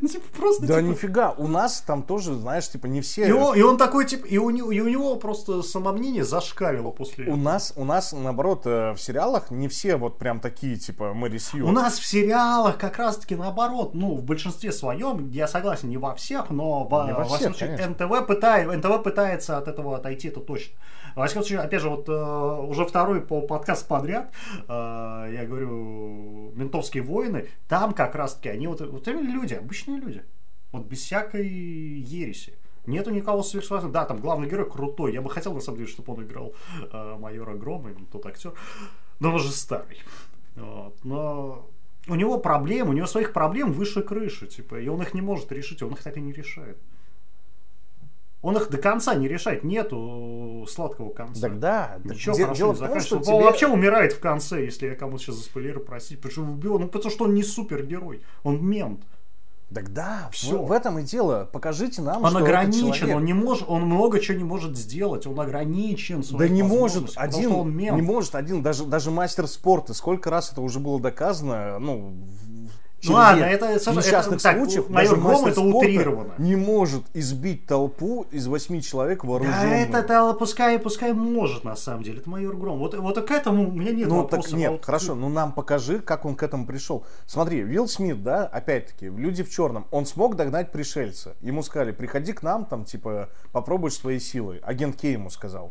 [0.00, 3.26] Ну, типа, просто, Да типа, нифига, у нас там тоже, знаешь, типа не все...
[3.28, 6.90] И он, и он такой, типа, и у, него, и у него просто самомнение зашкалило
[6.90, 7.36] после У этого.
[7.36, 11.66] нас, у нас, наоборот, э, в сериалах не все вот прям такие, типа, Мэри Сью.
[11.66, 16.14] У нас в сериалах как раз-таки наоборот, ну, в большинстве своем, я согласен, не во
[16.14, 17.86] всех, но во, Не во во всяком случае.
[17.86, 20.74] НТВ, пытает, НТВ пытается от этого отойти, это точно.
[21.14, 24.30] Во всяком случае, опять же, вот э, уже второй по подкаст подряд,
[24.68, 24.72] э,
[25.34, 30.24] я говорю, «Ментовские войны», там как раз-таки они вот, вот именно люди, обычные люди,
[30.72, 32.54] вот без всякой ереси.
[32.86, 33.92] Нету никого сверхспособного.
[33.92, 35.12] Да, там главный герой крутой.
[35.12, 36.54] Я бы хотел, на самом деле, чтобы он играл
[36.90, 38.54] э, майора Грома, именно тот актер.
[39.20, 39.98] Но он же старый.
[40.56, 40.96] Вот.
[41.04, 41.68] Но
[42.06, 45.52] у него проблем, у него своих проблем выше крыши, типа, и он их не может
[45.52, 46.78] решить, он их так и не решает.
[48.40, 51.40] Он их до конца не решает, нету сладкого конца.
[51.40, 53.32] Так да, так Ничего де- хорошо не том, заканчивается.
[53.32, 56.20] Он тебе- вообще умирает в конце, если я кому-то сейчас за спойлеры простить.
[56.20, 56.78] Почему убил?
[56.78, 59.02] Ну, потому что он не супергерой, он мент.
[59.74, 60.62] Так да, Всё.
[60.62, 61.46] в, в этом и дело.
[61.52, 65.26] Покажите нам, Он что ограничен, человек- он не может, он много чего не может сделать,
[65.26, 66.24] он ограничен.
[66.38, 70.80] Да не может один, не может один, даже, даже мастер спорта, сколько раз это уже
[70.80, 72.14] было доказано, ну,
[73.04, 76.34] Ну ладно, это, несчастных это так, случаев, майор даже Гром это утрировано.
[76.38, 79.72] не может избить толпу из восьми человек Да вооруженную.
[79.82, 82.78] это, это пускай, пускай может на самом деле, это майор Гром.
[82.80, 84.52] Вот, вот к этому у меня нет Ну так вопросов.
[84.52, 87.04] а нет, вот- хорошо, ну нам покажи, как он к этому пришел.
[87.26, 91.36] Смотри, Уилл Смит, да, опять-таки, люди в черном, он смог догнать пришельца.
[91.40, 94.60] Ему сказали, приходи к нам, там, типа, попробуешь свои силы.
[94.64, 95.70] Агент Кей ему сказал.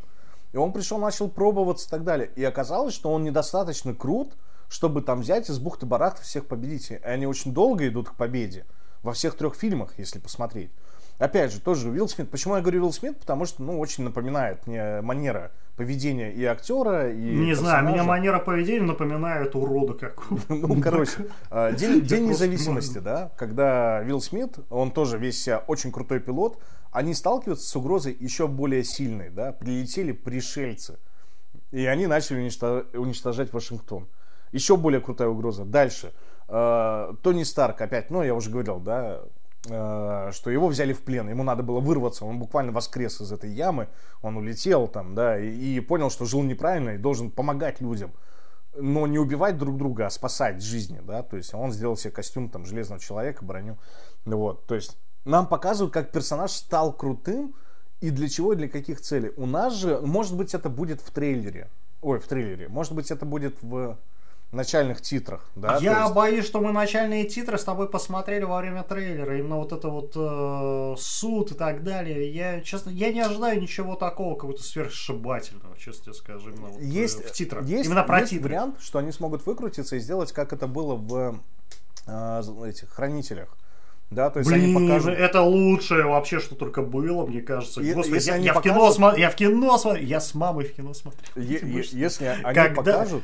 [0.54, 2.30] И он пришел, начал пробоваться и так далее.
[2.38, 4.32] И оказалось, что он недостаточно крут,
[4.70, 6.92] чтобы там взять из бухты барахта всех победить.
[6.92, 8.66] И они очень долго идут к победе.
[9.04, 10.72] Во всех трех фильмах, если посмотреть.
[11.20, 12.30] Опять же, тоже Уилл Смит.
[12.30, 13.20] Почему я говорю Уилл Смит?
[13.20, 18.04] Потому что, ну, очень напоминает мне манера поведения и актера, и Не знаю, меня персонажа.
[18.04, 20.40] манера поведения напоминает урода какого.
[20.50, 25.92] Ну, короче, э, день, день независимости, да, когда Вилл Смит, он тоже весь себя очень
[25.92, 26.60] крутой пилот,
[26.92, 30.98] они сталкиваются с угрозой еще более сильной, да, прилетели пришельцы,
[31.72, 34.08] и они начали уничто- уничтожать Вашингтон.
[34.52, 35.66] Еще более крутая угроза.
[35.66, 36.14] Дальше.
[36.48, 39.22] Э, Тони Старк опять, ну, я уже говорил, да,
[39.70, 43.52] э, что его взяли в плен, ему надо было вырваться, он буквально воскрес из этой
[43.52, 43.90] ямы,
[44.22, 48.12] он улетел там, да, и, и понял, что жил неправильно и должен помогать людям.
[48.80, 52.50] Но не убивать друг друга, а спасать жизни, да, то есть он сделал себе костюм
[52.50, 53.78] там железного человека, броню,
[54.24, 57.56] вот, то есть нам показывают, как персонаж стал крутым
[58.00, 59.34] и для чего и для каких целей.
[59.36, 61.70] У нас же, может быть, это будет в трейлере,
[62.02, 63.98] ой, в трейлере, может быть, это будет в
[64.52, 68.84] начальных титрах, да, Я есть- боюсь, что мы начальные титры с тобой посмотрели во время
[68.84, 69.38] трейлера.
[69.38, 72.32] Именно вот это вот э, суд и так далее.
[72.32, 76.50] Я, честно, я не ожидаю ничего такого, какого-то сверхшибательного, честно тебе скажу.
[76.52, 77.66] Именно вот, э, есть, в титрах.
[77.66, 78.48] есть, Именно про есть титры.
[78.48, 81.42] вариант, что они смогут выкрутиться и сделать, как это было в
[82.08, 83.50] э, этих хранителях.
[84.10, 85.14] Да, то есть Блин, они покажут...
[85.20, 87.82] это лучшее вообще, что только было, мне кажется.
[87.82, 90.74] Е- Господи, я, я в кино покажут- я в кино смотрю, я с мамой в
[90.74, 91.30] кино смотрел.
[91.36, 93.24] Е- е- если они Когда- покажут,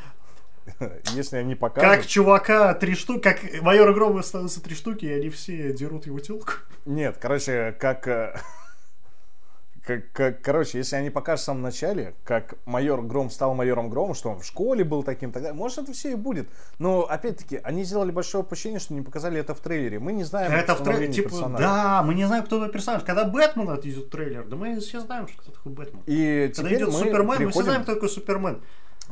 [1.13, 5.29] если они покажут, Как чувака три штуки, как майор Грома становится три штуки, и они
[5.29, 6.53] все дерут его телку.
[6.85, 8.35] нет, короче, как, э,
[9.85, 14.15] как, как- короче, если они покажут в самом начале, как майор Гром стал майором Громом,
[14.15, 16.47] что он в школе был таким, тогда, может это все и будет.
[16.79, 19.99] Но опять-таки они сделали большое упущение, что не показали это в трейлере.
[19.99, 21.63] Мы не знаем Это в трейлере, типа, персонажа.
[21.63, 23.03] да, мы не знаем, кто это персонаж.
[23.03, 26.01] Когда Бэтмен идет трейлер, да мы все знаем, что кто такой Бэтмен.
[26.05, 28.61] И Когда идет мы Супермен, мы все знаем, кто такой Супермен.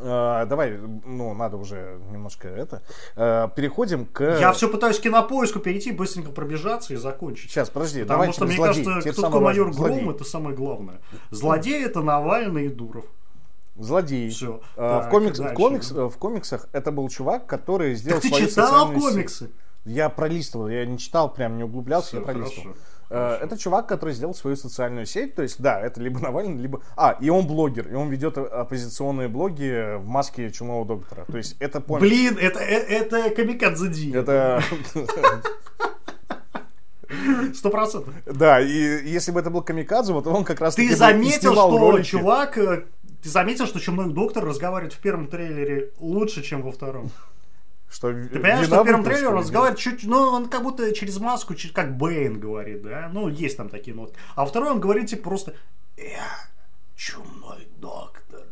[0.01, 2.81] Э, давай, ну, надо уже немножко это.
[3.15, 4.21] Э, переходим к...
[4.39, 7.51] Я все пытаюсь к кинопоиску перейти, быстренько пробежаться и закончить.
[7.51, 8.83] Сейчас, подожди, Потому давай что, мне злодей.
[8.83, 9.65] кажется, Теперь кто такой майор.
[9.67, 10.09] Гром, Злодей.
[10.09, 10.99] это самое главное.
[11.29, 13.05] Злодей это Навальный и Дуров.
[13.77, 14.29] Злодей.
[14.29, 14.61] Всё.
[14.75, 18.37] Э, в, комикс- в комикс- э, в комиксах это был чувак, который сделал Так ты
[18.45, 19.49] читал комиксы?
[19.85, 22.63] Я пролистывал, я не читал, прям не углублялся, Всё, я пролистывал.
[22.63, 22.79] хорошо,
[23.17, 23.43] хорошо.
[23.45, 26.81] Это чувак, который сделал свою социальную сеть, то есть, да, это либо Навальный, либо...
[26.95, 31.25] А, и он блогер, и он ведет э, оппозиционные блоги в маске чумного доктора.
[31.25, 32.01] То есть, это понял.
[32.01, 34.11] Блин, это, э- это Камикадзе Ди.
[34.13, 34.61] Это...
[37.53, 38.13] Сто процентов.
[38.25, 42.07] Да, и если бы это был Камикадзе, вот он как раз Ты заметил, что ролики.
[42.07, 42.57] чувак...
[42.57, 42.83] э,
[43.21, 47.11] Ты заметил, что Чумной Доктор разговаривает в первом трейлере лучше, чем во втором?
[47.91, 51.19] Что Ты понимаешь, что в первом трейлере он разговаривает чуть, ну, он как будто через
[51.19, 53.09] маску, чуть как Бэйн говорит, да?
[53.11, 54.15] Ну, есть там такие нотки.
[54.35, 55.55] А во втором он говорит, типа, просто
[55.97, 56.25] «Я
[56.95, 58.45] чумной доктор».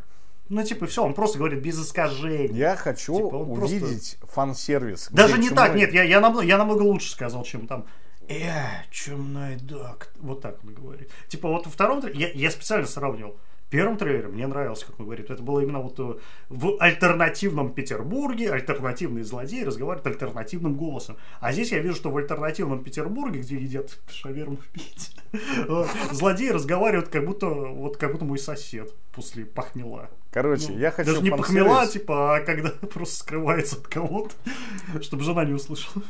[0.50, 2.58] Ну, типа, все, он просто говорит без искажений.
[2.58, 5.08] Я хочу Типа, он просто- увидеть фан-сервис.
[5.12, 7.86] Даже не чумной- так, нет, я, я, намного, я намного лучше сказал, чем там
[8.28, 10.10] «Я чумной доктор».
[10.20, 11.12] Вот так он говорит.
[11.30, 13.38] Типа, вот во втором трейлере, я, я специально сравнивал.
[13.70, 15.30] Первом трейлере мне нравилось, как он говорит.
[15.30, 16.20] Это было именно вот э,
[16.50, 21.18] в альтернативном Петербурге альтернативный злодей разговаривает альтернативным голосом.
[21.40, 25.22] А здесь я вижу, что в альтернативном Петербурге, где едят шаверму Питере,
[25.68, 30.10] э, злодей разговаривает как будто, вот, как будто мой сосед после похмела.
[30.32, 34.34] Короче, Ну, я хочу Даже не похмела, типа, а когда просто скрывается от кого-то,
[35.02, 36.04] чтобы жена не услышала.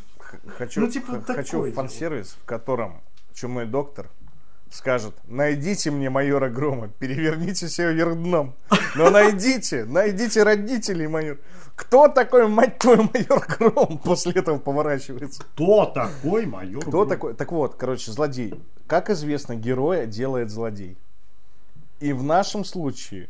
[0.57, 3.01] Хочу, Ну, типа, хочу фан-сервис, в котором
[3.33, 4.09] чумной доктор
[4.71, 8.55] скажет, найдите мне майора Грома, переверните все вверх дном.
[8.95, 11.37] Но найдите, найдите родителей майор.
[11.75, 13.99] Кто такой, мать твою, майор Гром?
[13.99, 15.43] После этого поворачивается.
[15.53, 16.81] Кто такой майор?
[16.81, 17.09] Кто Гром?
[17.09, 17.33] такой?
[17.33, 18.53] Так вот, короче, злодей.
[18.85, 20.97] Как известно, героя делает злодей.
[22.01, 23.29] И в нашем случае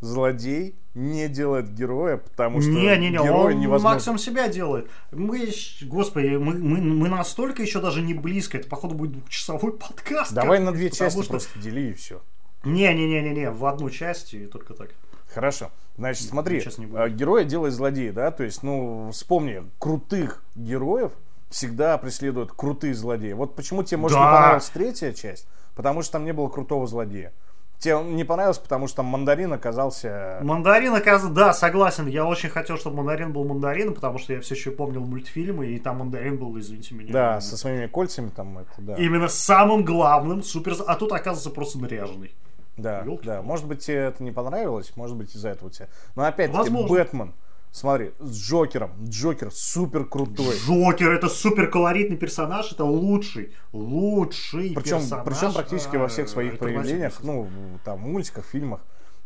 [0.00, 3.94] злодей не делает героя, потому что Не-не-не, героя он невозможно.
[3.94, 4.90] максимум себя делает.
[5.12, 5.48] Мы,
[5.82, 8.58] господи, мы, мы, мы настолько еще даже не близко.
[8.58, 10.32] Это, походу, будет двухчасовой подкаст.
[10.32, 12.20] Давай как- на две части что- просто дели и все.
[12.64, 14.90] Не-не-не-не-не, в одну часть и только так.
[15.32, 15.70] Хорошо.
[15.96, 18.30] Значит, смотри, не а, героя делает злодей, да?
[18.30, 21.12] То есть, ну, вспомни, крутых героев
[21.50, 23.32] всегда преследуют крутые злодеи.
[23.32, 24.30] Вот почему тебе, может, не Да.
[24.32, 25.46] понравилась третья часть?
[25.74, 27.32] Потому что там не было крутого злодея.
[27.80, 30.38] Тебе он не понравилось, потому что там мандарин оказался...
[30.42, 32.06] Мандарин, оказывается, да, согласен.
[32.08, 35.78] Я очень хотел, чтобы мандарин был мандарином, потому что я все еще помнил мультфильмы, и
[35.78, 37.10] там мандарин был, извините меня.
[37.10, 38.96] Да, со своими кольцами там это, да.
[38.96, 40.74] Именно самым главным, супер...
[40.86, 42.34] А тут, оказывается, просто наряженный.
[42.76, 43.24] Да, Ёлки.
[43.24, 43.40] да.
[43.40, 45.88] Может быть, тебе это не понравилось, может быть, из-за этого тебе.
[46.16, 46.70] Но опять-таки.
[46.70, 47.32] Бэтмен,
[47.72, 48.92] смотри, с Джокером.
[49.04, 50.56] Джокер супер крутой.
[50.66, 55.26] Джокер это супер колоритный персонаж, это лучший, лучший Причем, персонаж.
[55.26, 57.48] причем практически во всех э, своих альтернативной проявлениях, ну,
[57.84, 58.80] там, мультиках, фильмах,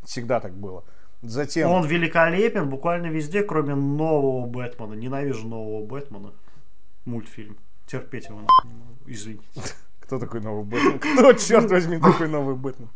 [0.04, 0.84] всегда так было.
[1.22, 4.92] Затем, Он великолепен буквально везде, кроме нового Бэтмена.
[4.92, 6.32] Ненавижу нового Бэтмена.
[7.06, 7.56] Мультфильм.
[7.86, 8.94] Терпеть его нахуй не могу.
[9.06, 9.44] Извините.
[10.00, 10.98] кто такой новый Бэтмен?
[10.98, 12.90] Кто, черт возьми, такой новый Бэтмен?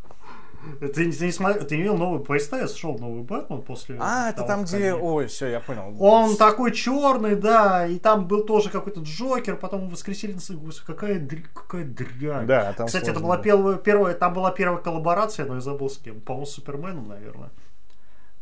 [0.80, 3.96] Ты, ты не смотрел, ты не видел новый по СТС шел новый Бэтмен после.
[4.00, 4.92] А, это того, там, как где...
[4.92, 5.94] они- Ой, все, я понял.
[6.00, 11.46] Он такой черный, да, и там был тоже какой-то Джокер, потом воскресенье, господи, какая, дрь-
[11.54, 12.46] какая дрянь.
[12.46, 13.44] Да, там Кстати, это сложно была было.
[13.44, 16.20] первая, первая, там была первая коллаборация, но я забыл с кем.
[16.20, 17.50] По-моему, с Суперменом, наверное.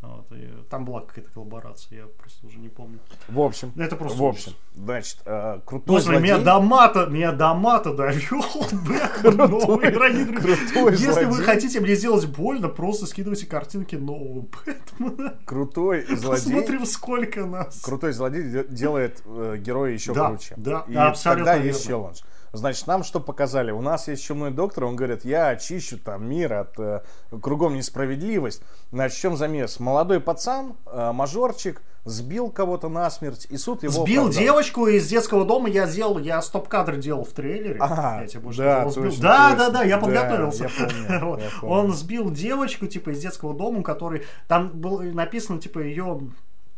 [0.02, 2.98] Вот, и там была какая-то коллаборация, я просто уже не помню.
[3.28, 4.56] В общем, Это просто в общем, ужас.
[4.76, 6.44] значит, э, крутой меня злодей...
[6.44, 10.56] до мата, меня до мата довел Бэтмен новый, дорогие друзья.
[10.56, 11.44] крутой Если вы злодей.
[11.44, 15.38] хотите мне сделать больно, просто скидывайте картинки нового Бэтмена.
[15.44, 16.44] Крутой злодей...
[16.52, 17.80] Посмотрим, сколько нас.
[17.80, 20.54] Крутой злодей де- делает э, героя еще Да, круче.
[20.58, 21.66] да, И абсолютно тогда верно.
[21.68, 22.20] есть челлендж.
[22.52, 23.70] Значит, нам что показали?
[23.70, 27.02] У нас есть чумной доктор, он говорит, я очищу там мир от э,
[27.42, 28.62] кругом несправедливость.
[28.92, 29.80] Значит, в чем замес?
[29.80, 34.42] Молодой пацан, э, мажорчик, сбил кого-то насмерть, и суд его Сбил оправдал.
[34.42, 37.78] девочку из детского дома, я сделал, я стоп-кадр делал в трейлере.
[37.80, 38.90] Ага, я тебе больше да, сказал.
[38.92, 39.58] Сбил- точно, да, точно.
[39.58, 40.62] да, да, я Да, подготовился.
[40.64, 41.06] я помню,
[41.42, 41.74] я помню.
[41.74, 46.20] Он сбил девочку, типа, из детского дома, который, там было написано, типа, ее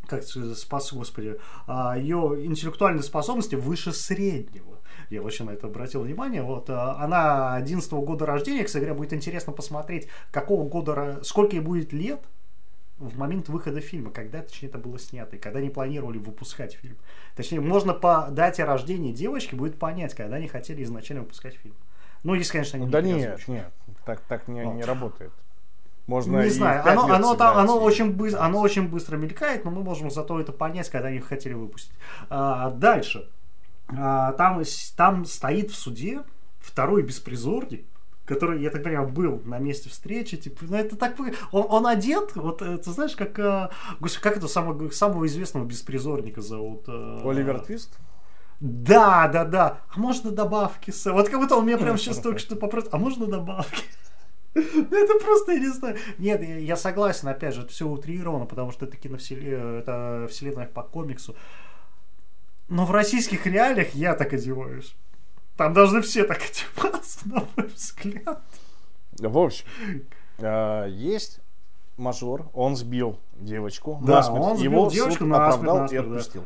[0.07, 1.37] как спас, господи,
[1.67, 4.78] а, ее интеллектуальные способности выше среднего.
[5.09, 6.43] Я вообще на это обратил внимание.
[6.43, 11.61] Вот а, она 11 года рождения, кстати говоря, будет интересно посмотреть, какого года, сколько ей
[11.61, 12.21] будет лет
[12.99, 16.97] в момент выхода фильма, когда, точнее, это было снято, и когда они планировали выпускать фильм.
[17.35, 21.75] Точнее, можно по дате рождения девочки будет понять, когда они хотели изначально выпускать фильм.
[22.23, 23.71] Ну, если, конечно, они Да не нет, нет,
[24.05, 24.75] так, так не, Вот.
[24.75, 25.31] не работает.
[26.07, 29.83] Можно Не знаю, оно, оно, там, оно, очень быстро, оно очень быстро мелькает, но мы
[29.83, 31.93] можем зато это понять, когда они хотели выпустить.
[32.29, 33.29] А, дальше.
[33.97, 34.61] А, там,
[34.95, 36.23] там стоит в суде
[36.59, 37.85] второй беспризорник,
[38.25, 42.35] который, я так понимаю, был на месте встречи, типа, ну это так, он, он одет,
[42.35, 46.83] вот, э, ты знаешь, как, господи, как это самого, самого известного беспризорника зовут?
[46.87, 47.97] э, Оливер Твист?
[48.59, 49.81] Да, да, да.
[49.95, 50.91] А можно добавки?
[50.91, 51.13] Сэм?
[51.13, 52.89] Вот как будто он меня прям сейчас только что попросил.
[52.93, 53.83] А можно добавки?
[54.55, 55.97] Ну, Это просто, я не знаю.
[56.17, 60.65] Нет, я я согласен, опять же, это все утрировано, потому что это киновселенная, это вселенная
[60.65, 61.35] по комиксу.
[62.69, 64.95] Но в российских реалиях я так одеваюсь.
[65.57, 66.39] Там должны все так
[66.77, 68.41] одеваться, на мой взгляд.
[69.17, 69.65] В общем,
[70.37, 71.41] э, есть
[71.97, 74.41] мажор, он сбил девочку Да, насмерть.
[74.43, 76.11] он сбил Его девочку суд насмерть, оправдал и насмерть, да.
[76.11, 76.45] отпустил.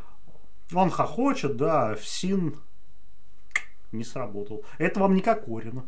[0.73, 2.55] Он хохочет, да, в син
[3.91, 4.63] не сработал.
[4.79, 5.85] Это вам не Кокорина.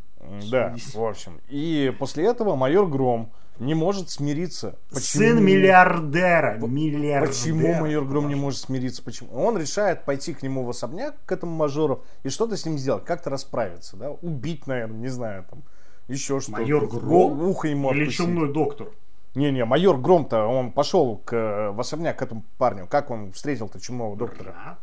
[0.52, 1.40] Да, в общем.
[1.50, 4.76] И после этого майор Гром не может смириться.
[4.92, 6.58] Сын миллиардера.
[6.58, 7.28] Миллиардера.
[7.28, 9.04] Почему майор Гром не может смириться?
[9.04, 9.36] Почему?
[9.36, 13.06] Он решает пойти к нему в особняк, к этому мажору, и что-то с ним сделать,
[13.06, 14.12] как-то расправиться, да?
[14.12, 15.64] Убить, наверное, не знаю, там,
[16.08, 16.60] еще что-то.
[16.60, 17.42] Майор Гром?
[17.42, 18.18] Ухо ему Или откусить.
[18.18, 18.90] чумной доктор?
[19.36, 22.88] Не-не, майор Гром-то, он пошел к, э, в особняк к этому парню.
[22.88, 24.54] Как он встретил-то чумного доктора?
[24.54, 24.78] Да.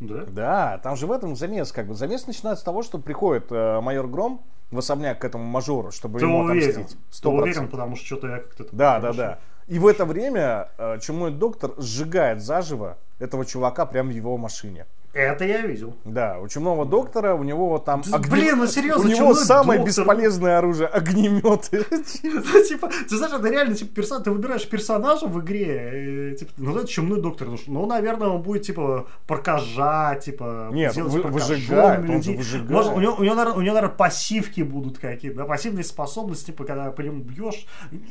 [0.00, 0.24] Да?
[0.26, 1.94] Да, там же в этом замес, как бы.
[1.94, 6.18] Замес начинается с того, что приходит э, майор Гром в особняк к этому мажору, чтобы
[6.18, 6.70] Ты ему уверен?
[6.70, 6.98] отомстить.
[6.98, 8.66] Ты Сто уверен, потому что что-то я как-то...
[8.72, 9.38] Да, да, да.
[9.66, 14.86] И в это время э, чумной доктор сжигает заживо этого чувака прямо в его машине.
[15.16, 15.96] Это я видел.
[16.04, 18.02] Да, у чумного доктора, у него вот там...
[18.06, 20.12] Да, блин, ну серьезно, У него самое доктор, ну.
[20.12, 21.84] бесполезное оружие, огнеметы.
[22.68, 24.22] Типа, ты знаешь, это реально, типа, персон...
[24.22, 28.64] ты выбираешь персонажа в игре, э, типа, ну, это чумной доктор, ну, наверное, он будет,
[28.64, 32.70] типа, прокажать, типа, Нет, вы- выжигает, он же выжигает.
[32.70, 36.46] Может, у него, у него, наверное, у него, наверное, пассивки будут какие-то, да, пассивные способности,
[36.46, 37.66] типа, когда по нему бьешь,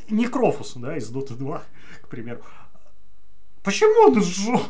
[0.09, 1.61] не Крофус, да, из Dota 2,
[2.01, 2.39] к примеру.
[3.63, 4.61] Почему он сжег?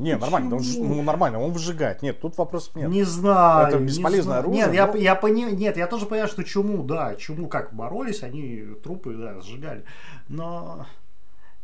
[0.00, 2.00] Не, нормально, он, ну, нормально, он выжигает.
[2.02, 2.88] Нет, тут вопросов нет.
[2.88, 3.68] Не знаю.
[3.68, 4.40] Это не бесполезное знаю.
[4.40, 7.74] оружие, Нет, я, но- я пони- Нет, я тоже понимаю, что чуму, да, чуму как
[7.74, 9.84] боролись, они трупы, да, сжигали.
[10.28, 10.86] Но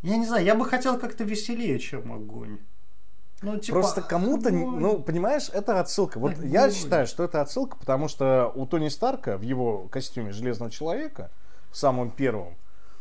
[0.02, 2.58] я не знаю, я бы хотел как-то веселее, чем огонь.
[3.42, 4.80] Ну, типа, Просто кому-то, не- огонь.
[4.80, 6.18] ну, понимаешь, это отсылка.
[6.18, 6.48] Вот Огонь.
[6.48, 11.30] я считаю, что это отсылка, потому что у Тони Старка в его костюме Железного Человека,
[11.70, 12.54] в самом первом,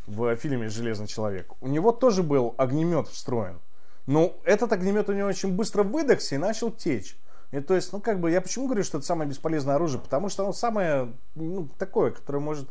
[0.07, 3.59] в фильме Железный Человек, у него тоже был огнемет встроен.
[4.05, 7.17] Но этот огнемет у него очень быстро выдохся и начал течь.
[7.51, 10.01] И то есть, ну, как бы, я почему говорю, что это самое бесполезное оружие?
[10.01, 12.67] Потому что оно самое, ну, такое, которое может...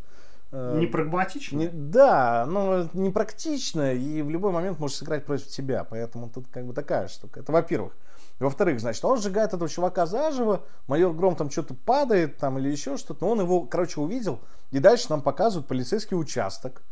[0.52, 1.56] э, Не прагматично.
[1.56, 5.85] не- да, но непрактично и в любой момент может сыграть против тебя.
[5.85, 7.40] Поэтому тут как бы такая штука.
[7.40, 7.97] Это во-первых.
[8.40, 12.97] Во-вторых, значит, он сжигает этого чувака заживо, майор Гром там что-то падает там или еще
[12.97, 14.40] что-то, но он его, короче, увидел,
[14.73, 16.82] и дальше нам показывают полицейский участок,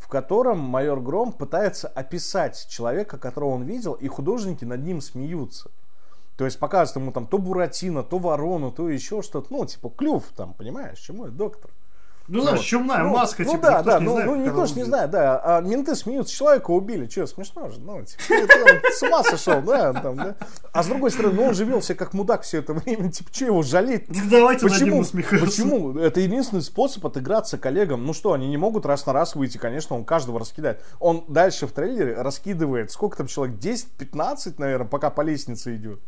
[0.00, 5.70] в котором майор Гром пытается описать человека, которого он видел, и художники над ним смеются.
[6.36, 10.24] То есть показывают ему там то Буратино, то Ворону, то еще что-то, ну, типа клюв
[10.34, 11.70] там, понимаешь, чему это доктор?
[12.30, 12.66] Ну, знаешь, Вот.
[12.66, 14.84] чумная Ну, маска, ну типа, да, да, не ну, знает, ну никто она ж не
[14.84, 19.24] знает, да, а менты смеются, человека убили, что, смешно же, ну, типа, он с ума
[19.24, 20.36] сошел, да, там, да.
[20.72, 23.30] А с другой стороны, ну, он же вел себя как мудак все это время, типа,
[23.32, 24.06] что его жалеть?
[24.30, 24.98] Давайте над Почему?
[24.98, 25.44] насмехаться.
[25.44, 25.98] Почему?
[25.98, 28.06] Это единственный способ отыграться коллегам.
[28.06, 30.84] Ну что, они не могут раз на раз выйти, конечно, он каждого раскидает.
[31.00, 36.00] Он дальше в трейлере раскидывает, сколько там человек, 10-15, наверное, пока по лестнице идет.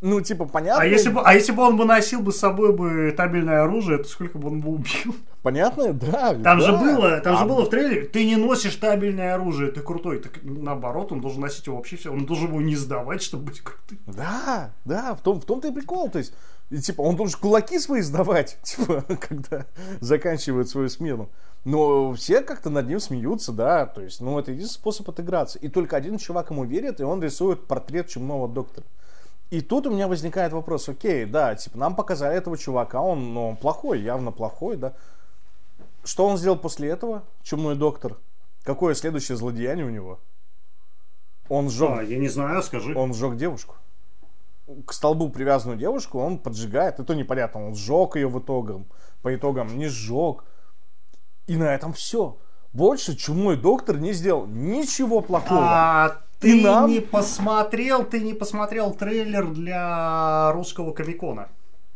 [0.00, 0.82] Ну, типа, понятно.
[0.82, 3.98] А если, бы, а если бы он бы носил бы с собой бы табельное оружие,
[3.98, 5.16] то сколько бы он бы убил?
[5.42, 5.92] Понятно?
[5.92, 6.34] Да.
[6.34, 6.60] Там да.
[6.60, 10.20] же было, там же А было в трейлере, ты не носишь табельное оружие, ты крутой.
[10.20, 12.12] Так наоборот, он должен носить его вообще все.
[12.12, 13.98] Он должен его не сдавать, чтобы быть крутым.
[14.06, 16.08] Да, да, в, том, в том-то и прикол.
[16.10, 16.32] То есть,
[16.70, 19.66] и, типа, он должен кулаки свои сдавать, типа, когда
[20.00, 21.28] заканчивает свою смену.
[21.64, 25.58] Но все как-то над ним смеются, да, то есть, ну, это единственный способ отыграться.
[25.58, 28.86] И только один чувак ему верит, и он рисует портрет чумного доктора.
[29.50, 33.48] И тут у меня возникает вопрос, окей, да, типа, нам показали этого чувака, он, ну,
[33.48, 34.92] он плохой, явно плохой, да.
[36.04, 38.16] Что он сделал после этого, чумной доктор?
[38.62, 40.18] Какое следующее злодеяние у него?
[41.48, 42.94] Он сжег А, я не знаю, скажи.
[42.94, 43.76] он сжег девушку.
[44.84, 47.00] К столбу привязанную девушку он поджигает.
[47.00, 47.66] Это непонятно.
[47.66, 48.86] Он сжег ее в итогам.
[49.22, 50.44] По итогам не сжег.
[51.46, 52.36] И на этом все.
[52.74, 55.62] Больше чумной доктор не сделал ничего плохого.
[55.62, 61.48] А ты нам- не посмотрел, ты не посмотрел трейлер для русского комикона.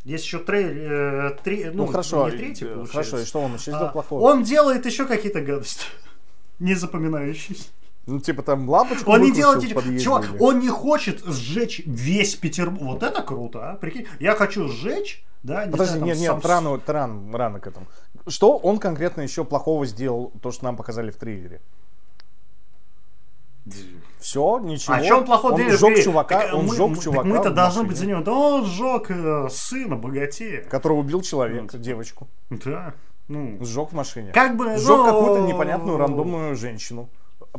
[0.03, 2.29] Есть еще трейлер, э, три- ну, ну, хорошо.
[2.29, 2.91] не третий, получается.
[2.91, 4.21] хорошо, и что он еще сделал А, плохого?
[4.21, 5.85] Он делает еще какие-то гадости.
[6.59, 7.63] Не запоминающиеся.
[8.05, 9.63] Ну, типа там лампочку Он не делает...
[9.63, 12.81] эти- подъезде Чувак, он не хочет сжечь весь Петербург.
[12.83, 13.75] Вот это круто, а?
[13.75, 17.67] Прикинь, я хочу сжечь, да, не Подожди, знаю, нет, нет, сам- рано, рано, рано к
[17.67, 17.87] этому.
[18.27, 21.61] Что он конкретно еще плохого сделал, то, что нам показали в трейлере?
[24.19, 24.95] Все, ничего.
[24.95, 25.79] А что он плохой Он делает?
[25.79, 27.23] сжег чувака, так, он мы- сжег мы- чувака.
[27.27, 28.21] Мы-то должны быть за него.
[28.21, 30.63] Да он сжег э, сына богатея.
[30.63, 32.27] Который убил человека, Ну, девочку.
[32.49, 32.93] Да.
[33.27, 34.31] Ну, Сжег в машине.
[34.33, 34.77] как бы...
[34.77, 37.09] Сжег ну, какую-то непонятную рандомную женщину,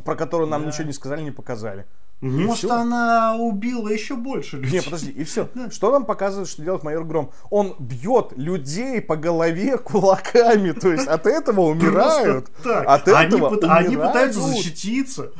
[0.03, 0.67] про которую нам Да.
[0.67, 1.85] ничего не сказали, не показали.
[2.21, 2.71] Может, всё.
[2.73, 4.79] она убила еще больше людей.
[4.79, 5.49] Не, подожди, и все.
[5.69, 7.31] Что нам показывает, что делает майор Гром?
[7.49, 12.49] Он бьет людей по голове кулаками, то есть от этого умирают.
[12.63, 12.85] Так.
[12.87, 14.13] От они, этого они умирают.
[14.13, 15.31] пытаются защититься.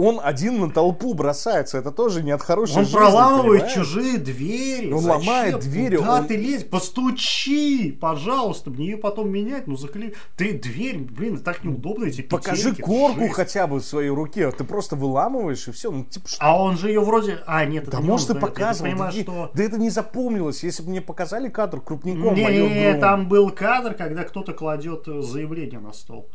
[0.00, 3.72] Он один на толпу бросается, это тоже не от хорошей Он жизни, проламывает понимаешь?
[3.74, 4.92] чужие двери.
[4.92, 5.18] Он Зачем?
[5.18, 6.66] ломает двери, Куда он- ты лезешь?
[6.68, 8.70] Постучи, пожалуйста.
[8.70, 9.66] Мне ее потом менять.
[9.66, 10.14] Ну, закли...
[10.36, 13.34] Ты дверь, блин, так неудобно эти Покажи петельки, корку жесть.
[13.34, 15.90] хотя бы в своей руке, ты просто выламываешь и все.
[15.90, 16.38] Ну, типа, что?
[16.44, 17.40] А он же ее вроде...
[17.46, 18.96] А, нет, это Да не может он так показывал.
[18.98, 19.50] да, что...
[19.52, 20.62] да это не запомнилось.
[20.62, 25.08] Если бы мне показали кадр крупником, Не, не, не, там был кадр, когда кто-то кладет
[25.08, 26.28] э, заявление на стол.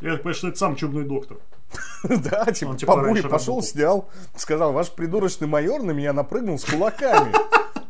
[0.00, 1.38] Я так понимаю, что это сам чумной доктор.
[2.04, 6.58] Да, типа, типа, по буре раньше пошел, снял, сказал, ваш придурочный майор на меня напрыгнул
[6.58, 7.32] с кулаками.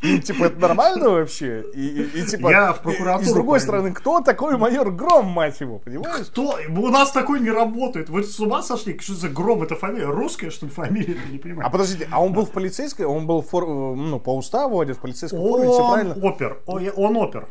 [0.01, 1.65] И, типа, это нормально вообще?
[1.75, 3.63] И, и, и, типа, Я в и- прокуратуру И, с другой пойду.
[3.65, 6.27] стороны, кто такой майор Гром, мать его, понимаешь?
[6.27, 6.57] Кто?
[6.69, 8.09] У нас такой не работает.
[8.09, 8.97] Вы с ума сошли?
[8.99, 9.61] Что за гром?
[9.61, 10.05] Это фамилия?
[10.05, 11.17] Русская, что ли, фамилия?
[11.25, 11.67] Я не понимаю.
[11.67, 14.95] А подождите, а он был в полицейской, он был в фор- ну, по уставу одет
[14.97, 16.15] в полицейскую форму, все правильно?
[16.25, 16.61] опер.
[16.65, 17.47] Он опер.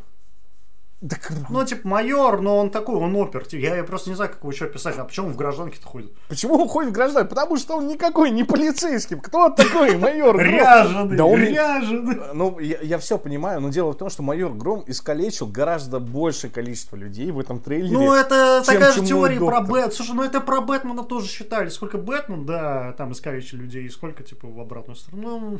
[1.00, 3.46] Так, Ну, типа, майор, но он такой, он опер.
[3.46, 4.98] Типа, Я, я просто не знаю, как его еще описать.
[4.98, 6.10] А почему он в гражданке-то ходит?
[6.28, 7.28] почему он ходит в граждан?
[7.28, 9.16] Потому что он никакой не полицейский.
[9.16, 10.50] Кто такой майор Гром?
[10.50, 12.18] Ряженый, Да он- ряженый.
[12.34, 16.96] Ну, я, все понимаю, но дело в том, что майор Гром искалечил гораздо большее количество
[16.96, 17.92] людей в этом трейлере.
[17.94, 19.66] Ну, это чем такая же «Чумной теория про доктор».
[19.66, 19.94] Бэт.
[19.94, 21.68] Слушай, ну это про Бэтмена тоже считали.
[21.68, 25.22] Сколько Бэтмен, да, там искалечили людей, и сколько, типа, в обратную сторону.
[25.52, 25.58] Ну,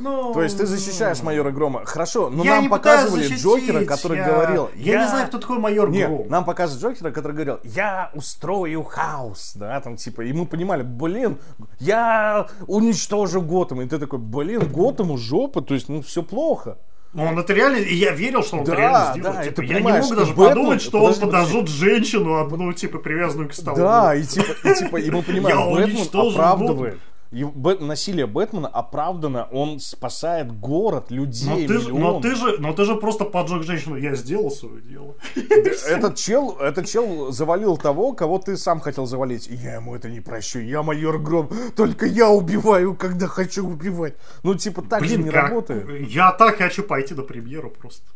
[0.00, 0.32] ну...
[0.32, 1.84] То есть ты защищаешь майора Грома.
[1.84, 4.70] Хорошо, но Я нам показывали Джокера, который я- говорил...
[4.74, 6.28] Я, не знаю, кто такой майор Нет, Гром.
[6.28, 11.38] нам показывают Джокера, который говорил, я устрою хаос, да, там типа, и мы понимали, блин,
[11.80, 16.78] я уничтожу Готэм, и ты такой, блин, Готэму жопа, то есть, ну, все плохо.
[17.12, 19.36] Ну, он это реально, и я верил, что он Да, это реально сделает.
[19.36, 21.52] да, Типа, я не мог даже Бэтмен- подумать, что подожди, он подожди.
[21.54, 23.76] подожжет женщину одну, типа, привязанную к столу.
[23.76, 26.94] Да, и типа, и, типа, и мы понимаем, Я Бэтмен оправдывает.
[26.94, 26.98] Бэт-
[27.30, 32.84] насилие Бэтмена оправдано, он спасает город, Но людей, ты, же, но, ты же, но ты
[32.84, 33.96] же просто поджег женщину.
[33.96, 35.14] Я сделал свое дело.
[35.88, 39.46] Этот чел, этот чел завалил того, кого ты сам хотел завалить.
[39.48, 40.60] Я ему это не прощу.
[40.60, 41.50] Я майор Гром.
[41.76, 44.14] Только я убиваю, когда хочу убивать.
[44.42, 46.08] Ну, типа, так же не как- работает.
[46.08, 48.06] Я так хочу пойти на премьеру просто.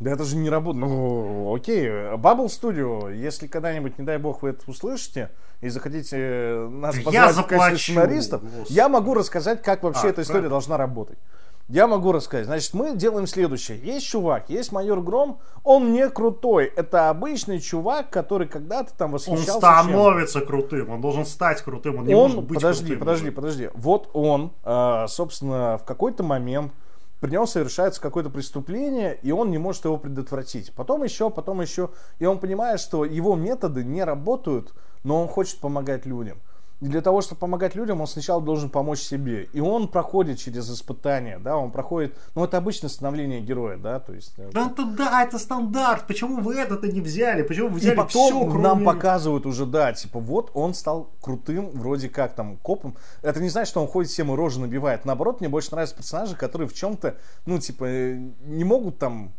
[0.00, 0.86] Да это же не работает.
[0.86, 1.86] Ну, окей.
[1.88, 5.30] Bubble Studio, если когда-нибудь, не дай бог, вы это услышите
[5.60, 8.72] и захотите нас Я позвать в заплачу, качестве сценаристов, господи.
[8.72, 10.50] я могу рассказать, как вообще А, эта история правильно.
[10.50, 11.18] должна работать.
[11.68, 12.46] Я могу рассказать.
[12.46, 13.76] Значит, мы делаем следующее.
[13.78, 16.72] Есть чувак, есть майор Гром, он не крутой.
[16.76, 19.82] Это обычный чувак, который когда-то там Он восхищался чем-то.
[19.82, 23.32] становится крутым, он должен стать крутым, он не может он, быть подожди, крутым подожди, уже.
[23.32, 23.70] подожди.
[23.74, 26.72] Вот он, э, собственно, в какой-то момент
[27.20, 30.72] при нем совершается какое-то преступление, и он не может его предотвратить.
[30.72, 31.90] Потом еще, потом еще.
[32.18, 34.72] И он понимает, что его методы не работают,
[35.02, 36.38] но он хочет помогать людям.
[36.80, 39.48] И для того, чтобы помогать людям, он сначала должен помочь себе.
[39.52, 42.16] И он проходит через испытания, да, он проходит...
[42.36, 44.34] Ну, это обычное становление героя, да, то есть...
[44.36, 46.06] э, Да это да, это стандарт.
[46.06, 47.42] Почему вы это не взяли?
[47.42, 48.62] Почему вы И взяли потом все, кроме...
[48.62, 52.96] нам показывают уже, да, типа, вот он стал крутым, вроде как там, копом.
[53.22, 55.04] Это не значит, что он ходит всем и рожи набивает.
[55.04, 59.32] Наоборот, мне больше нравятся персонажи, которые в чем-то, ну, типа, э, не могут там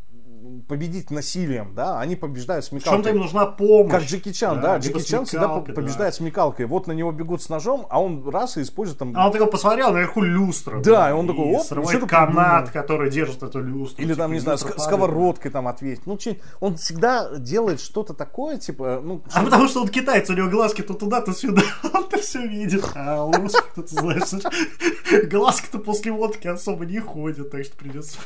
[0.67, 3.11] победить насилием, да, они побеждают В чем-то смекалкой.
[3.13, 3.91] им нужна помощь.
[3.91, 5.81] Как Джеки Чан, да, либо Джеки Чан всегда по- смекалкой, да.
[5.81, 6.65] побеждает смекалкой.
[6.65, 9.13] Вот на него бегут с ножом, а он раз и использует там...
[9.15, 10.79] А он такой посмотрел, наверху люстра.
[10.81, 12.71] Да, и он такой, оп, срывает канат, придумал.
[12.73, 14.03] который держит эту люстру.
[14.03, 16.05] Или там, типа, не знаю, ск- сковородкой там ответить.
[16.05, 19.21] Ну, че- он всегда делает что-то такое, типа, ну...
[19.33, 21.61] А потому что он китаец, у него глазки то туда, то сюда,
[21.93, 22.85] он-то все видит.
[22.95, 28.17] А у русских-то, ты знаешь, глазки-то после водки особо не ходят, так что придется...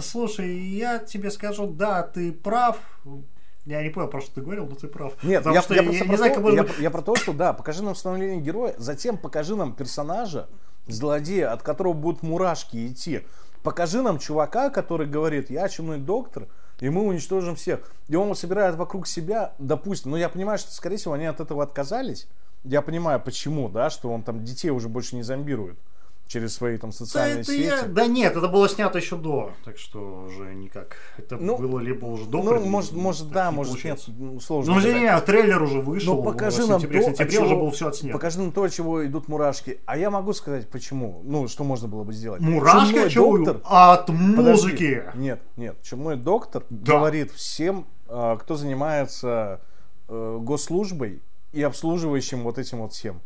[0.00, 2.78] Слушай, я тебе скажу, да, ты прав.
[3.64, 5.12] Я не понял, про что ты говорил, но ты прав.
[5.22, 7.32] Нет, Потому я, что я я, просто не знаю, то, я, я про то, что
[7.32, 10.48] да, покажи нам становление героя, затем покажи нам персонажа,
[10.86, 13.22] злодея, от которого будут мурашки идти.
[13.62, 16.48] Покажи нам чувака, который говорит, я чумной доктор,
[16.80, 17.90] и мы уничтожим всех.
[18.08, 21.62] И он собирает вокруг себя, допустим, но я понимаю, что, скорее всего, они от этого
[21.62, 22.26] отказались.
[22.64, 25.78] Я понимаю, почему, да, что он там детей уже больше не зомбирует
[26.26, 27.62] через свои там Да, социальные это сети.
[27.64, 30.96] я- да нет, это было снято еще до, так что уже никак.
[31.18, 34.10] Это Ну, было либо уже до Ну, может, может, да, не может, нет, получается.
[34.16, 34.74] ну, сложно.
[34.74, 36.16] Ну, не, не, трейлер уже вышел.
[36.16, 38.12] Ну, покажи нам сентябре, то, сентябре чего- уже был все отснято.
[38.14, 39.78] Покажи нам то, от чего идут мурашки.
[39.84, 41.20] А я могу сказать, почему.
[41.24, 42.40] Ну, что можно было бы сделать.
[42.40, 43.36] Мурашки от чего?
[43.38, 43.60] доктор...
[43.64, 44.40] От Подожди.
[44.42, 45.02] музыки.
[45.14, 45.76] Нет, нет.
[45.82, 46.92] Чумной доктор Да.
[46.94, 49.60] говорит всем, э, кто занимается
[50.08, 51.20] э, госслужбой
[51.52, 53.20] и обслуживающим вот этим вот всем.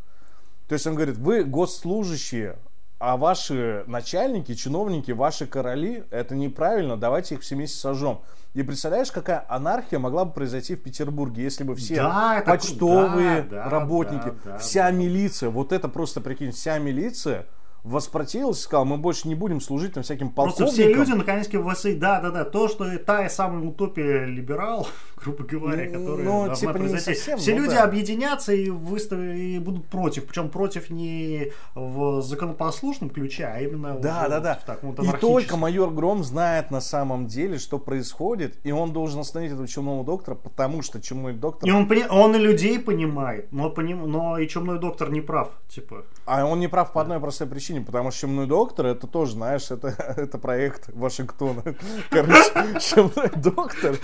[0.68, 2.56] То есть он говорит, вы госслужащие,
[2.98, 8.20] а ваши начальники, чиновники, ваши короли, это неправильно, давайте их все вместе сожжем.
[8.54, 13.68] И представляешь, какая анархия могла бы произойти в Петербурге, если бы все Да, почтовые да,
[13.68, 14.90] работники, да, да, вся да.
[14.90, 17.46] милиция, вот это просто, прикинь, вся милиция
[17.84, 20.92] воспротивилась и сказала, мы больше не будем служить там всяким Просто полковникам.
[20.92, 24.88] все люди наконец-таки в да, да, да, то, что та самая утопия либерал,
[25.22, 27.14] грубо говоря, Ну, которая ну, должна типа, не произойти.
[27.14, 27.84] совсем, все ну люди да.
[27.84, 34.20] объединятся и выставят и будут против, причем против не в законопослушном ключе, а именно Да,
[34.20, 34.54] уже да, да.
[34.54, 38.92] в таком вот И только майор Гром знает на самом деле, что происходит, и он
[38.92, 41.68] должен остановить этого чумного доктора, потому что чумной доктор...
[41.68, 45.50] И он, пони- он и людей понимает, но, поним- но и чумной доктор не прав,
[45.68, 46.04] типа.
[46.26, 47.80] А он не прав по одной простой причине.
[47.80, 51.62] потому что «Чумной доктор» это тоже, знаешь, это, это проект Вашингтона.
[52.10, 53.96] Короче, «Чумной доктор»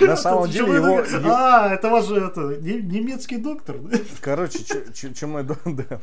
[0.00, 1.04] на самом деле его...
[1.24, 3.76] А, это ваш это, немецкий доктор.
[4.20, 4.58] Короче,
[5.14, 6.00] «Чумной доктор»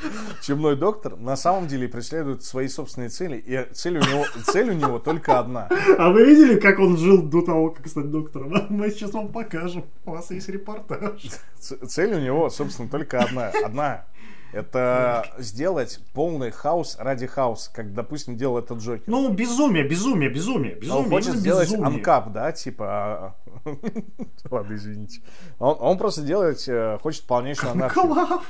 [0.42, 4.74] Чумной доктор на самом деле преследует свои собственные цели, и цель у него, цель у
[4.74, 5.68] него только одна.
[5.98, 8.66] А вы видели, как он жил до того, как стать доктором?
[8.68, 9.84] Мы сейчас вам покажем.
[10.04, 11.22] У вас есть репортаж.
[11.58, 13.50] Цель у него, собственно, только одна.
[13.64, 14.04] Одна.
[14.52, 19.04] Это сделать полный хаос ради хаоса, как, допустим, делал этот Джокер.
[19.06, 21.04] Ну, безумие, безумие, безумие, безумие.
[21.04, 23.36] Он хочет сделать анкап, да, типа...
[24.50, 25.20] Ладно, извините.
[25.58, 28.40] Он, он просто делать, э, хочет полнейшую анархию.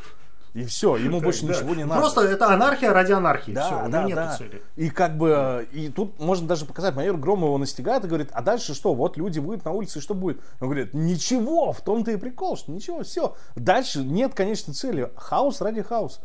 [0.56, 1.52] И все, ему больше да.
[1.52, 2.00] ничего не надо.
[2.00, 3.52] Просто это анархия ради анархии.
[3.52, 4.36] Да, все, да, нет да.
[4.36, 4.62] цели.
[4.76, 8.40] И как бы, и тут можно даже показать, майор Гром его настигает и говорит, а
[8.40, 8.94] дальше что?
[8.94, 10.40] Вот люди выйдут на улице, и что будет?
[10.60, 13.36] Он говорит, ничего, в том-то и прикол, что ничего, все.
[13.54, 15.12] Дальше нет конечной цели.
[15.16, 16.20] Хаос ради хаоса.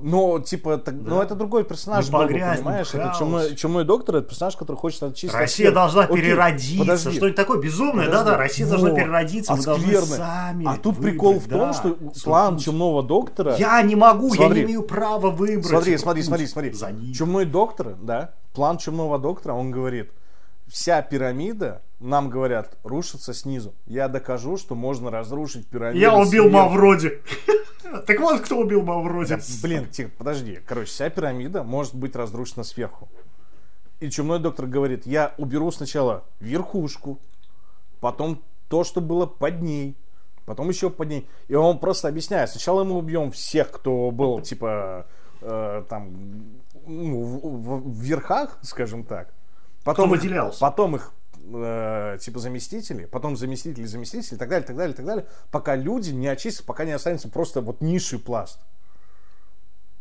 [0.00, 1.10] Но, типа, так, да.
[1.10, 2.92] но это другой персонаж, был, понимаешь?
[2.92, 5.32] Это чумной, чумной доктор, это персонаж, который хочет очистить.
[5.32, 6.78] Россия должна Окей, переродиться.
[6.78, 7.10] Подожди.
[7.16, 8.72] Что-нибудь такое безумное, да-да, Россия вот.
[8.72, 11.72] должна переродиться, мы должны сами А тут выбрать, прикол в том, да.
[11.72, 13.56] что план чумного доктора...
[13.56, 15.66] Я не могу, смотри, я не имею права выбрать.
[15.66, 16.72] Смотри, смотри, смотри, смотри.
[16.72, 17.12] За ним.
[17.12, 20.12] Чумной доктор, да, план чумного доктора, он говорит,
[20.66, 23.74] вся пирамида, нам говорят, рушится снизу.
[23.86, 25.98] Я докажу, что можно разрушить пирамиду.
[25.98, 26.50] Я убил сверху.
[26.50, 27.22] Мавроди.
[28.04, 29.38] Так вот, кто убил Мавроди.
[29.62, 30.58] Блин, тихо, подожди.
[30.66, 33.08] Короче, вся пирамида может быть разрушена сверху.
[34.00, 37.18] И чумной доктор говорит, я уберу сначала верхушку,
[38.00, 39.96] потом то, что было под ней,
[40.44, 41.28] потом еще под ней.
[41.48, 45.06] И он просто объясняет, сначала мы убьем всех, кто был, типа,
[45.40, 46.10] э, там,
[46.86, 49.32] ну, в, в, в верхах, скажем так.
[49.84, 50.58] Потом Кто выделялся.
[50.58, 51.12] Потом их
[51.52, 56.10] э, типа заместители, потом заместители, заместители, и так далее, так далее, так далее, пока люди
[56.10, 58.60] не очистятся, пока не останется просто вот низший пласт.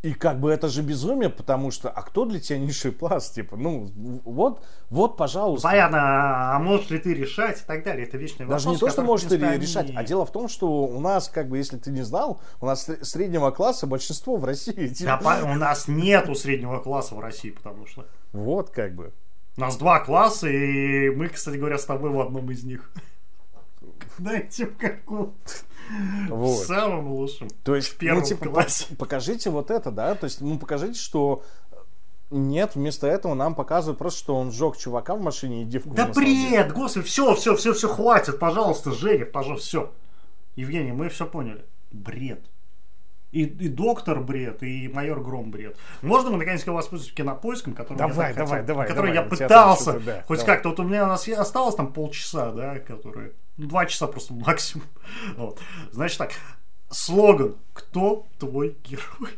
[0.06, 3.34] И как бы это же безумие, потому что, а кто для тебя низший пласт?
[3.34, 3.90] Типа, ну,
[4.24, 5.68] вот, вот, пожалуйста.
[5.68, 8.06] Понятно, а можешь ли ты решать и так далее?
[8.06, 8.64] Это вечный вопрос.
[8.64, 11.50] Даже не то, что можешь ты решать, а дело в том, что у нас, как
[11.50, 14.90] бы, если ты не знал, у нас среднего класса большинство в России.
[14.90, 15.20] Типа...
[15.24, 18.06] Да, у нас нету среднего класса в России, потому что...
[18.32, 19.12] Вот, как бы.
[19.58, 22.92] У нас два класса, и мы, кстати говоря, с тобой в одном из них.
[24.18, 25.36] Знаете, в каком?
[26.30, 26.64] Вот.
[26.64, 27.50] В самом лучшем.
[27.64, 28.96] То есть, в первом ну, типа, классе.
[28.98, 30.16] Покажите вот это, да?
[30.16, 31.44] То есть, ну, покажите, что
[32.32, 35.94] нет, вместо этого нам показывают просто, что он сжег чувака в машине и девку.
[35.94, 39.94] Да бред, господи, все, все, все, все, хватит, пожалуйста, Женя, пожалуйста, все.
[40.56, 41.66] Евгений, мы все поняли.
[41.92, 42.44] Бред.
[43.36, 45.78] И, и доктор бред, и майор Гром бред.
[46.02, 50.00] Можно мы наконец-то воспользуемся кинопоиском, который, давай, я, давай, хотел, давай, который давай, я пытался
[50.00, 50.70] да, хоть как-то.
[50.70, 53.34] Вот у меня у нас осталось там полчаса, да, которые...
[53.58, 54.88] Ну, два часа просто максимум.
[55.36, 55.60] Вот.
[55.92, 56.32] Значит так,
[56.90, 59.38] слоган «Кто твой герой?»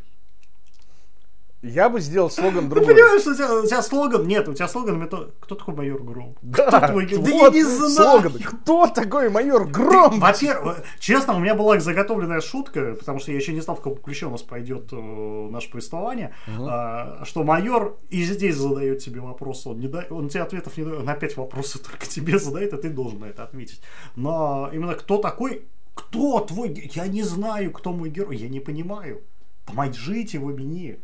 [1.64, 2.86] Я бы сделал слоган другой.
[2.86, 4.28] Ты понимаешь, что у тебя, у тебя слоган?
[4.28, 6.36] Нет, у тебя слоган это кто такой майор Гром?
[6.44, 7.24] Да, кто твой герой?
[7.24, 8.22] Да я не знаю.
[8.22, 8.34] Слоган.
[8.34, 10.20] Кто такой майор Гром?
[10.20, 13.98] Во-первых, честно, у меня была заготовленная шутка, потому что я еще не знал, в каком
[13.98, 16.68] ключе у нас пойдет э, наше повествование, угу.
[16.70, 20.84] э, что майор и здесь задает тебе вопросы, он, не да, он тебе ответов не
[20.84, 23.82] дает, он опять вопросы только тебе задает, и ты должен на это ответить.
[24.16, 25.66] Но именно кто такой,
[25.96, 29.24] кто твой, я не знаю, кто мой герой, я не понимаю.
[29.66, 31.00] Помогите вы мне.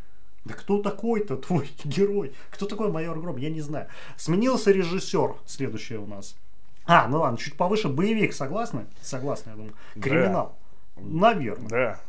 [0.45, 2.34] Да кто такой-то твой герой?
[2.49, 3.38] Кто такой майор Гром?
[3.38, 3.88] Я не знаю.
[4.18, 5.36] Сменился режиссер.
[5.45, 6.36] Следующее у нас.
[6.86, 7.88] А, ну ладно, чуть повыше.
[7.88, 8.86] Боевик, согласны?
[9.02, 9.74] Согласны, я думаю.
[10.02, 10.57] Криминал.
[10.98, 11.02] Да.
[11.03, 11.70] Наверное.
[11.70, 11.99] Да.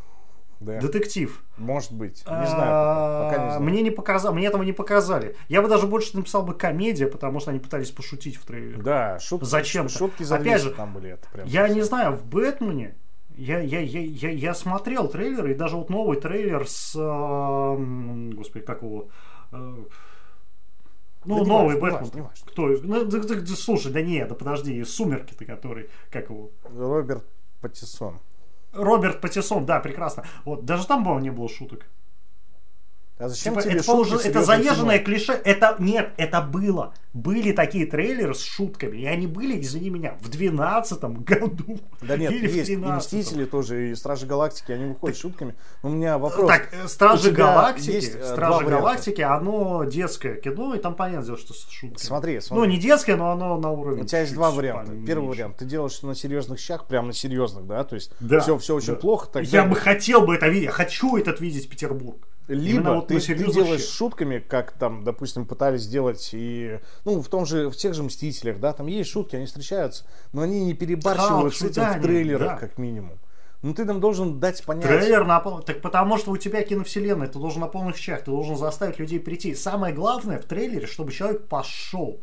[0.61, 0.81] Да.
[0.81, 1.43] Детектив.
[1.59, 2.24] Может быть.
[2.27, 3.24] Не знаю.
[3.24, 3.62] Пока не знаю.
[3.62, 5.36] Мне не показали, мне этого не показали.
[5.48, 8.82] Я бы даже больше написал бы комедия, потому что они пытались пошутить в трейлере.
[8.82, 9.44] Да, шутки.
[9.44, 9.89] Зачем?
[9.89, 11.11] Шутки Опять же, там были.
[11.11, 12.94] Это прям я не знаю, в Бэтмене
[13.36, 16.94] я, я, я, я, я смотрел трейлер, и даже вот новый трейлер с...
[16.97, 19.09] Э, господи, как его...
[19.52, 19.85] Э,
[21.24, 22.28] ну, да новый Бэтмен.
[22.47, 22.66] Кто?
[22.69, 26.51] Ну, да, да, да, слушай, да нет, да подожди, Сумерки-то который, как его?
[26.65, 27.24] Роберт
[27.61, 28.20] Паттисон.
[28.73, 30.24] Роберт Паттисон, да, прекрасно.
[30.44, 31.86] Вот, даже там, по не было шуток.
[33.16, 35.06] А зачем типа, тебе это, уже, это заезженное кино?
[35.06, 35.32] клише.
[35.44, 36.94] Это нет, это было.
[37.12, 41.78] Были такие трейлеры с шутками, и они были, извини меня, в 12 году.
[42.02, 42.70] Да нет, или есть.
[42.70, 45.54] И Мстители тоже, и Стражи Галактики, они выходят так, шутками.
[45.84, 46.48] Но у меня вопрос.
[46.48, 51.68] Так, Стражи Галактики, есть э, Стражи Галактики, оно детское кино, и там понятно, что с
[51.70, 52.04] шутками.
[52.04, 52.66] Смотри, смотри.
[52.66, 54.02] Ну, не детское, но оно на уровне.
[54.02, 54.92] У тебя есть два варианта.
[55.06, 58.58] Первый вариант, ты делаешь на серьезных щах, прям на серьезных, да, то есть да, все,
[58.58, 58.98] все очень да.
[58.98, 59.28] плохо.
[59.32, 59.48] Тогда...
[59.48, 62.18] Я бы хотел бы это видеть, я хочу этот видеть Петербург.
[62.46, 67.46] Либо вот ты, ты делаешь шутками, как там, допустим, пытались сделать и, ну, в том
[67.46, 71.56] же, в тех же Мстителях, да, там есть шутки, они встречаются, но они не перебарщивают
[71.56, 72.56] с этим в трейлерах, да.
[72.56, 73.18] как минимум.
[73.62, 74.84] Ну ты нам должен дать понять.
[74.84, 75.62] Трейлер на пол...
[75.62, 79.18] Так потому что у тебя киновселенная, ты должен на полных щах, ты должен заставить людей
[79.18, 79.54] прийти.
[79.54, 82.20] Самое главное в трейлере, чтобы человек пошел.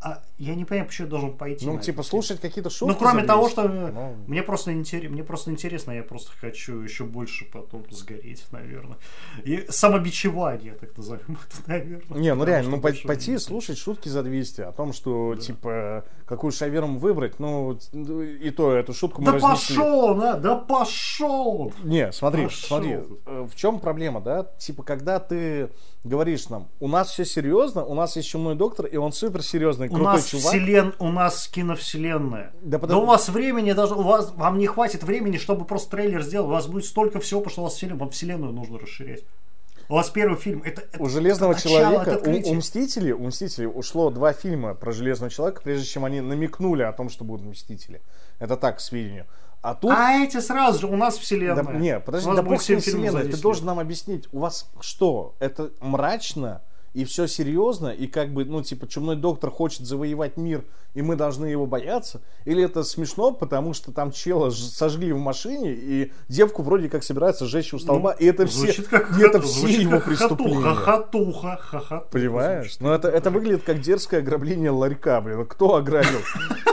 [0.00, 1.66] А я не понимаю, почему я должен пойти.
[1.66, 2.92] Ну, типа, слушать какие-то шутки.
[2.92, 4.16] Ну, кроме за того, что Ну.
[4.26, 8.96] мне, просто интерес, мне просто интересно, я просто хочу еще больше потом сгореть, наверное.
[9.44, 12.18] И самобичевание, так назовем это, наверное.
[12.18, 16.52] Не, ну реально, ну пойти не- слушать шутки за 200 о том, что, типа, какую
[16.52, 19.76] шаверму выбрать, ну, и то, эту шутку мы Да разнесли.
[19.76, 21.72] пошел он, а, да пошел!
[21.82, 22.90] Не, смотри, Пошел смотри,
[23.26, 24.44] э, в чем проблема, да?
[24.58, 25.70] Типа, когда ты
[26.04, 29.88] говоришь нам, у нас все серьезно, у нас есть чумной доктор, и он супер серьезный,
[29.88, 30.52] У крутой нас чувак.
[30.52, 32.52] вселен, у нас киновселенная.
[32.62, 35.90] Да Да, подо- у вас времени даже, у вас, вам не хватит времени, чтобы просто
[35.90, 36.48] трейлер сделать.
[36.48, 39.24] У вас будет столько всего, потому что у вас вселенную, вам вселенную нужно расширять.
[39.88, 43.26] У вас первый фильм, это, это У Железного начало, человека, это у, у Мстителей, у
[43.26, 47.44] Мстителей ушло два фильма про Железного человека, прежде чем они намекнули о том, что будут
[47.44, 48.00] Мстители.
[48.38, 49.26] Это так, к сведению.
[49.62, 49.90] А тут...
[49.90, 51.74] А эти сразу же, у нас Да, вселенная.
[51.74, 53.22] не, подожди, да ней фильмов за вселенной.
[53.22, 55.34] Ты 10 должен нам объяснить, у вас что?
[55.40, 60.64] Это мрачно и все серьезно, и как бы, ну, типа, чумной доктор хочет завоевать мир,
[60.94, 62.20] и мы должны его бояться?
[62.44, 67.46] Или это смешно, потому что там чела сожгли в машине, и девку вроде как собираются
[67.46, 70.62] сжечь у столба, и это все, Ну, как, и это все его как преступления.
[70.62, 72.08] Хохотуха, хохотуха.
[72.10, 72.76] Понимаешь?
[72.80, 75.46] Ну, это, это выглядит как дерзкое ограбление ларька, блин.
[75.46, 76.20] Кто ограбил?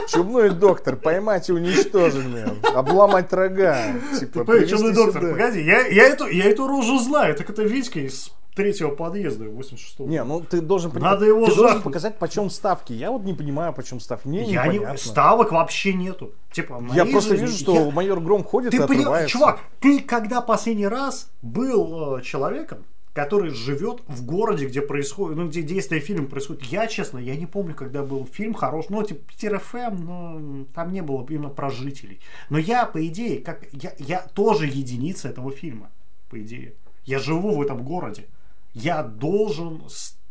[0.08, 2.58] Чумной доктор, поймать и уничтожить, блин.
[2.74, 3.78] Обломать рога.
[4.18, 8.32] Типа, Чумной доктор, погоди, я, я, эту, я эту рожу знаю, так это Витька из
[8.58, 10.06] третьего подъезда 86-го.
[10.06, 12.92] Не, ну ты должен понимать, Надо его ты должен показать, почем ставки.
[12.92, 14.26] Я вот не понимаю, почем ставки.
[14.26, 16.32] Мне я не, ставок вообще нету.
[16.50, 19.32] Типа, Я просто жизни- вижу, что я- майор Гром ходит и Ты понимаешь, отрывается.
[19.32, 22.78] чувак, ты когда последний раз был э, человеком,
[23.12, 26.64] который живет в городе, где происходит, ну, где действие фильма происходит.
[26.64, 30.92] Я, честно, я не помню, когда был фильм хорош, ну, типа Питер ФМ, но там
[30.92, 32.18] не было именно про жителей.
[32.50, 35.90] Но я, по идее, как я, я тоже единица этого фильма,
[36.28, 36.74] по идее.
[37.04, 38.26] Я живу в этом городе.
[38.74, 39.82] Я должен,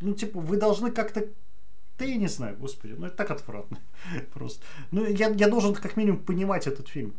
[0.01, 1.27] ну, типа, вы должны как-то
[1.97, 3.79] да я не знаю, господи, ну это так отвратно.
[4.33, 4.63] Просто.
[4.91, 7.15] Ну, я, я должен как минимум понимать этот фильм.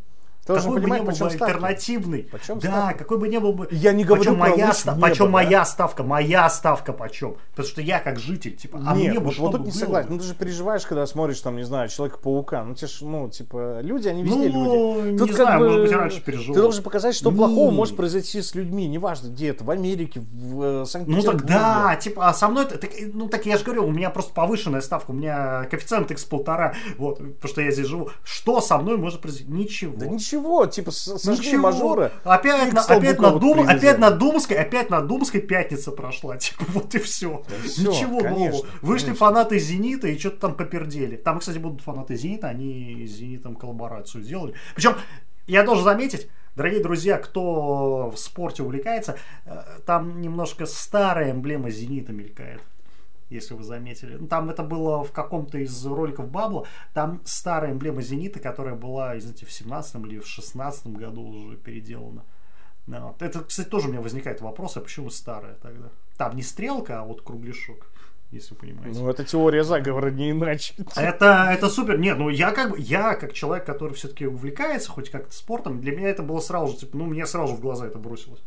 [0.49, 2.23] Ты должен какой бы ни был бы альтернативный.
[2.25, 2.99] Почем да, ставки?
[2.99, 3.69] какой бы ни был бы.
[3.71, 5.31] Я не говорю почем про моя, ста- в небо, почем да?
[5.31, 7.37] моя ставка, моя ставка почем.
[7.51, 9.67] Потому что я как житель, типа, а Нет, мне бы вот, что вот бы тут
[9.67, 10.09] не согласен.
[10.09, 10.15] бы?
[10.15, 12.65] Ну ты же переживаешь, когда смотришь, там, не знаю, Человека-паука.
[12.65, 15.13] Ну, те ж, ну, типа, люди, они везде Ну, люди.
[15.13, 16.55] не Тут знаю, как бы, может быть, раньше переживал.
[16.55, 17.37] Ты должен показать, что Не.
[17.37, 18.87] плохого может произойти с людьми.
[18.89, 21.39] Неважно, где это, в Америке, в э, Ну Санкт-Петербурге.
[21.39, 24.33] так да, типа, а со мной, так, ну так я же говорю, у меня просто
[24.33, 28.11] повышенная ставка, у меня коэффициент x полтора, вот, потому что я здесь живу.
[28.25, 29.51] Что со мной может произойти?
[29.51, 29.95] Ничего.
[29.97, 31.63] Да ничего, типа, с- сожгли Ничего.
[31.63, 32.13] мажора.
[32.25, 33.77] Опять, на, опять, на Дум, привезли.
[33.77, 36.37] опять на Думской, опять на Думской пятница прошла.
[36.39, 37.43] Типа, вот и все.
[37.65, 38.67] всё, Ничего конечно, нового.
[38.83, 39.27] Вышли конечно.
[39.27, 41.17] фанаты Зенита и что-то там попердели.
[41.17, 44.55] Там, кстати, будут фанаты Зенита, они с Зенитом коллаборацию сделали.
[44.75, 44.95] Причем,
[45.47, 49.17] я должен заметить, дорогие друзья, кто в спорте увлекается,
[49.47, 52.61] э, там немножко старая эмблема Зенита мелькает.
[53.31, 54.17] Если вы заметили.
[54.19, 56.65] Ну, там это было в каком-то из роликов Бабла.
[56.95, 62.25] Там старая эмблема Зенита, которая была, извините, в 17 или в 16 году уже переделана.
[62.89, 63.21] Ну, вот.
[63.21, 65.91] Это, кстати, тоже у меня возникает вопрос, а почему старая тогда?
[66.17, 67.87] Там не стрелка, а вот кругляшок,
[68.31, 68.99] если вы понимаете.
[68.99, 70.75] Ну, это теория заговора, не иначе.
[70.97, 71.99] Это, это супер.
[71.99, 75.95] Нет, ну я как бы, я как человек, который все-таки увлекается хоть как-то спортом, для
[75.95, 78.41] меня это было сразу же, типа, ну, мне сразу в глаза это бросилось.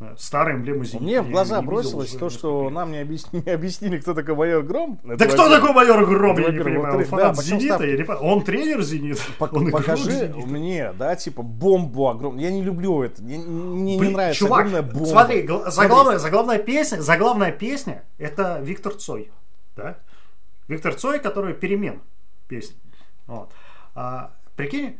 [0.00, 1.04] Да, Старая эмблема Зенита.
[1.04, 2.72] Мне в Я глаза не бросилось то, что лет.
[2.72, 4.98] нам не объяснили, не объяснили, кто такой майор Гром.
[5.04, 5.60] Да Это кто во-первых.
[5.60, 6.96] такой майор Гром, я не понимаю.
[6.96, 8.22] Он фанат да, Зенита, я не понимаю.
[8.22, 9.20] Он тренер Зенита?
[9.38, 10.48] Пок- Он покажи «Зенита».
[10.48, 12.42] мне, да, типа бомбу огромную.
[12.42, 13.22] Я не люблю это.
[13.22, 15.06] Мне, мне не Блин, нравится чувак, огромная бомба.
[15.06, 19.30] смотри, Смотри, заглавная, заглавная песня, заглавная песня это Виктор Цой,
[19.76, 19.98] да?
[20.66, 22.00] Виктор Цой, который перемен
[22.48, 22.76] песня.
[23.26, 23.50] Вот.
[23.94, 24.96] А, прикинь,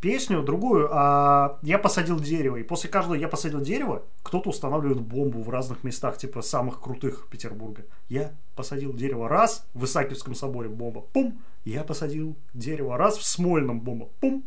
[0.00, 5.42] песню другую, а, я посадил дерево, и после каждого я посадил дерево, кто-то устанавливает бомбу
[5.42, 7.84] в разных местах, типа самых крутых Петербурга.
[8.08, 13.80] Я посадил дерево раз в Исаакиевском соборе, бомба, пум, я посадил дерево раз в Смольном,
[13.80, 14.44] бомба, пум,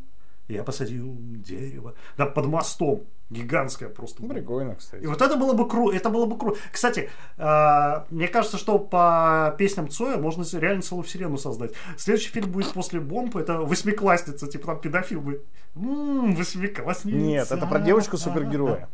[0.48, 3.04] я посадил дерево, да, под мостом,
[3.34, 4.22] гигантская просто.
[4.22, 4.30] Ну.
[4.30, 5.04] Прикольно, кстати.
[5.04, 6.60] И вот это было бы круто, это было бы круто.
[6.72, 11.72] Кстати, э, мне кажется, что по песням Цоя можно реально целую вселенную создать.
[11.98, 15.44] Следующий фильм будет после бомбы, это восьмиклассница, типа там педофил будет.
[15.76, 17.18] М-м, восьмиклассница.
[17.18, 18.88] Нет, это про девочку-супергероя.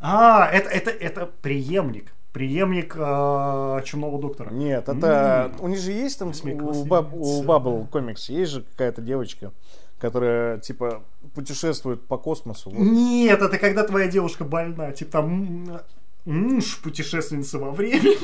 [0.00, 2.12] А, это, это, это преемник.
[2.32, 4.50] Преемник э, Чумного доктора.
[4.50, 5.52] Нет, это...
[5.54, 5.64] М.
[5.64, 6.28] У них же есть там...
[6.28, 6.84] У, у
[7.44, 9.52] Bubble комикс есть же какая-то девочка,
[9.98, 11.04] которая, типа,
[11.34, 12.70] путешествует по космосу.
[12.70, 12.78] Вот.
[12.78, 14.92] Нет, это когда твоя девушка больна.
[14.92, 15.80] Типа там
[16.24, 18.16] муж путешественница во времени.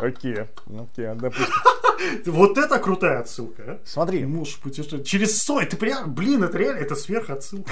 [0.00, 1.46] Окей, окей, допустим.
[2.26, 3.80] Вот это крутая отсылка, а?
[3.84, 5.06] Смотри, Муж путешествует.
[5.06, 7.70] Через Сой, ты прям, блин, это реально, это сверхотсылка.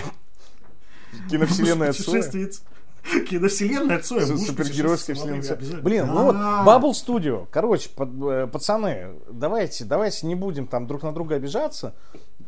[1.29, 2.23] Киновселенная Цоя.
[3.29, 4.27] Киновселенная Цоя.
[4.27, 5.83] Супергеройская вселенная.
[5.83, 6.65] Блин, ну вот А.
[6.67, 7.47] Bubble Studio.
[7.51, 11.95] Короче, э, пацаны, давайте, давайте не будем там друг на друга обижаться.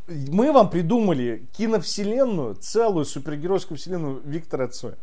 [0.09, 4.97] Мы вам придумали киновселенную, целую супергеройскую вселенную Виктора Цоя.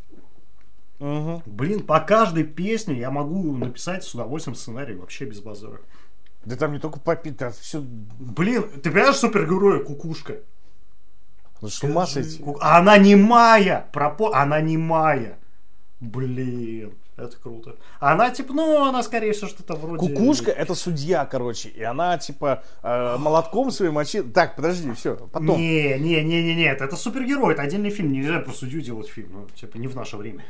[0.99, 1.41] Мгм.
[1.45, 5.79] Блин, по каждой песне я могу написать с удовольствием сценарий вообще без базара.
[6.45, 7.81] Да там не только попить, там все...
[7.81, 10.37] Блин, ты понимаешь, супергероя кукушка?
[11.61, 12.41] С ума сойти.
[12.41, 13.87] Ку- А Она не Майя!
[13.91, 14.33] Пропо...
[14.33, 15.37] Она не Майя.
[16.01, 17.75] Блин, это круто.
[17.99, 19.97] Она типа, ну, она скорее всего что-то вроде...
[19.97, 24.21] Кукушка это судья, короче, и она типа э, молотком своим мочи.
[24.21, 25.59] Так, подожди, все, потом.
[25.59, 29.29] Не, не, не, не, нет, это супергерой, это отдельный фильм, нельзя про судью делать фильм,
[29.33, 30.45] ну, типа, не в наше время.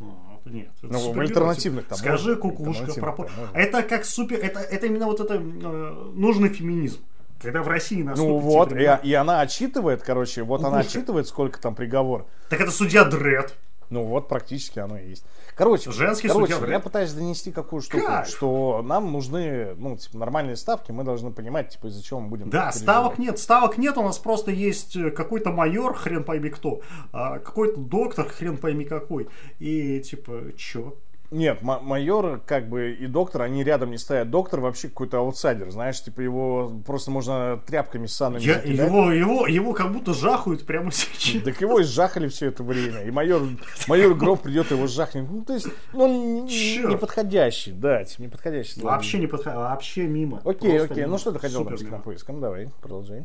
[0.00, 0.70] Это нет.
[0.82, 3.56] это Ну, альтернативных типа, там Скажи, кукушка, альтернативных пропо- там можно.
[3.56, 6.98] Это как супер, это, это именно вот это э, нужный феминизм.
[7.40, 8.28] Когда в России наступит...
[8.28, 10.88] Ну вот, типа, и, и она отчитывает, короче, вот она Кукушка.
[10.88, 12.26] отчитывает, сколько там приговор.
[12.48, 13.56] Так это судья Дред.
[13.90, 15.24] Ну вот, практически оно и есть.
[15.56, 18.28] Короче, Женский короче судья, я пытаюсь донести какую штуку, Кайф.
[18.28, 22.50] что нам нужны, ну, типа, нормальные ставки, мы должны понимать, типа, из-за чего мы будем
[22.50, 26.80] Да, ставок нет, ставок нет, у нас просто есть э, какой-то майор, хрен пойми кто,
[27.12, 30.96] а, какой-то доктор, хрен пойми какой, и типа, чё?
[31.30, 34.30] Нет, ма- майор, как бы, и доктор, они рядом не стоят.
[34.30, 38.88] Доктор вообще какой-то аутсайдер, знаешь, типа, его просто можно тряпками ссаными Я, закидать.
[38.88, 41.42] его, его, его как будто жахают прямо сейчас.
[41.44, 43.02] Так его и сжахали все это время.
[43.04, 43.42] И майор,
[43.86, 45.30] майор Гром придет, его сжахнет.
[45.30, 46.90] Ну, то есть, ну, он не- Чёрт.
[46.94, 48.80] неподходящий, да, типа, неподходящий.
[48.80, 50.38] Вообще не подходит, вообще мимо.
[50.44, 50.96] Окей, Просто окей.
[51.04, 51.12] мимо.
[51.12, 52.40] Ну, что ты хотел Супер там с кинопоиском?
[52.40, 53.24] Давай, продолжай.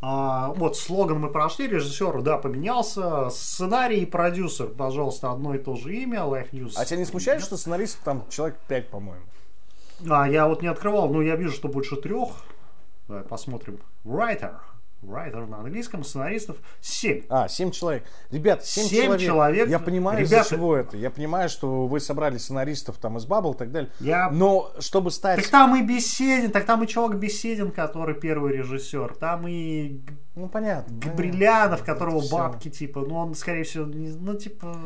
[0.00, 5.74] А, вот, слоган мы прошли, режиссер, да, поменялся, сценарий и продюсер, пожалуйста, одно и то
[5.74, 6.74] же имя, Life News.
[6.76, 9.24] А тебя не смущает, что сценаристов там человек 5, по-моему?
[10.08, 12.28] А, я вот не открывал, но я вижу, что больше трех.
[13.08, 13.80] Давай посмотрим.
[14.04, 14.54] Writer.
[15.02, 17.22] Writer на английском, сценаристов 7.
[17.28, 18.04] А, 7 человек.
[18.32, 19.20] Ребят, 7, Семь человек.
[19.26, 19.68] человек.
[19.68, 20.96] Я понимаю, Ребята- из-за чего это.
[20.96, 23.90] Я понимаю, что вы собрали сценаристов там из Баббл и так далее.
[24.00, 25.36] Я- Но чтобы стать...
[25.36, 29.14] Так там и Беседин, так там и чувак Беседин, который первый режиссер.
[29.14, 30.00] Там и
[30.34, 30.92] Ну, понятно.
[30.98, 31.86] Габрилянов, понятно.
[31.94, 34.76] которого Это бабки, типа, ну он, скорее всего, не- ну, типа,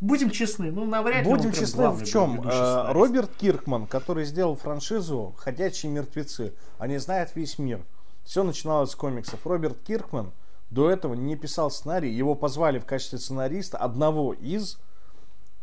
[0.00, 2.40] будем честны, ну, навряд ли Будем честны в чем?
[2.48, 2.92] Э.
[2.92, 7.80] Роберт Киркман, который сделал франшизу «Ходячие мертвецы», они знают весь мир.
[8.26, 9.46] Все начиналось с комиксов.
[9.46, 10.32] Роберт Киркман
[10.70, 12.12] до этого не писал сценарий.
[12.12, 14.78] Его позвали в качестве сценариста одного из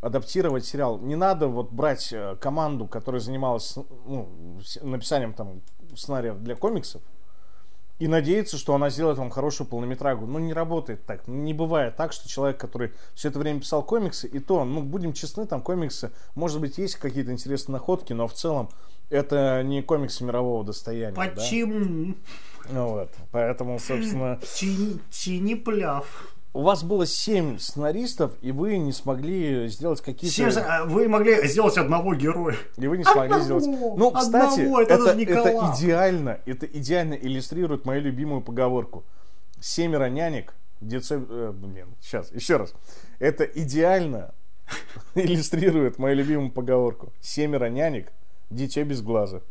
[0.02, 0.98] адаптировать сериал.
[0.98, 3.76] Не надо вот брать э, команду, которая занималась
[4.06, 5.62] ну, с- написанием там
[5.96, 7.02] сценариев для комиксов,
[8.00, 10.26] и надеяться, что она сделает вам хорошую полнометрагу.
[10.26, 11.22] Ну, не работает так.
[11.28, 14.82] Ну, Не бывает так, что человек, который все это время писал комиксы, и то, ну,
[14.82, 18.70] будем честны, там комиксы, может быть, есть какие-то интересные находки, но в целом
[19.10, 21.16] это не комиксы мирового достояния.
[21.36, 21.42] да?
[22.70, 24.40] Ну вот, поэтому, собственно,
[25.12, 26.34] тини пляв.
[26.54, 30.36] у вас было семь сценаристов, и вы не смогли сделать какие-то...
[30.36, 32.56] Семь за- а Вы могли сделать одного героя.
[32.78, 33.60] И вы не смогли Одного!
[33.60, 33.98] сделать.
[33.98, 34.82] Ну, кстати, Одного!
[34.82, 35.80] Это это, это коллапс.
[35.80, 39.04] идеально, это идеально иллюстрирует мою любимую поговорку.
[39.60, 41.26] Семеро нянек, дитё...
[41.28, 42.74] э, блин, сейчас, еще раз.
[43.20, 44.34] Это идеально
[45.16, 47.12] иллюстрирует мою любимую поговорку.
[47.20, 48.12] Семеро нянек,
[48.50, 49.42] дитё без глаза.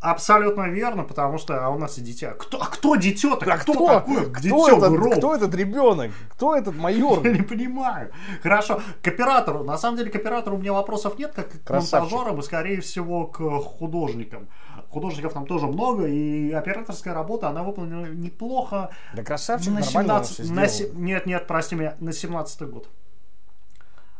[0.00, 2.32] Абсолютно верно, потому что а у нас и дитя.
[2.32, 3.50] Кто, а кто дитё-то?
[3.50, 6.10] А кто, кто, такое кто, дитё этот, кто этот ребенок?
[6.32, 7.24] Кто этот майор?
[7.24, 8.10] Я не понимаю.
[8.42, 9.64] Хорошо, к оператору.
[9.64, 12.12] На самом деле к оператору у меня вопросов нет, как к Красавчик.
[12.12, 14.48] монтажерам и, скорее всего, к художникам.
[14.90, 18.90] Художников там тоже много, и операторская работа, она выполнена неплохо.
[19.14, 22.88] Да красавчик, на нормально он 17 всё на Нет, нет, прости меня, на 17 год.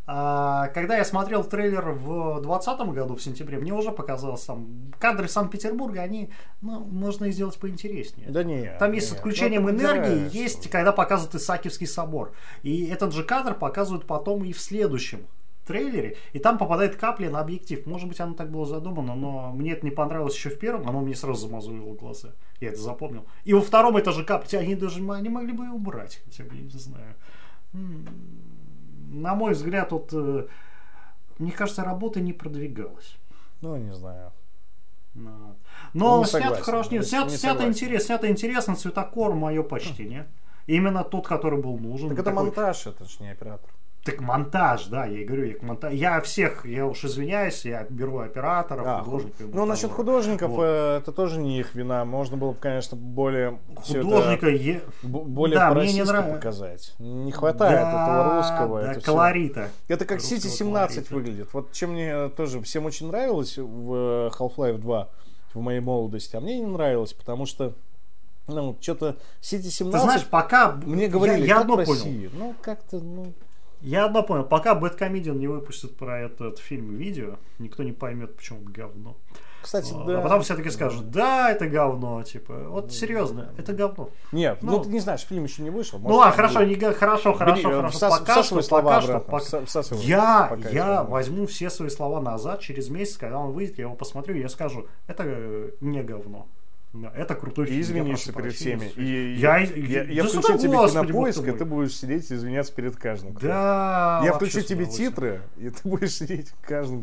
[0.09, 5.29] А, когда я смотрел трейлер в 2020 году, в сентябре, мне уже показалось там кадры
[5.29, 6.31] Санкт-Петербурга, они,
[6.61, 8.29] ну, можно и сделать поинтереснее.
[8.31, 8.77] Да не.
[8.79, 9.17] Там есть с не.
[9.17, 10.33] отключением Ну, энергии, выбираешь.
[10.33, 12.33] есть, когда показывают Исаакиевский собор.
[12.63, 15.27] И этот же кадр показывают потом и в следующем
[15.67, 17.85] трейлере, и там попадает капля на объектив.
[17.87, 21.01] Может быть, оно так было задумано, но мне это не понравилось еще в первом, оно
[21.01, 22.35] мне сразу замазывало глаза.
[22.61, 23.27] Я это запомнил.
[23.45, 26.55] И во втором это же капля, они даже они могли бы и убрать, хотя бы,
[26.55, 27.17] я не знаю.
[29.07, 30.47] На мой взгляд, вот, э,
[31.39, 33.17] мне кажется, работа не продвигалась.
[33.61, 34.33] Ну, не знаю.
[35.15, 35.57] Ну,
[35.95, 40.27] Но Не снято хорошо, не- нет, снято, не снято интересно, снято интересно, цветокор мое почтение.
[40.67, 42.11] Именно тот, который был нужен.
[42.11, 43.71] Так это Такой- монтаж, это же не оператор.
[44.07, 47.85] Так монтаж, да, я и говорю, я, к монта- я всех, я уж извиняюсь, я
[47.91, 49.41] беру операторов, А, художников.
[49.41, 49.97] Ну, насчет монтажеров.
[49.97, 50.63] художников, Вот.
[50.65, 52.05] э, это тоже не их вина.
[52.05, 56.35] Можно было бы, конечно, более всё это Художника е- более Да, мне не нравится.
[56.35, 56.95] показать.
[57.01, 58.81] Не хватает Да, этого русского.
[58.83, 59.69] Да, это колорита.
[59.89, 61.15] Это как City 17 колорита.
[61.15, 61.49] выглядит.
[61.53, 65.09] Вот чем мне тоже всем очень нравилось в э, Half-Life 2
[65.53, 67.73] в моей молодости, а мне не нравилось, потому что
[68.49, 69.93] Ну, что-то City 17...
[69.93, 70.71] Ты знаешь, пока...
[70.85, 72.31] Мне говорили, я, я одно понял.
[72.33, 73.33] Ну, как-то, ну...
[73.81, 74.45] Я одно понял.
[74.45, 79.17] Пока Бэткомедиан не выпустит про этот фильм видео, никто не поймет, почему это говно.
[79.63, 80.19] Кстати, А, да.
[80.21, 82.55] А потом все-таки скажут, да, это говно, типа.
[82.69, 84.11] Вот серьезно, это говно.
[84.31, 85.99] Нет, ну, Ну, ты не знаешь, фильм еще не вышел.
[85.99, 87.97] Ну может, ладно, он хорошо, не, хорошо, хорошо, Бери, э, хорошо.
[87.99, 92.61] всас- Пока что, слова пока что, пока- Я, пока я возьму все свои слова назад
[92.61, 96.47] через месяц, когда он выйдет, я его посмотрю, и я скажу, это э, не говно.
[97.15, 97.77] Это крутой фильм.
[97.79, 98.87] я извинишься перед всеми.
[98.97, 102.73] И Я- я, я да включу тебе господи, кинопоиск, и ты будешь сидеть и извиняться
[102.73, 103.35] перед каждым.
[103.35, 104.23] кто- Да.
[104.25, 107.03] Я включу тебе титры, и ты будешь сидеть каждым.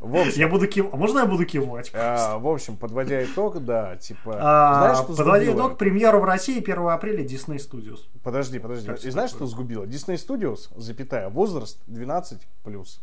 [0.00, 0.92] В общем, Я буду кивать.
[0.94, 1.90] Можно я буду кивать?
[1.94, 5.66] а, в общем, подводя итог, да, типа, А, знаешь, что Подводя сгубило?
[5.68, 8.00] итог, премьеру в России 1 апреля Disney Studios.
[8.22, 8.86] Подожди, подожди.
[8.88, 9.48] Как И знаешь, такое?
[9.48, 9.84] что сгубило?
[9.84, 13.00] Disney Studios, запятая, возраст 12 плюс.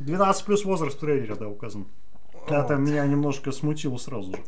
[0.00, 1.86] 12 плюс возраст тренера, да, указан.
[2.48, 4.38] Это меня немножко смутило сразу же.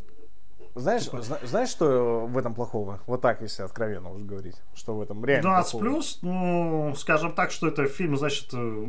[0.74, 1.22] Знаешь, Типа.
[1.22, 3.01] зна- знаешь, что в этом плохого?
[3.06, 4.56] Вот так, если откровенно уже говорить.
[4.74, 5.90] Что в этом реально 12 плохого?
[5.92, 8.88] плюс, ну, скажем так, что это фильм, значит, э,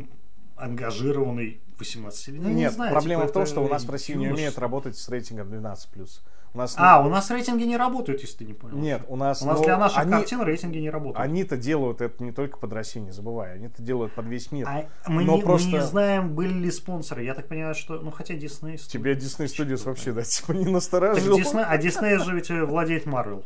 [0.56, 2.42] ангажированный 18 лет.
[2.42, 4.58] Ну, не Нет, знаю, проблема типа, в том, что у нас в России не умеют
[4.58, 6.22] работать с рейтингом 12 плюс.
[6.56, 8.78] У нас А, у нас рейтинги не работают, если ты не понял.
[8.78, 11.22] нет, у нас, У нас ну, для наших они, картин рейтинги не работают.
[11.22, 14.66] они-то делают это не только под Россию, не забывай, они-то делают под весь мир.
[14.66, 17.24] А мы, Но не, просто- мы не знаем, были ли спонсоры.
[17.24, 18.00] Я так понимаю, что...
[18.00, 18.78] Ну, хотя Disney...
[18.78, 21.38] Тебя Disney Studios вообще, да, типа не Так насторожил.
[21.38, 23.44] Disney- а Disney же ведь э, владеет Marvel.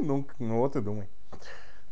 [0.00, 1.06] Ну, ну вот и думай.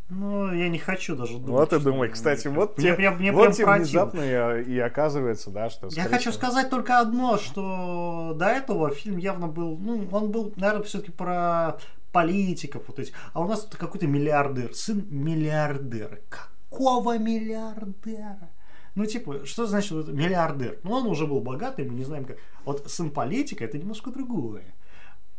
[0.09, 1.49] Ну, я не хочу даже думать.
[1.49, 4.79] Вот и думай, кстати, вот Мне тебе, прям- мне вот прям тебе внезапно и, и
[4.79, 5.87] оказывается, да, что...
[5.91, 10.51] Я хочу всего- сказать только одно, что до этого фильм явно был, ну, он был,
[10.55, 11.77] наверное, все-таки про
[12.11, 13.13] политиков вот этих.
[13.33, 16.19] А у нас тут какой-то миллиардер, сын миллиардера.
[16.29, 18.49] Какого миллиардера?
[18.95, 20.79] Ну, типа, что значит вот миллиардер?
[20.83, 22.37] Ну, он уже был богатый, мы не знаем как.
[22.65, 24.63] Вот сын политика это немножко другое.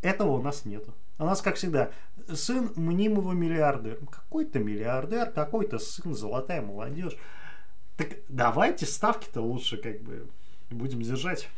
[0.02, 0.94] Этого у нас нету.
[1.18, 1.90] У нас, как всегда,
[2.36, 3.96] сын мнимого миллиардера.
[4.10, 7.16] Какой-то миллиардер, какой-то сын, золотая молодежь.
[7.96, 10.28] Так давайте ставки-то лучше как бы
[10.70, 11.48] будем держать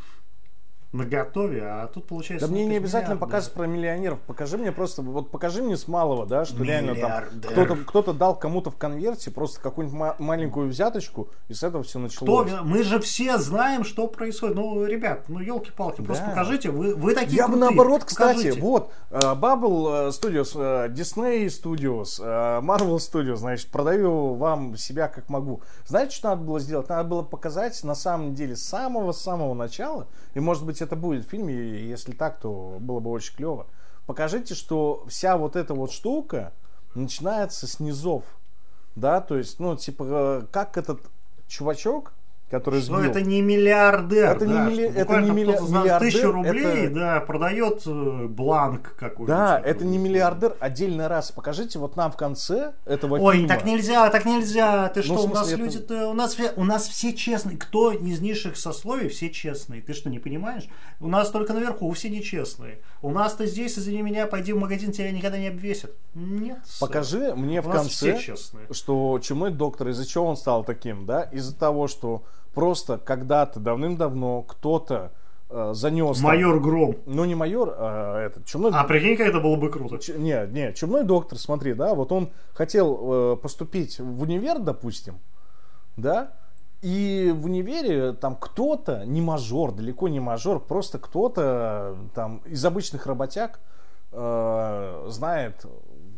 [0.92, 2.46] на готове, а тут получается...
[2.46, 4.20] Да мне ну, не обязательно показывать про миллионеров.
[4.20, 8.38] Покажи мне просто, вот покажи мне с малого, да, что реально там кто-то, кто-то дал
[8.38, 12.50] кому-то в конверте просто какую-нибудь ма- маленькую взяточку, и с этого все Кто, началось.
[12.50, 14.56] ви- мы же все знаем, что происходит.
[14.56, 16.30] Ну, ребят, ну елки-палки, просто Да.
[16.30, 18.60] покажите, вы, вы такие Я бы крутые, наоборот, кстати, покажите.
[18.60, 25.30] вот, э, Bubble э, Studios, э, Disney Studios, Marvel Studios, значит, продаю вам себя как
[25.30, 25.62] могу.
[25.86, 26.90] Знаете, что надо было сделать?
[26.90, 31.30] Надо было показать на самом деле с самого-самого начала, и может быть это будет в
[31.30, 31.54] фильме,
[31.88, 33.66] если так, то было бы очень клево.
[34.06, 36.52] Покажите, что вся вот эта вот штука
[36.94, 38.24] начинается с низов.
[38.94, 41.00] Да, то есть, ну, типа, э, как этот
[41.46, 42.12] чувачок,
[42.52, 42.98] который сбил...
[43.00, 46.94] это не миллиардер, Это не да, милли- что это не милли- миллиардер, тысячу рублей, это-
[46.94, 49.32] да, продает э, бланк какой-то.
[49.32, 51.32] Да, это не миллиардер, отдельный раз.
[51.32, 53.48] Покажите вот нам в конце этого Ой, фильма.
[53.48, 54.88] так нельзя, так нельзя.
[54.90, 57.56] Ты что, в у нас смысле, это- люди-то, у нас, у нас все честные.
[57.56, 59.80] Кто из низших сословий, все честные.
[59.82, 60.68] Ты что, не понимаешь?
[61.00, 62.80] У нас только наверху все нечестные.
[63.00, 65.92] У нас-то здесь, извини меня, пойди в магазин, тебя никогда не обвесят.
[66.14, 66.58] Нет.
[66.66, 66.86] сэр.
[66.88, 68.20] Покажи мне У в конце,
[68.70, 71.22] что чумной доктор, из-за чего он стал таким, да?
[71.32, 72.22] Из-за того, что
[72.54, 75.12] просто когда-то давным-давно кто-то
[75.50, 76.18] э, занес...
[76.18, 76.96] там- Майор Гром.
[77.06, 78.70] Ну, не майор, а этот, чумной...
[78.74, 79.98] А прикинь, как это было бы круто.
[79.98, 85.18] Ч- Не, не, чумной доктор, смотри, да, вот он хотел э, поступить в универ, допустим,
[85.96, 86.32] да,
[86.80, 92.64] и в универе там кто-то, не мажор, далеко не мажор, просто кто-то э, там из
[92.64, 93.60] обычных работяг
[94.12, 95.64] э, знает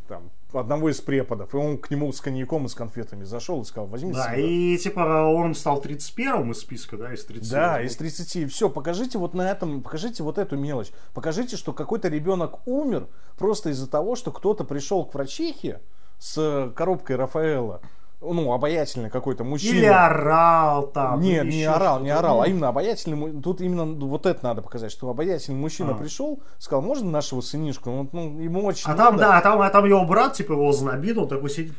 [0.08, 3.64] там, одного из преподов, и он к нему с коньяком и с конфетами зашел и
[3.64, 4.74] сказал, возьмите Да, себе».
[4.74, 7.50] и типа он стал 31-м из списка, да, из 30.
[7.50, 8.50] Да, из 30.
[8.52, 10.92] Все, покажите вот на этом, покажите вот эту мелочь.
[11.12, 15.80] Покажите, что какой-то ребенок умер просто из-за того, что кто-то пришел к врачихе
[16.18, 17.80] с коробкой Рафаэла.
[18.20, 19.76] Ну, обаятельный какой-то мужчина.
[19.76, 21.20] Или орал там.
[21.20, 23.42] Нет, не орал, не орал, Ну, а именно обаятельный.
[23.42, 25.94] Тут именно вот это надо показать, что обаятельный мужчина А.
[25.94, 27.90] пришел, сказал, можно нашего сынишку?
[27.90, 29.18] Ну, ну, ему очень А там, надо.
[29.28, 31.74] да, а там, а там его брат, типа, его знобит, он такой сидит.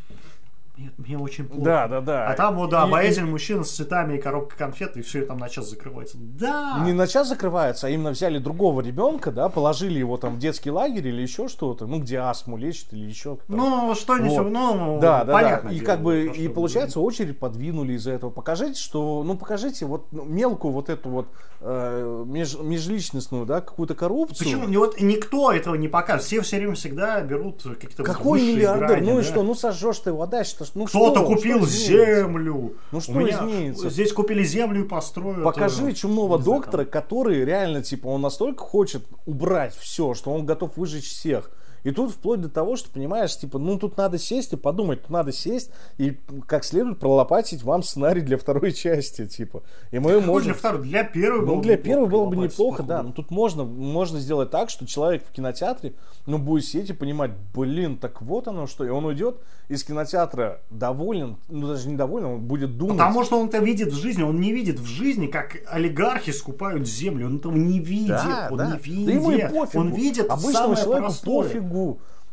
[0.77, 1.63] Мне, мне очень плохо.
[1.63, 2.27] Да, да, да.
[2.27, 5.25] А там вот, да, И- обаятельный мужчина с цветами и коробкой конфет, и все, и
[5.25, 6.17] там на час закрывается.
[6.19, 6.79] Да!
[6.83, 10.71] Не на час закрывается, а именно взяли другого ребенка, да, положили его там в детский
[10.71, 13.37] лагерь или еще что-то, ну, где астму лечат или еще.
[13.47, 13.55] там.
[13.57, 14.51] Ну, что-нибудь, Вот.
[14.51, 15.69] ну, Да, да, понятно.
[15.69, 15.75] да.
[15.75, 18.29] И дело, как бы, и что получается, очередь подвинули из-за этого.
[18.31, 21.27] Покажите, что, ну, покажите вот ну, мелкую вот эту вот
[21.61, 24.45] э, меж- межличностную, да, какую-то коррупцию.
[24.45, 24.67] Почему?
[24.67, 26.25] Не- Вот никто этого не покажет.
[26.25, 28.87] Все все время всегда берут какие-то Какой миллиардер?
[28.87, 29.27] грани, ну и да.
[29.27, 29.41] что?
[29.43, 30.21] Ну сожжешь ты его
[30.65, 30.71] дальше.
[30.75, 31.35] Ну Кто-то что?
[31.35, 32.73] купил Что землю.
[32.91, 33.89] Ну что У меня изменится?
[33.89, 35.43] Здесь купили землю и построят.
[35.43, 41.09] Покажи чумного доктора, который реально, типа, он настолько хочет убрать все, что он готов выжечь
[41.09, 41.51] всех.
[41.85, 45.11] И тут вплоть до того, что, понимаешь, типа, ну тут надо сесть и подумать, тут
[45.11, 46.17] надо сесть и
[46.47, 49.61] как следует пролопатить вам сценарий для второй части, типа.
[49.91, 50.47] И мы можем...
[50.47, 53.03] Для второй, для первой Ну, было для бы первой было бы неплохо, да.
[53.03, 55.93] Но тут можно, можно сделать так, что человек в кинотеатре,
[56.25, 58.83] ну, будет сидеть и понимать, блин, так вот оно что.
[58.83, 59.37] И он уйдет
[59.69, 62.97] из кинотеатра доволен, ну, даже не доволен, он будет думать.
[62.97, 66.87] Потому что он это видит в жизни, он не видит в жизни, как олигархи скупают
[66.87, 68.65] землю, он этого не видит, да, он да.
[68.65, 69.79] не Да видит, ему и пофигу.
[69.83, 71.47] он видит Обычному самое человеку простое.
[71.47, 71.74] пофигу.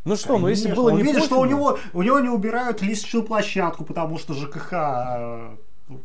[0.05, 2.19] Ну что, ну если Конечно, было он не видит, что у пофигу, него, у него
[2.19, 5.55] не убирают лестничную площадку, потому что ЖКХ э,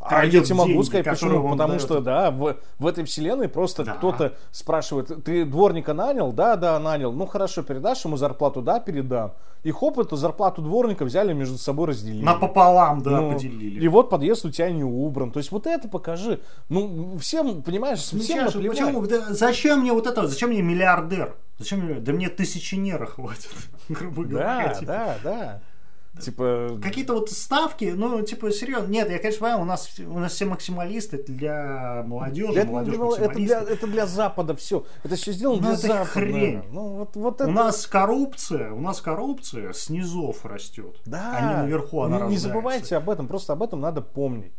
[0.00, 1.50] А я тебе могу деньги, сказать, почему.
[1.50, 1.80] Потому дает.
[1.80, 3.94] что, да, в, в этой вселенной просто Да.
[3.94, 6.32] кто-то спрашивает, ты дворника нанял?
[6.32, 7.12] Да, да, нанял.
[7.12, 8.62] Ну хорошо, передашь ему зарплату?
[8.62, 9.32] Да, передам.
[9.64, 12.24] И хоп, эту зарплату дворника взяли между собой разделили.
[12.24, 13.84] Напополам, да, Ну, поделили.
[13.84, 15.32] И вот подъезд у тебя не убран.
[15.32, 16.40] То есть вот это покажи.
[16.68, 21.36] Ну, всем, понимаешь, всем Сейчас, почему, да зачем мне вот это, зачем мне миллиардер?
[21.58, 23.50] Зачем мне, да мне тысяченера хватит,
[23.88, 24.68] грубо говоря.
[24.68, 24.86] Да, типа.
[24.92, 25.60] да, да.
[26.20, 28.88] Типа, Какие-то вот ставки, ну, типа, серьезно.
[28.88, 32.98] Нет, я, конечно, понимаю, у нас, у нас все максималисты для молодежи, для- молодежь это,
[33.04, 33.72] для, максималисты.
[33.74, 34.84] это для Запада все.
[35.04, 36.04] Это все сделано Ну, для это Запада.
[36.10, 36.62] хрень.
[36.70, 37.52] Ну, вот, вот У это...
[37.52, 41.32] нас коррупция, у нас коррупция с низов растет, Да.
[41.36, 44.52] а не наверху она не, забывайте об этом, просто об этом надо помнить.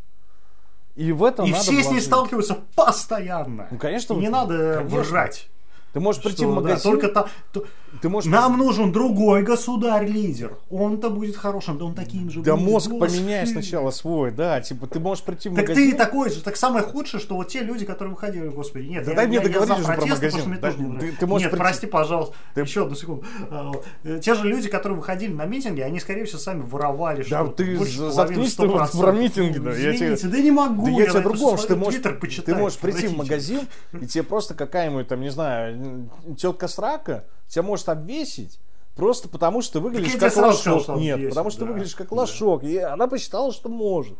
[0.95, 3.67] И в этом И надо все с ней сталкиваются постоянно.
[3.71, 5.01] Ну, конечно, И не надо конечно.
[5.03, 5.49] врать.
[5.93, 7.65] Ты можешь прийти что, в да, магазин, только та- то-
[8.01, 8.29] ты можешь...
[8.31, 10.57] Нам нужен другой государь-лидер.
[10.69, 12.65] Он-то будет хорошим, да он таким же Да будет.
[12.65, 13.17] мозг Господи.
[13.17, 15.91] поменяй сначала свой, да, типа ты можешь прийти в Так магазин...
[15.91, 16.41] ты такой же.
[16.41, 19.37] Так самое худшее, что вот те люди, которые выходили, господи, нет, Да я, дай мне
[19.37, 20.51] я- я договорить уже про магазин.
[20.61, 22.35] Да, тоже не ты- ты можешь Нет, прийти- прости, пожалуйста.
[22.55, 23.23] Ты- Еще одну секунду.
[23.49, 23.71] А,
[24.03, 27.23] э, Те же люди, которые выходили на митинги, они, скорее всего, сами воровали.
[27.29, 27.77] Да что ты
[28.11, 29.01] заткнись ты вот 100%.
[29.01, 30.85] про митинги, да, я тебе- да не могу.
[30.85, 32.01] Да я тебе на это другом, что ты можешь,
[32.45, 33.61] ты можешь прийти в магазин,
[33.99, 38.59] и тебе просто какая-нибудь, там, не знаю, тетка срака тебя может обвесить,
[38.95, 40.83] просто потому что ты выглядишь как сразу сказал, лошок.
[40.83, 42.15] что Нет, обвесит, потому что да, ты выглядишь как да.
[42.15, 42.63] лошок.
[42.63, 44.17] И она посчитала, что может.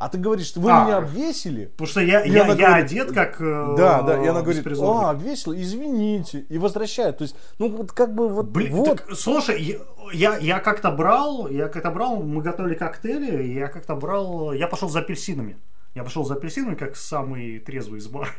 [0.00, 0.84] А ты говоришь, вы А.
[0.84, 1.66] меня обвесили?
[1.66, 4.66] Потому что я, И я, я говорит, одет как э, Да, да, и она говорит,
[4.66, 7.18] а, обвесила, извините, и возвращает.
[7.18, 8.86] То есть, ну, вот как бы вот, Блин, вот.
[8.86, 9.78] так, слушай,
[10.14, 14.88] я, я, как-то брал, я как-то брал, мы готовили коктейли, я как-то брал, я пошел
[14.88, 15.58] за апельсинами.
[15.94, 18.30] Я пошел за апельсинами, как самый трезвый из бара.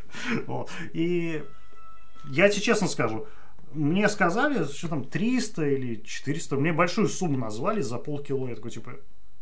[0.93, 1.43] И
[2.31, 3.27] я тебе честно скажу,
[3.73, 8.48] мне сказали, что там 300 или 400, мне большую сумму назвали за полкило.
[8.48, 8.93] Я такой, типа,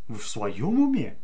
[0.07, 1.17] вы в своем уме?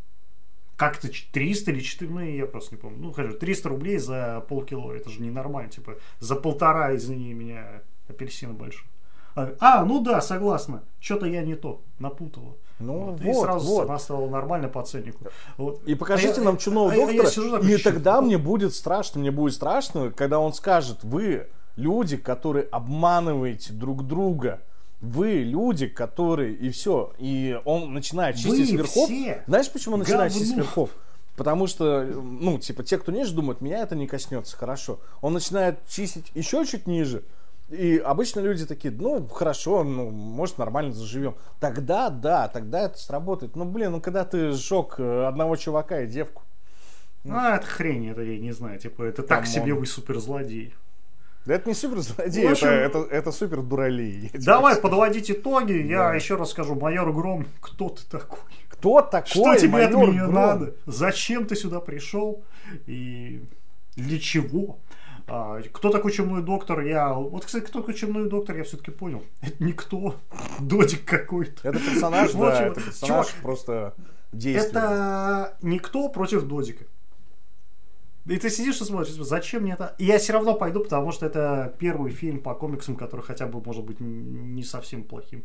[0.75, 2.97] Как-то 300 или 4, ну я просто не помню.
[2.99, 5.69] Ну, хочу, 300 рублей за полкило, это же ненормально.
[5.71, 8.85] Типа, за полтора, извини меня, апельсина большой.
[9.35, 10.83] А, А, ну да, согласна.
[10.99, 12.55] Что-то я не то, напутала.
[12.79, 13.89] Ну, Вот, вот, и сразу вот.
[13.89, 15.25] она стала нормально по ценнику.
[15.57, 15.81] Вот.
[15.85, 16.59] И покажите А я- нам а
[16.95, 20.51] я- доктора, я сижу такой, и тогда мне будет страшно, мне будет страшно, когда он
[20.53, 24.61] скажет, вы люди, которые обманываете друг друга,
[25.01, 30.31] вы люди, которые, и все, и он начинает чистить Вы все Знаешь, почему он начинает
[30.31, 30.63] чистить говно.
[30.63, 30.89] сверхов?
[31.35, 34.99] Потому что, ну, типа, те, кто ниже думают, меня это не коснется, хорошо.
[35.21, 37.23] Он начинает чистить еще чуть ниже,
[37.69, 41.35] и обычно люди такие, ну, хорошо, ну, может, нормально заживем.
[41.59, 43.55] Тогда, да, тогда это сработает.
[43.55, 46.43] Ну, блин, ну, когда ты сжег э, одного чувака и девку.
[47.27, 48.79] А, это хрень, это я не знаю.
[48.79, 50.75] Типа, это так себе вы суперзлодей.
[51.45, 54.31] Да это не супер злодей, общем, это, это, это супер дуралей.
[54.33, 55.73] Давай подводить итоги.
[55.73, 56.15] Я Да.
[56.15, 58.39] еще раз скажу, майор Гром, кто ты такой?
[58.69, 60.33] Кто такой Что тебе от меня Гром?
[60.33, 60.75] надо?
[60.85, 62.43] Зачем ты сюда пришел?
[62.87, 63.43] И
[63.95, 64.79] для чего?
[65.27, 66.81] А, кто такой чумной доктор?
[66.81, 67.13] Я.
[67.13, 69.23] Вот, кстати, кто такой чумной доктор, я все-таки понял.
[69.41, 70.15] Это никто.
[70.59, 71.67] Додик какой-то.
[71.69, 73.93] Это персонаж, да, это персонаж просто
[74.31, 74.69] действие.
[74.69, 76.85] Это никто против Додика.
[78.25, 79.95] И ты сидишь и смотришь, зачем мне это?
[79.99, 83.61] И я все равно пойду, потому что это первый фильм по комиксам, который хотя бы
[83.63, 85.43] может быть не совсем плохим.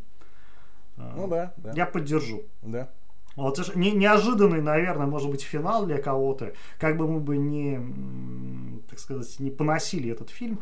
[0.97, 2.43] А, Ну да, да, Я поддержу.
[2.61, 2.89] да.
[3.35, 6.53] Вот это не, неожиданный, наверное, может быть, финал для кого-то.
[6.79, 7.79] Как бы мы бы не,
[8.89, 10.59] так сказать, не поносили этот фильм,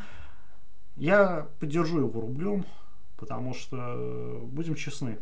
[0.95, 2.65] я поддержу его рублем,
[3.17, 5.17] потому что, э, будем честны,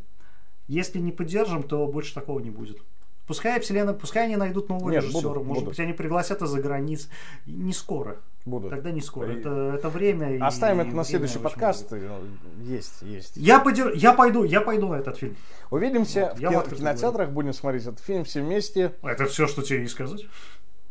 [0.68, 2.82] если не поддержим, то больше такого не будет.
[3.28, 5.70] Пускай вселенная, пускай они найдут нового Нет, режиссера, будут, может будут.
[5.78, 7.10] быть, они пригласят из-за границ.
[7.46, 8.18] Не скоро.
[8.46, 8.70] Будут.
[8.70, 9.28] Тогда не скоро.
[9.34, 10.36] И- Это, это время.
[10.36, 11.92] и- Оставим это и на время следующий подкаст.
[11.92, 12.22] Ну,
[12.62, 13.36] Есть, есть.
[13.36, 13.92] Я, подер...
[13.96, 15.36] я пойду, я пойду на этот фильм.
[15.70, 18.94] Увидимся Вот, в я кино- как кинотеатрах, будем смотреть этот фильм все вместе.
[19.04, 20.26] Это все, что тебе и сказать.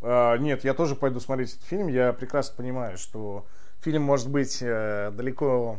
[0.03, 1.89] А, нет, я тоже пойду смотреть этот фильм.
[1.89, 3.47] Я прекрасно понимаю, что
[3.81, 5.79] фильм может быть э, далеко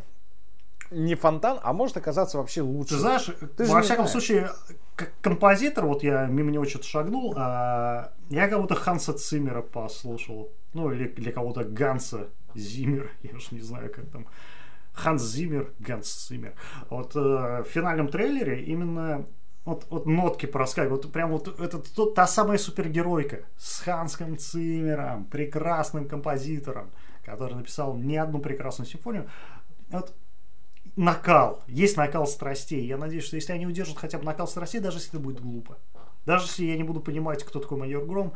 [0.91, 2.95] не фонтан, а может оказаться вообще лучше.
[2.95, 4.11] Ты знаешь, Ты во всяком знаешь.
[4.11, 4.49] случае,
[4.95, 10.51] как композитор, вот я мимо него что-то шагнул, а я кого-то Ханса Циммера послушал.
[10.73, 14.27] Ну, или для кого-то Ганса Зиммера, я уж не знаю, как там.
[14.93, 16.53] Ханс Зиммер, Ганс Зиммер.
[16.89, 19.27] Вот э, в финальном трейлере именно
[19.63, 21.05] вот, вот нотки проскакивают.
[21.05, 26.89] Вот прям вот это то, та самая супергеройка с Ханском Циммером, прекрасным композитором,
[27.23, 29.29] который написал не одну прекрасную симфонию.
[29.89, 30.15] Вот
[30.97, 32.85] накал, есть накал страстей.
[32.85, 35.77] Я надеюсь, что если они удержат хотя бы накал страстей, даже если это будет глупо,
[36.25, 38.33] даже если я не буду понимать, кто такой майор Гром,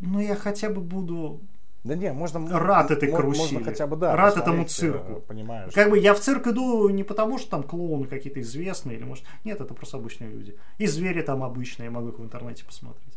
[0.00, 1.40] ну я хотя бы буду
[1.84, 2.58] да не, можно...
[2.58, 3.54] Рад этой карусели.
[3.54, 4.16] Можно хотя бы, да.
[4.16, 5.22] Рад этому цирку.
[5.22, 5.72] Понимаешь.
[5.72, 9.24] Как бы я в цирк иду не потому, что там клоуны какие-то известные, или может...
[9.44, 10.58] Нет, это просто обычные люди.
[10.78, 13.14] И звери там обычные, я могу их в интернете посмотреть.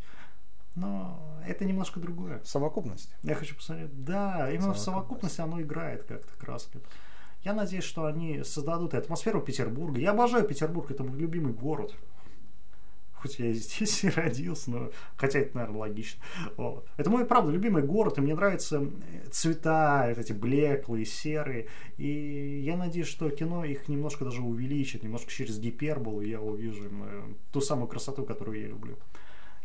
[0.75, 2.39] Но это немножко другое.
[2.45, 3.11] Совокупность.
[3.23, 4.03] Я хочу посмотреть.
[4.05, 6.79] Да, именно в совокупности оно играет как-то краски.
[7.43, 9.99] Я надеюсь, что они создадут атмосферу Петербурга.
[9.99, 11.95] Я обожаю Петербург, это мой любимый город
[13.22, 16.22] хоть я здесь и родился, но хотя это, наверное, логично.
[16.57, 16.88] Вот.
[16.97, 18.84] Это мой, правда, любимый город, и мне нравятся
[19.30, 25.59] цвета, эти блеклые, серые, и я надеюсь, что кино их немножко даже увеличит, немножко через
[25.59, 26.84] гиперболу я увижу
[27.51, 28.97] ту самую красоту, которую я люблю.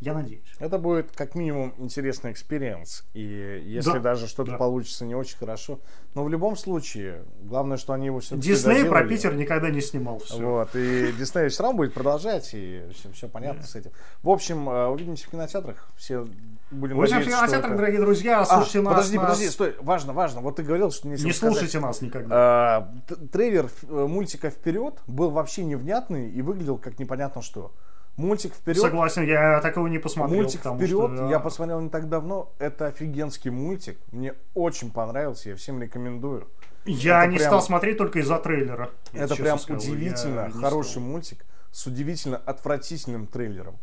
[0.01, 0.45] Я надеюсь.
[0.59, 3.05] Это будет как минимум интересный experience.
[3.15, 4.59] И если да, даже что-то да.
[4.59, 5.81] получится не очень хорошо.
[6.15, 10.19] Но в любом случае, главное, что они его все-таки Дисней про Питер никогда не снимал.
[10.19, 10.39] Все.
[10.39, 10.77] Вот.
[10.77, 12.51] И Дисней все равно будет продолжать.
[12.53, 13.69] И все, все понятно да.
[13.69, 13.91] с этим.
[14.23, 15.89] В общем, э, увидимся в кинотеатрах.
[15.97, 16.27] Все
[16.71, 17.77] будем Увидимся в кинотеатрах, это...
[17.77, 18.41] дорогие друзья.
[18.41, 18.95] А, слушайте а, нас.
[18.95, 19.27] Подожди, нас...
[19.27, 19.77] подожди, стой.
[19.81, 20.41] Важно, важно.
[20.41, 21.87] Вот ты говорил, что не Не слушайте сказать.
[21.87, 22.35] нас никогда.
[22.35, 22.95] А,
[23.33, 27.73] трейлер э, мультика «Вперед» был вообще невнятный и выглядел как непонятно что.
[28.17, 28.81] Мультик вперед.
[28.81, 30.41] Согласен, я такого не посмотрел.
[30.41, 31.29] Мультик вперед, что, да.
[31.29, 32.51] я посмотрел не так давно.
[32.59, 33.99] Это офигенский мультик.
[34.11, 36.49] Мне очень понравился, я всем рекомендую.
[36.87, 38.91] Я это не прям, стал смотреть только из-за трейлера.
[39.13, 39.81] Это прям скажу.
[39.81, 41.03] удивительно хороший стал.
[41.03, 43.77] мультик с удивительно отвратительным трейлером.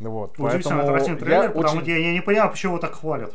[0.00, 1.88] Вот, удивительно отвратительный трейлер, я потому очень...
[1.88, 3.34] я, я не понимаю, почему его так хвалят.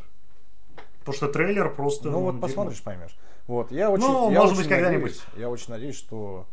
[0.99, 2.11] Потому что трейлер просто...
[2.11, 2.47] Ну, ну вот дерьмо.
[2.47, 3.17] посмотришь, поймешь.
[3.47, 5.21] Вот, я очень, ну, я может очень быть, когда-нибудь.
[5.35, 6.45] Я очень надеюсь, что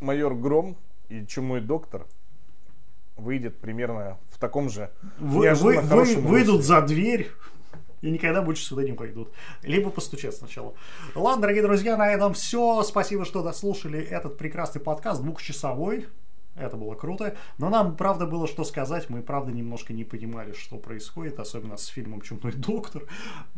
[0.00, 0.76] майор Гром
[1.10, 2.06] и Чумой Доктор
[3.16, 7.30] выйдет примерно в таком же вы, вы, вы, выйдут за дверь
[8.04, 9.32] и никогда больше сюда не пойдут.
[9.62, 10.74] Либо постучат сначала.
[11.14, 12.82] Ладно, дорогие друзья, на этом все.
[12.82, 16.06] Спасибо, что дослушали этот прекрасный подкаст двухчасовой.
[16.56, 17.36] Это было круто.
[17.58, 19.10] Но нам, правда, было что сказать.
[19.10, 23.04] Мы, правда, немножко не понимали, что происходит, особенно с фильмом «Чумной доктор».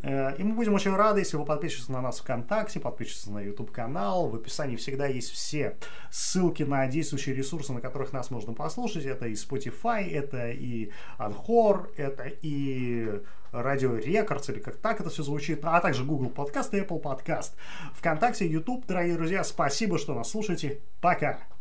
[0.02, 4.28] Э, и мы будем очень рады, если вы подпишетесь на нас ВКонтакте, подпишетесь на YouTube-канал.
[4.28, 5.77] В описании всегда есть все
[6.10, 9.05] ссылки на действующие ресурсы, на которых нас можно послушать.
[9.05, 13.20] Это и Spotify, это и Anchor, это и
[13.52, 17.56] Радио Рекордс, или как так это все звучит, а также Google Подкаст и Apple Подкаст.
[17.94, 20.81] ВКонтакте, YouTube, дорогие друзья, спасибо, что нас слушаете.
[21.01, 21.55] Пока!